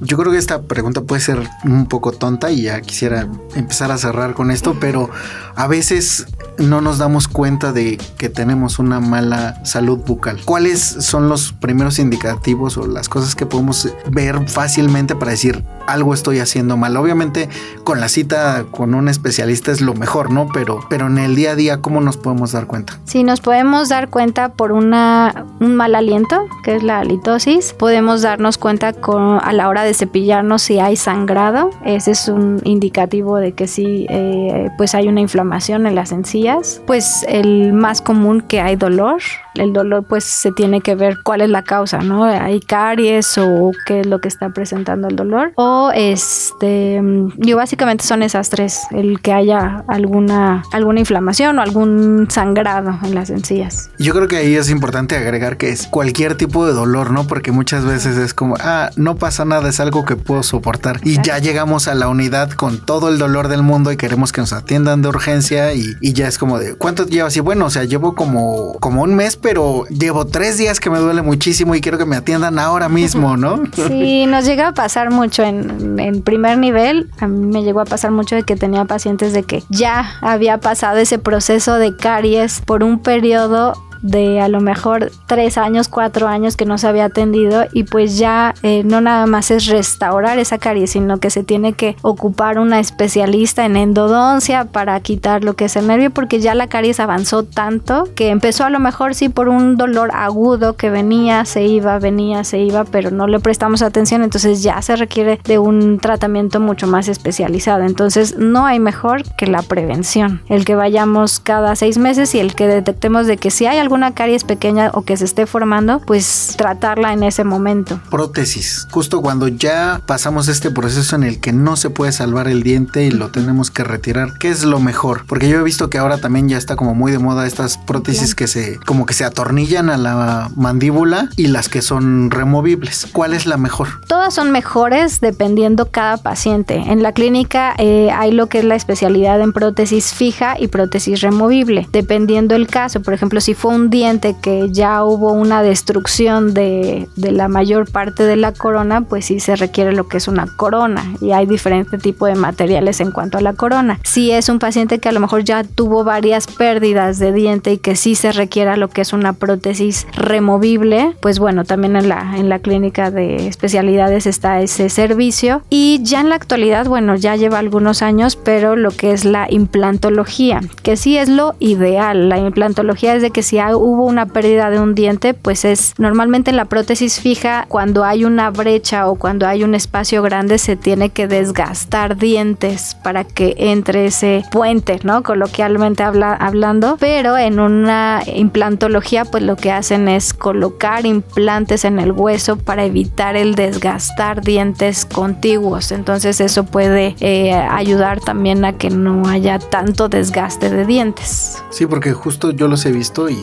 Yo 0.00 0.16
creo 0.16 0.32
que 0.32 0.38
esta 0.38 0.62
pregunta 0.62 1.02
puede 1.02 1.20
ser 1.20 1.38
un 1.64 1.86
poco 1.86 2.10
tonta 2.10 2.50
y 2.50 2.62
ya 2.62 2.80
quisiera 2.80 3.28
empezar 3.54 3.92
a 3.92 3.98
cerrar 3.98 4.34
con 4.34 4.50
esto, 4.50 4.76
pero 4.80 5.08
a 5.54 5.68
veces 5.68 6.26
no 6.58 6.80
nos 6.80 6.98
damos 6.98 7.28
cuenta 7.28 7.72
de 7.72 7.98
que 8.18 8.28
tenemos 8.28 8.78
una 8.78 9.00
mala 9.00 9.64
salud 9.64 9.98
bucal. 9.98 10.40
¿Cuáles 10.44 10.80
son 10.80 11.28
los 11.28 11.52
primeros 11.52 11.98
indicativos 11.98 12.76
o 12.76 12.86
las 12.86 13.08
cosas 13.08 13.34
que 13.34 13.46
podemos 13.46 13.88
ver 14.10 14.48
fácilmente 14.48 15.14
para 15.14 15.32
decir 15.32 15.64
algo 15.86 16.14
estoy 16.14 16.40
haciendo 16.40 16.76
mal? 16.76 16.96
Obviamente 16.96 17.48
con 17.84 18.00
la 18.00 18.08
cita 18.08 18.64
con 18.70 18.94
un 18.94 19.08
especialista 19.08 19.72
es 19.72 19.80
lo 19.80 19.94
mejor, 19.94 20.30
¿no? 20.30 20.48
Pero, 20.52 20.80
pero 20.88 21.06
en 21.06 21.18
el 21.18 21.34
día 21.34 21.52
a 21.52 21.54
día, 21.54 21.80
¿cómo 21.80 22.00
nos 22.00 22.16
podemos 22.16 22.52
dar 22.52 22.66
cuenta? 22.66 22.98
Sí, 23.04 23.24
nos 23.24 23.40
podemos 23.40 23.88
dar 23.88 24.08
cuenta 24.08 24.50
por 24.50 24.72
un 24.72 24.90
mal 24.90 25.94
aliento, 25.94 26.46
que 26.64 26.76
es 26.76 26.82
la 26.82 27.00
halitosis. 27.00 27.72
Podemos 27.72 28.22
darnos 28.22 28.58
cuenta 28.58 28.92
con, 28.92 29.38
a 29.42 29.52
la 29.52 29.68
hora 29.68 29.84
de 29.84 29.94
cepillarnos 29.94 30.62
si 30.62 30.78
hay 30.78 30.96
sangrado. 30.96 31.70
Ese 31.84 32.12
es 32.12 32.28
un 32.28 32.60
indicativo 32.64 33.36
de 33.36 33.52
que 33.52 33.66
sí, 33.66 34.06
eh, 34.08 34.68
pues 34.76 34.94
hay 34.94 35.08
una 35.08 35.20
inflamación 35.20 35.86
en 35.86 35.94
las 35.94 36.12
encías. 36.12 36.41
Pues 36.86 37.24
el 37.28 37.72
más 37.72 38.00
común 38.00 38.40
que 38.40 38.60
hay 38.60 38.76
dolor. 38.76 39.20
El 39.54 39.72
dolor 39.72 40.04
pues 40.08 40.24
se 40.24 40.50
tiene 40.50 40.80
que 40.80 40.94
ver 40.94 41.18
cuál 41.22 41.42
es 41.42 41.50
la 41.50 41.62
causa, 41.62 41.98
¿no? 41.98 42.24
Hay 42.24 42.60
caries 42.60 43.36
o 43.36 43.70
qué 43.86 44.00
es 44.00 44.06
lo 44.06 44.20
que 44.20 44.28
está 44.28 44.50
presentando 44.50 45.08
el 45.08 45.16
dolor. 45.16 45.52
O 45.56 45.90
este, 45.94 47.02
yo 47.36 47.56
básicamente 47.56 48.04
son 48.04 48.22
esas 48.22 48.48
tres. 48.48 48.80
El 48.90 49.20
que 49.20 49.32
haya 49.32 49.84
alguna, 49.88 50.62
alguna 50.72 51.00
inflamación 51.00 51.58
o 51.58 51.62
algún 51.62 52.28
sangrado 52.30 52.98
en 53.02 53.14
las 53.14 53.30
encías. 53.30 53.90
Yo 53.98 54.14
creo 54.14 54.28
que 54.28 54.36
ahí 54.36 54.56
es 54.56 54.70
importante 54.70 55.16
agregar 55.16 55.58
que 55.58 55.68
es 55.68 55.86
cualquier 55.86 56.36
tipo 56.36 56.66
de 56.66 56.72
dolor, 56.72 57.10
¿no? 57.10 57.26
Porque 57.26 57.52
muchas 57.52 57.84
veces 57.84 58.16
es 58.16 58.32
como, 58.32 58.56
ah, 58.60 58.90
no 58.96 59.16
pasa 59.16 59.44
nada, 59.44 59.68
es 59.68 59.80
algo 59.80 60.04
que 60.04 60.16
puedo 60.16 60.42
soportar. 60.42 61.00
Y 61.04 61.20
ya 61.22 61.38
llegamos 61.38 61.88
a 61.88 61.94
la 61.94 62.08
unidad 62.08 62.50
con 62.50 62.84
todo 62.84 63.08
el 63.08 63.18
dolor 63.18 63.48
del 63.48 63.62
mundo 63.62 63.92
y 63.92 63.96
queremos 63.96 64.32
que 64.32 64.40
nos 64.40 64.52
atiendan 64.52 65.02
de 65.02 65.08
urgencia 65.08 65.74
y, 65.74 65.96
ya 66.00 66.28
es 66.32 66.38
como 66.38 66.58
de, 66.58 66.74
¿cuánto 66.74 67.06
llevas? 67.06 67.36
Y 67.36 67.40
bueno, 67.40 67.66
o 67.66 67.70
sea, 67.70 67.84
llevo 67.84 68.14
como, 68.14 68.74
como 68.80 69.02
un 69.02 69.14
mes, 69.14 69.36
pero 69.36 69.84
llevo 69.86 70.26
tres 70.26 70.58
días 70.58 70.80
que 70.80 70.90
me 70.90 70.98
duele 70.98 71.22
muchísimo 71.22 71.74
y 71.74 71.80
quiero 71.80 71.98
que 71.98 72.06
me 72.06 72.16
atiendan 72.16 72.58
ahora 72.58 72.88
mismo, 72.88 73.36
¿no? 73.36 73.62
Sí, 73.92 74.26
nos 74.26 74.44
llega 74.46 74.68
a 74.68 74.74
pasar 74.74 75.10
mucho 75.10 75.42
en, 75.42 75.98
en 75.98 76.22
primer 76.22 76.58
nivel. 76.58 77.10
A 77.20 77.26
mí 77.26 77.46
me 77.46 77.62
llegó 77.62 77.80
a 77.80 77.84
pasar 77.84 78.10
mucho 78.10 78.34
de 78.36 78.42
que 78.42 78.56
tenía 78.56 78.84
pacientes 78.84 79.32
de 79.32 79.42
que 79.42 79.62
ya 79.68 80.16
había 80.20 80.58
pasado 80.58 80.98
ese 80.98 81.18
proceso 81.18 81.74
de 81.74 81.94
caries 81.96 82.60
por 82.60 82.82
un 82.82 83.00
periodo 83.00 83.74
de 84.02 84.40
a 84.40 84.48
lo 84.48 84.60
mejor 84.60 85.10
tres 85.26 85.56
años, 85.58 85.88
cuatro 85.88 86.28
años 86.28 86.56
que 86.56 86.66
no 86.66 86.78
se 86.78 86.88
había 86.88 87.06
atendido 87.06 87.64
y 87.72 87.84
pues 87.84 88.18
ya 88.18 88.54
eh, 88.62 88.82
no 88.84 89.00
nada 89.00 89.26
más 89.26 89.50
es 89.50 89.66
restaurar 89.66 90.38
esa 90.38 90.58
caries, 90.58 90.90
sino 90.90 91.18
que 91.18 91.30
se 91.30 91.44
tiene 91.44 91.72
que 91.72 91.96
ocupar 92.02 92.58
una 92.58 92.80
especialista 92.80 93.64
en 93.64 93.76
endodoncia 93.76 94.66
para 94.66 94.98
quitar 95.00 95.44
lo 95.44 95.54
que 95.54 95.66
es 95.66 95.76
el 95.76 95.86
nervio 95.86 96.10
porque 96.10 96.40
ya 96.40 96.54
la 96.54 96.66
caries 96.66 97.00
avanzó 97.00 97.44
tanto 97.44 98.08
que 98.14 98.28
empezó 98.28 98.64
a 98.64 98.70
lo 98.70 98.80
mejor 98.80 99.14
sí 99.14 99.28
por 99.28 99.48
un 99.48 99.76
dolor 99.76 100.10
agudo 100.12 100.76
que 100.76 100.90
venía, 100.90 101.44
se 101.44 101.64
iba, 101.64 101.98
venía, 101.98 102.44
se 102.44 102.58
iba, 102.58 102.84
pero 102.84 103.10
no 103.10 103.26
le 103.26 103.40
prestamos 103.40 103.82
atención, 103.82 104.22
entonces 104.22 104.62
ya 104.62 104.80
se 104.82 104.96
requiere 104.96 105.40
de 105.44 105.58
un 105.58 105.98
tratamiento 105.98 106.60
mucho 106.60 106.86
más 106.86 107.08
especializado. 107.08 107.84
Entonces 107.84 108.36
no 108.38 108.66
hay 108.66 108.80
mejor 108.80 109.22
que 109.36 109.46
la 109.46 109.62
prevención, 109.62 110.42
el 110.48 110.64
que 110.64 110.74
vayamos 110.74 111.40
cada 111.40 111.76
seis 111.76 111.98
meses 111.98 112.34
y 112.34 112.40
el 112.40 112.54
que 112.54 112.66
detectemos 112.66 113.26
de 113.26 113.36
que 113.36 113.50
si 113.50 113.66
hay 113.66 113.78
algo 113.78 113.91
una 113.92 114.14
caries 114.14 114.44
pequeña 114.44 114.90
o 114.94 115.02
que 115.02 115.16
se 115.16 115.24
esté 115.24 115.46
formando, 115.46 116.00
pues 116.00 116.54
tratarla 116.56 117.12
en 117.12 117.22
ese 117.22 117.44
momento. 117.44 118.00
Prótesis, 118.10 118.86
justo 118.90 119.22
cuando 119.22 119.48
ya 119.48 120.00
pasamos 120.06 120.48
este 120.48 120.70
proceso 120.70 121.16
en 121.16 121.24
el 121.24 121.40
que 121.40 121.52
no 121.52 121.76
se 121.76 121.90
puede 121.90 122.12
salvar 122.12 122.48
el 122.48 122.62
diente 122.62 123.04
y 123.04 123.10
lo 123.10 123.30
tenemos 123.30 123.70
que 123.70 123.84
retirar, 123.84 124.38
¿qué 124.38 124.48
es 124.48 124.64
lo 124.64 124.80
mejor? 124.80 125.24
Porque 125.26 125.48
yo 125.48 125.58
he 125.58 125.62
visto 125.62 125.90
que 125.90 125.98
ahora 125.98 126.18
también 126.18 126.48
ya 126.48 126.58
está 126.58 126.76
como 126.76 126.94
muy 126.94 127.12
de 127.12 127.18
moda 127.18 127.46
estas 127.46 127.78
prótesis 127.78 128.34
que 128.34 128.46
se 128.46 128.78
como 128.86 129.06
que 129.06 129.14
se 129.14 129.24
atornillan 129.24 129.90
a 129.90 129.96
la 129.96 130.50
mandíbula 130.56 131.28
y 131.36 131.48
las 131.48 131.68
que 131.68 131.82
son 131.82 132.30
removibles. 132.30 133.06
¿Cuál 133.12 133.34
es 133.34 133.46
la 133.46 133.56
mejor? 133.56 133.88
Todas 134.06 134.34
son 134.34 134.50
mejores 134.50 135.20
dependiendo 135.20 135.90
cada 135.90 136.16
paciente. 136.16 136.76
En 136.76 137.02
la 137.02 137.12
clínica 137.12 137.74
eh, 137.78 138.10
hay 138.10 138.32
lo 138.32 138.48
que 138.48 138.58
es 138.58 138.64
la 138.64 138.74
especialidad 138.74 139.40
en 139.40 139.52
prótesis 139.52 140.12
fija 140.12 140.56
y 140.58 140.68
prótesis 140.68 141.20
removible, 141.20 141.88
dependiendo 141.92 142.54
el 142.54 142.66
caso. 142.66 143.00
Por 143.02 143.14
ejemplo, 143.14 143.40
si 143.40 143.54
fue 143.54 143.74
un 143.74 143.81
diente 143.90 144.36
que 144.40 144.68
ya 144.70 145.04
hubo 145.04 145.32
una 145.32 145.62
destrucción 145.62 146.54
de, 146.54 147.08
la 147.16 147.48
mayor 147.48 147.90
parte 147.90 148.24
de 148.24 148.36
la 148.36 148.52
corona, 148.52 149.02
pues 149.02 149.26
sí 149.26 149.40
se 149.40 149.56
requiere 149.56 149.92
lo 149.92 150.08
que 150.08 150.16
es 150.16 150.28
una 150.28 150.46
corona 150.56 151.04
y 151.20 151.32
hay 151.32 151.46
diferente 151.46 151.98
tipo 151.98 152.26
de 152.26 152.34
materiales 152.34 153.00
en 153.00 153.10
cuanto 153.10 153.38
a 153.38 153.40
la 153.40 153.52
corona. 153.52 153.98
Si 154.04 154.30
es 154.30 154.48
un 154.48 154.58
paciente 154.58 154.98
que 154.98 155.08
a 155.08 155.12
lo 155.12 155.20
mejor 155.20 155.44
ya 155.44 155.64
tuvo 155.64 156.04
varias 156.04 156.46
pérdidas 156.46 157.18
de 157.18 157.32
diente 157.32 157.72
y 157.72 157.78
que 157.78 157.96
sí 157.96 158.14
se 158.14 158.32
requiera 158.32 158.76
lo 158.76 158.88
que 158.88 159.02
es 159.02 159.12
una 159.12 159.32
prótesis 159.32 160.06
removible, 160.14 161.16
pues 161.20 161.38
bueno, 161.38 161.64
también 161.64 161.96
en 161.96 162.08
la, 162.08 162.36
en 162.36 162.48
la 162.48 162.58
clínica 162.58 163.10
de 163.10 163.48
especialidades 163.48 164.26
está 164.26 164.60
ese 164.60 164.88
servicio 164.88 165.62
y 165.70 166.00
ya 166.02 166.20
en 166.20 166.28
la 166.28 166.34
actualidad, 166.36 166.86
bueno, 166.86 167.16
ya 167.16 167.36
lleva 167.36 167.58
algunos 167.58 168.02
años, 168.02 168.36
pero 168.36 168.76
lo 168.76 168.90
que 168.90 169.12
es 169.12 169.24
la 169.24 169.46
implantología, 169.50 170.60
que 170.82 170.96
sí 170.96 171.16
es 171.16 171.28
lo 171.28 171.54
ideal, 171.58 172.28
la 172.28 172.38
implantología 172.38 173.14
es 173.14 173.22
de 173.22 173.30
que 173.30 173.42
si 173.42 173.58
hay 173.58 173.71
hubo 173.78 174.04
una 174.04 174.26
pérdida 174.26 174.70
de 174.70 174.80
un 174.80 174.94
diente, 174.94 175.34
pues 175.34 175.64
es 175.64 175.94
normalmente 175.98 176.50
en 176.50 176.56
la 176.56 176.64
prótesis 176.66 177.20
fija, 177.20 177.66
cuando 177.68 178.04
hay 178.04 178.24
una 178.24 178.50
brecha 178.50 179.08
o 179.08 179.16
cuando 179.16 179.46
hay 179.46 179.64
un 179.64 179.74
espacio 179.74 180.22
grande, 180.22 180.58
se 180.58 180.76
tiene 180.76 181.10
que 181.10 181.28
desgastar 181.28 182.16
dientes 182.16 182.96
para 183.02 183.24
que 183.24 183.54
entre 183.58 184.06
ese 184.06 184.44
puente, 184.50 185.00
¿no? 185.02 185.22
Coloquialmente 185.22 186.02
habla, 186.02 186.34
hablando. 186.34 186.96
Pero 186.98 187.36
en 187.36 187.60
una 187.60 188.22
implantología, 188.26 189.24
pues 189.24 189.42
lo 189.42 189.56
que 189.56 189.72
hacen 189.72 190.08
es 190.08 190.34
colocar 190.34 191.06
implantes 191.06 191.84
en 191.84 191.98
el 191.98 192.12
hueso 192.12 192.56
para 192.56 192.84
evitar 192.84 193.36
el 193.36 193.54
desgastar 193.54 194.42
dientes 194.42 195.04
contiguos. 195.04 195.92
Entonces 195.92 196.40
eso 196.40 196.64
puede 196.64 197.16
eh, 197.20 197.52
ayudar 197.52 198.20
también 198.20 198.64
a 198.64 198.76
que 198.76 198.90
no 198.90 199.28
haya 199.28 199.58
tanto 199.58 200.08
desgaste 200.08 200.70
de 200.70 200.84
dientes. 200.84 201.62
Sí, 201.70 201.86
porque 201.86 202.12
justo 202.12 202.50
yo 202.50 202.68
los 202.68 202.84
he 202.86 202.92
visto 202.92 203.28
y, 203.28 203.38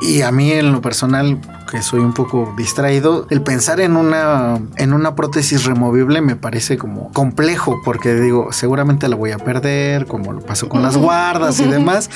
y 0.00 0.22
a 0.22 0.30
mí 0.32 0.52
en 0.52 0.72
lo 0.72 0.80
personal 0.80 1.38
que 1.66 1.82
soy 1.82 2.00
un 2.00 2.12
poco 2.12 2.54
distraído, 2.56 3.26
el 3.30 3.42
pensar 3.42 3.80
en 3.80 3.96
una, 3.96 4.58
en 4.76 4.92
una 4.92 5.14
prótesis 5.14 5.64
removible 5.64 6.20
me 6.20 6.36
parece 6.36 6.78
como 6.78 7.12
complejo 7.12 7.80
porque 7.84 8.14
digo, 8.14 8.52
seguramente 8.52 9.08
la 9.08 9.16
voy 9.16 9.32
a 9.32 9.38
perder, 9.38 10.06
como 10.06 10.32
lo 10.32 10.40
pasó 10.40 10.68
con 10.68 10.82
las 10.82 10.96
guardas 10.96 11.60
y 11.60 11.66
demás, 11.66 12.10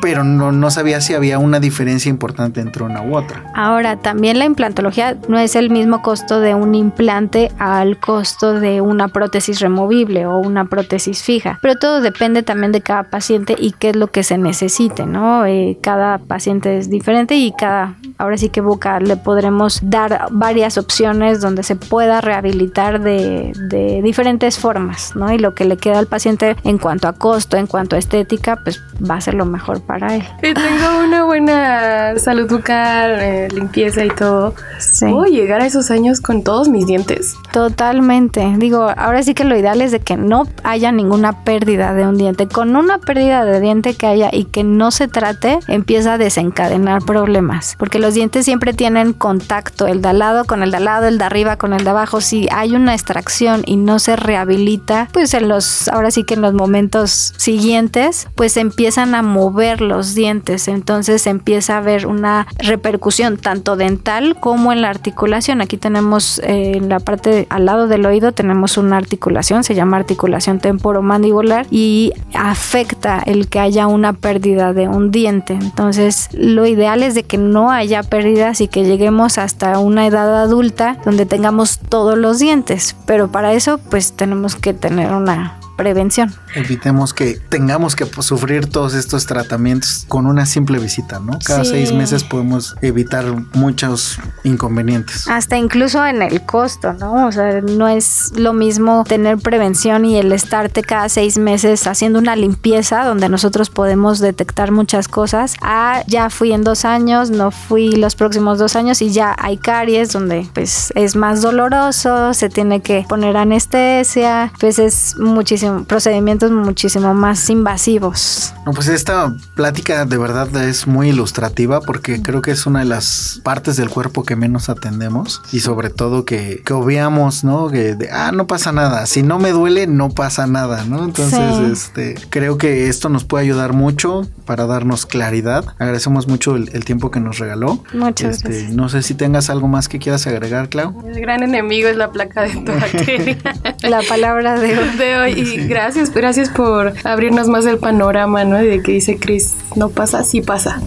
pero 0.00 0.24
no, 0.24 0.52
no 0.52 0.70
sabía 0.70 1.00
si 1.00 1.14
había 1.14 1.38
una 1.38 1.60
diferencia 1.60 2.08
importante 2.08 2.60
entre 2.60 2.84
una 2.84 3.02
u 3.02 3.16
otra. 3.16 3.44
Ahora, 3.54 3.96
también 3.96 4.38
la 4.38 4.44
implantología 4.44 5.16
no 5.28 5.38
es 5.38 5.56
el 5.56 5.70
mismo 5.70 6.02
costo 6.02 6.40
de 6.40 6.54
un 6.54 6.74
implante 6.74 7.50
al 7.58 7.98
costo 7.98 8.60
de 8.60 8.80
una 8.80 9.08
prótesis 9.08 9.60
removible 9.60 10.26
o 10.26 10.38
una 10.38 10.66
prótesis 10.66 11.22
fija, 11.22 11.58
pero 11.62 11.76
todo 11.76 12.00
depende 12.00 12.42
también 12.42 12.72
de 12.72 12.80
cada 12.80 13.04
paciente 13.04 13.56
y 13.58 13.72
qué 13.72 13.90
es 13.90 13.96
lo 13.96 14.08
que 14.08 14.22
se 14.22 14.38
necesite, 14.38 15.06
¿no? 15.06 15.46
Eh, 15.46 15.78
cada 15.82 16.18
paciente 16.18 16.78
es 16.78 16.90
diferente 16.90 17.36
y 17.36 17.52
cada, 17.52 17.94
ahora 18.20 18.36
sí 18.36 18.48
que 18.50 18.60
busca 18.60 19.00
le 19.00 19.16
podremos 19.16 19.80
dar 19.82 20.28
varias 20.30 20.78
opciones 20.78 21.40
donde 21.40 21.62
se 21.62 21.76
pueda 21.76 22.20
rehabilitar 22.20 23.00
de, 23.00 23.52
de, 23.68 24.02
diferentes 24.02 24.58
formas, 24.58 25.16
¿no? 25.16 25.32
Y 25.32 25.38
lo 25.38 25.54
que 25.54 25.64
le 25.64 25.76
queda 25.76 25.98
al 25.98 26.06
paciente 26.06 26.56
en 26.64 26.78
cuanto 26.78 27.08
a 27.08 27.12
costo, 27.12 27.56
en 27.56 27.66
cuanto 27.66 27.96
a 27.96 27.98
estética, 27.98 28.60
pues 28.62 28.82
va 29.08 29.16
a 29.16 29.20
ser 29.20 29.34
lo 29.34 29.44
mejor 29.46 29.80
para 29.80 30.16
él. 30.16 30.22
Y 30.42 30.54
tengo 30.54 31.04
una 31.04 31.24
buena 31.24 32.18
salud 32.18 32.48
bucal, 32.48 33.18
eh, 33.20 33.48
limpieza 33.52 34.04
y 34.04 34.10
todo. 34.10 34.54
Sí. 34.78 35.06
¿Puedo 35.06 35.24
llegar 35.24 35.60
a 35.60 35.66
esos 35.66 35.90
años 35.90 36.20
con 36.20 36.42
todos 36.42 36.68
mis 36.68 36.86
dientes? 36.86 37.36
Totalmente. 37.52 38.54
Digo, 38.58 38.90
ahora 38.96 39.22
sí 39.22 39.34
que 39.34 39.44
lo 39.44 39.56
ideal 39.56 39.80
es 39.80 39.92
de 39.92 40.00
que 40.00 40.16
no 40.16 40.46
haya 40.64 40.92
ninguna 40.92 41.44
pérdida 41.44 41.94
de 41.94 42.06
un 42.06 42.16
diente. 42.16 42.46
Con 42.46 42.76
una 42.76 42.98
pérdida 42.98 43.44
de 43.44 43.60
diente 43.60 43.94
que 43.94 44.06
haya 44.06 44.30
y 44.32 44.44
que 44.44 44.64
no 44.64 44.90
se 44.90 45.08
trate, 45.08 45.58
empieza 45.68 46.14
a 46.14 46.18
desencadenar 46.18 47.02
problemas. 47.02 47.76
Porque 47.78 47.98
los 47.98 48.09
dientes 48.14 48.44
siempre 48.44 48.72
tienen 48.72 49.12
contacto, 49.12 49.86
el 49.86 50.02
de 50.02 50.08
al 50.08 50.18
lado 50.18 50.44
con 50.44 50.62
el 50.62 50.70
de 50.70 50.78
al 50.78 50.84
lado, 50.84 51.06
el 51.08 51.18
de 51.18 51.24
arriba 51.24 51.56
con 51.56 51.72
el 51.72 51.84
de 51.84 51.90
abajo. 51.90 52.20
Si 52.20 52.48
hay 52.50 52.74
una 52.74 52.94
extracción 52.94 53.62
y 53.66 53.76
no 53.76 53.98
se 53.98 54.16
rehabilita, 54.16 55.08
pues 55.12 55.34
en 55.34 55.48
los, 55.48 55.88
ahora 55.88 56.10
sí 56.10 56.24
que 56.24 56.34
en 56.34 56.42
los 56.42 56.54
momentos 56.54 57.34
siguientes, 57.36 58.28
pues 58.34 58.56
empiezan 58.56 59.14
a 59.14 59.22
mover 59.22 59.80
los 59.80 60.14
dientes. 60.14 60.68
Entonces 60.68 61.26
empieza 61.26 61.74
a 61.74 61.78
haber 61.78 62.06
una 62.06 62.46
repercusión 62.58 63.36
tanto 63.36 63.76
dental 63.76 64.36
como 64.40 64.72
en 64.72 64.82
la 64.82 64.90
articulación. 64.90 65.60
Aquí 65.60 65.76
tenemos 65.76 66.40
eh, 66.40 66.72
en 66.76 66.88
la 66.88 67.00
parte 67.00 67.46
al 67.50 67.64
lado 67.66 67.88
del 67.88 68.06
oído 68.06 68.32
tenemos 68.32 68.78
una 68.78 68.96
articulación, 68.96 69.64
se 69.64 69.74
llama 69.74 69.96
articulación 69.96 70.60
temporomandibular 70.60 71.66
y 71.70 72.12
afecta 72.34 73.22
el 73.24 73.48
que 73.48 73.60
haya 73.60 73.86
una 73.86 74.12
pérdida 74.12 74.72
de 74.72 74.88
un 74.88 75.10
diente. 75.10 75.54
Entonces 75.54 76.28
lo 76.32 76.66
ideal 76.66 77.02
es 77.02 77.14
de 77.14 77.24
que 77.24 77.38
no 77.38 77.70
haya 77.70 77.99
pérdidas 78.02 78.60
y 78.60 78.68
que 78.68 78.84
lleguemos 78.84 79.38
hasta 79.38 79.78
una 79.78 80.06
edad 80.06 80.42
adulta 80.42 80.98
donde 81.04 81.26
tengamos 81.26 81.78
todos 81.78 82.18
los 82.18 82.38
dientes. 82.38 82.96
Pero 83.06 83.30
para 83.30 83.52
eso 83.52 83.78
pues 83.78 84.12
tenemos 84.12 84.56
que 84.56 84.74
tener 84.74 85.12
una 85.12 85.58
prevención. 85.80 86.30
Evitemos 86.54 87.14
que 87.14 87.40
tengamos 87.48 87.96
que 87.96 88.04
sufrir 88.20 88.66
todos 88.66 88.92
estos 88.92 89.24
tratamientos 89.24 90.04
con 90.08 90.26
una 90.26 90.44
simple 90.44 90.78
visita, 90.78 91.20
¿no? 91.20 91.38
Cada 91.42 91.64
seis 91.64 91.94
meses 91.94 92.22
podemos 92.22 92.76
evitar 92.82 93.24
muchos 93.54 94.18
inconvenientes. 94.44 95.26
Hasta 95.26 95.56
incluso 95.56 96.04
en 96.04 96.20
el 96.20 96.44
costo, 96.44 96.92
¿no? 96.92 97.26
O 97.26 97.32
sea, 97.32 97.62
no 97.62 97.88
es 97.88 98.32
lo 98.36 98.52
mismo 98.52 99.04
tener 99.08 99.38
prevención 99.38 100.04
y 100.04 100.18
el 100.18 100.32
estarte 100.32 100.82
cada 100.82 101.08
seis 101.08 101.38
meses 101.38 101.86
haciendo 101.86 102.18
una 102.18 102.36
limpieza 102.36 103.06
donde 103.06 103.30
nosotros 103.30 103.70
podemos 103.70 104.18
detectar 104.18 104.72
muchas 104.72 105.08
cosas. 105.08 105.54
Ah, 105.62 106.02
ya 106.06 106.28
fui 106.28 106.52
en 106.52 106.62
dos 106.62 106.84
años, 106.84 107.30
no 107.30 107.50
fui 107.50 107.92
los 107.92 108.16
próximos 108.16 108.58
dos 108.58 108.76
años 108.76 109.00
y 109.00 109.12
ya 109.12 109.34
hay 109.38 109.56
caries 109.56 110.12
donde 110.12 110.46
pues 110.52 110.92
es 110.94 111.16
más 111.16 111.40
doloroso, 111.40 112.34
se 112.34 112.50
tiene 112.50 112.82
que 112.82 113.06
poner 113.08 113.38
anestesia, 113.38 114.52
pues 114.60 114.78
es 114.78 115.16
muchísimo 115.16 115.69
procedimientos 115.86 116.50
muchísimo 116.50 117.14
más 117.14 117.48
invasivos. 117.50 118.52
No, 118.66 118.72
pues 118.72 118.88
esta 118.88 119.34
plática 119.54 120.04
de 120.04 120.18
verdad 120.18 120.54
es 120.62 120.86
muy 120.86 121.08
ilustrativa 121.08 121.80
porque 121.80 122.22
creo 122.22 122.42
que 122.42 122.50
es 122.50 122.66
una 122.66 122.80
de 122.80 122.86
las 122.86 123.40
partes 123.42 123.76
del 123.76 123.90
cuerpo 123.90 124.24
que 124.24 124.36
menos 124.36 124.68
atendemos 124.68 125.42
y 125.52 125.60
sobre 125.60 125.90
todo 125.90 126.24
que, 126.24 126.62
que 126.64 126.72
obviamos, 126.72 127.44
¿no? 127.44 127.68
Que 127.68 127.94
de, 127.94 128.10
ah, 128.10 128.32
no 128.32 128.46
pasa 128.46 128.72
nada, 128.72 129.06
si 129.06 129.22
no 129.22 129.38
me 129.38 129.50
duele, 129.50 129.86
no 129.86 130.10
pasa 130.10 130.46
nada, 130.46 130.84
¿no? 130.84 131.04
Entonces, 131.04 131.58
este, 131.70 132.14
creo 132.30 132.58
que 132.58 132.88
esto 132.88 133.08
nos 133.08 133.24
puede 133.24 133.44
ayudar 133.44 133.72
mucho 133.72 134.26
para 134.44 134.66
darnos 134.66 135.06
claridad. 135.06 135.64
Agradecemos 135.78 136.26
mucho 136.26 136.56
el, 136.56 136.84
tiempo 136.84 137.10
que 137.10 137.20
nos 137.20 137.38
regaló. 137.38 137.84
Muchas 137.92 138.38
este, 138.38 138.48
gracias. 138.48 138.72
No 138.72 138.88
sé 138.88 139.02
si 139.02 139.14
tengas 139.14 139.50
algo 139.50 139.68
más 139.68 139.88
que 139.88 139.98
quieras 139.98 140.26
agregar, 140.26 140.68
Clau. 140.68 141.06
El 141.06 141.20
gran 141.20 141.42
enemigo 141.42 141.88
es 141.88 141.96
la 141.96 142.10
placa 142.10 142.42
de 142.42 142.56
tu 142.56 142.72
bacteria. 142.80 143.38
la 143.82 144.02
palabra 144.02 144.58
de 144.58 144.78
hoy. 144.78 144.96
De 144.96 145.16
hoy. 145.16 145.32
Y 145.32 145.59
gracias, 145.68 146.12
gracias 146.12 146.48
por 146.48 146.92
abrirnos 147.04 147.48
más 147.48 147.66
el 147.66 147.78
panorama, 147.78 148.44
¿no? 148.44 148.56
De 148.56 148.82
que 148.82 148.92
dice 148.92 149.18
Chris, 149.18 149.54
no 149.76 149.90
pasa, 149.90 150.24
sí 150.24 150.40
pasa. 150.40 150.80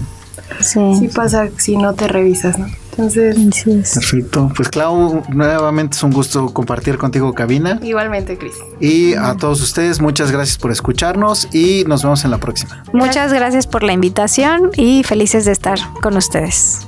Sí. 0.62 0.80
Sí 1.00 1.08
pasa 1.08 1.50
si 1.58 1.78
no 1.78 1.94
te 1.94 2.08
revisas, 2.08 2.60
¿no? 2.60 2.68
Entonces, 2.98 3.94
perfecto. 3.96 4.52
Pues 4.56 4.70
Clau, 4.70 5.24
nuevamente 5.30 5.98
es 5.98 6.04
un 6.04 6.12
gusto 6.12 6.54
compartir 6.54 6.98
contigo 6.98 7.34
cabina. 7.34 7.80
Igualmente, 7.82 8.38
Chris. 8.38 8.54
Y 8.80 9.16
a 9.16 9.36
todos 9.36 9.62
ustedes, 9.62 10.00
muchas 10.00 10.32
gracias 10.32 10.58
por 10.58 10.72
escucharnos 10.72 11.48
y 11.54 11.86
nos 11.88 12.04
vemos 12.04 12.24
en 12.24 12.32
la 12.32 12.38
próxima. 12.38 12.84
Muchas 12.94 13.34
gracias 13.34 13.66
por 13.66 13.84
la 13.84 13.94
invitación 13.94 14.70
y 14.76 15.04
felices 15.04 15.46
de 15.46 15.54
estar 15.54 15.80
con 16.02 16.18
ustedes. 16.18 16.88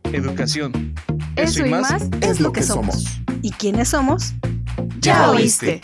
educación. 0.13 0.93
Eso, 1.35 1.65
y 1.65 1.69
más, 1.69 2.07
es 2.21 2.39
lo 2.39 2.51
que 2.51 2.63
somos. 2.63 3.05
¿Y 3.41 3.51
quiénes 3.51 3.89
somos? 3.89 4.33
Ya 4.99 5.31
oíste. 5.31 5.81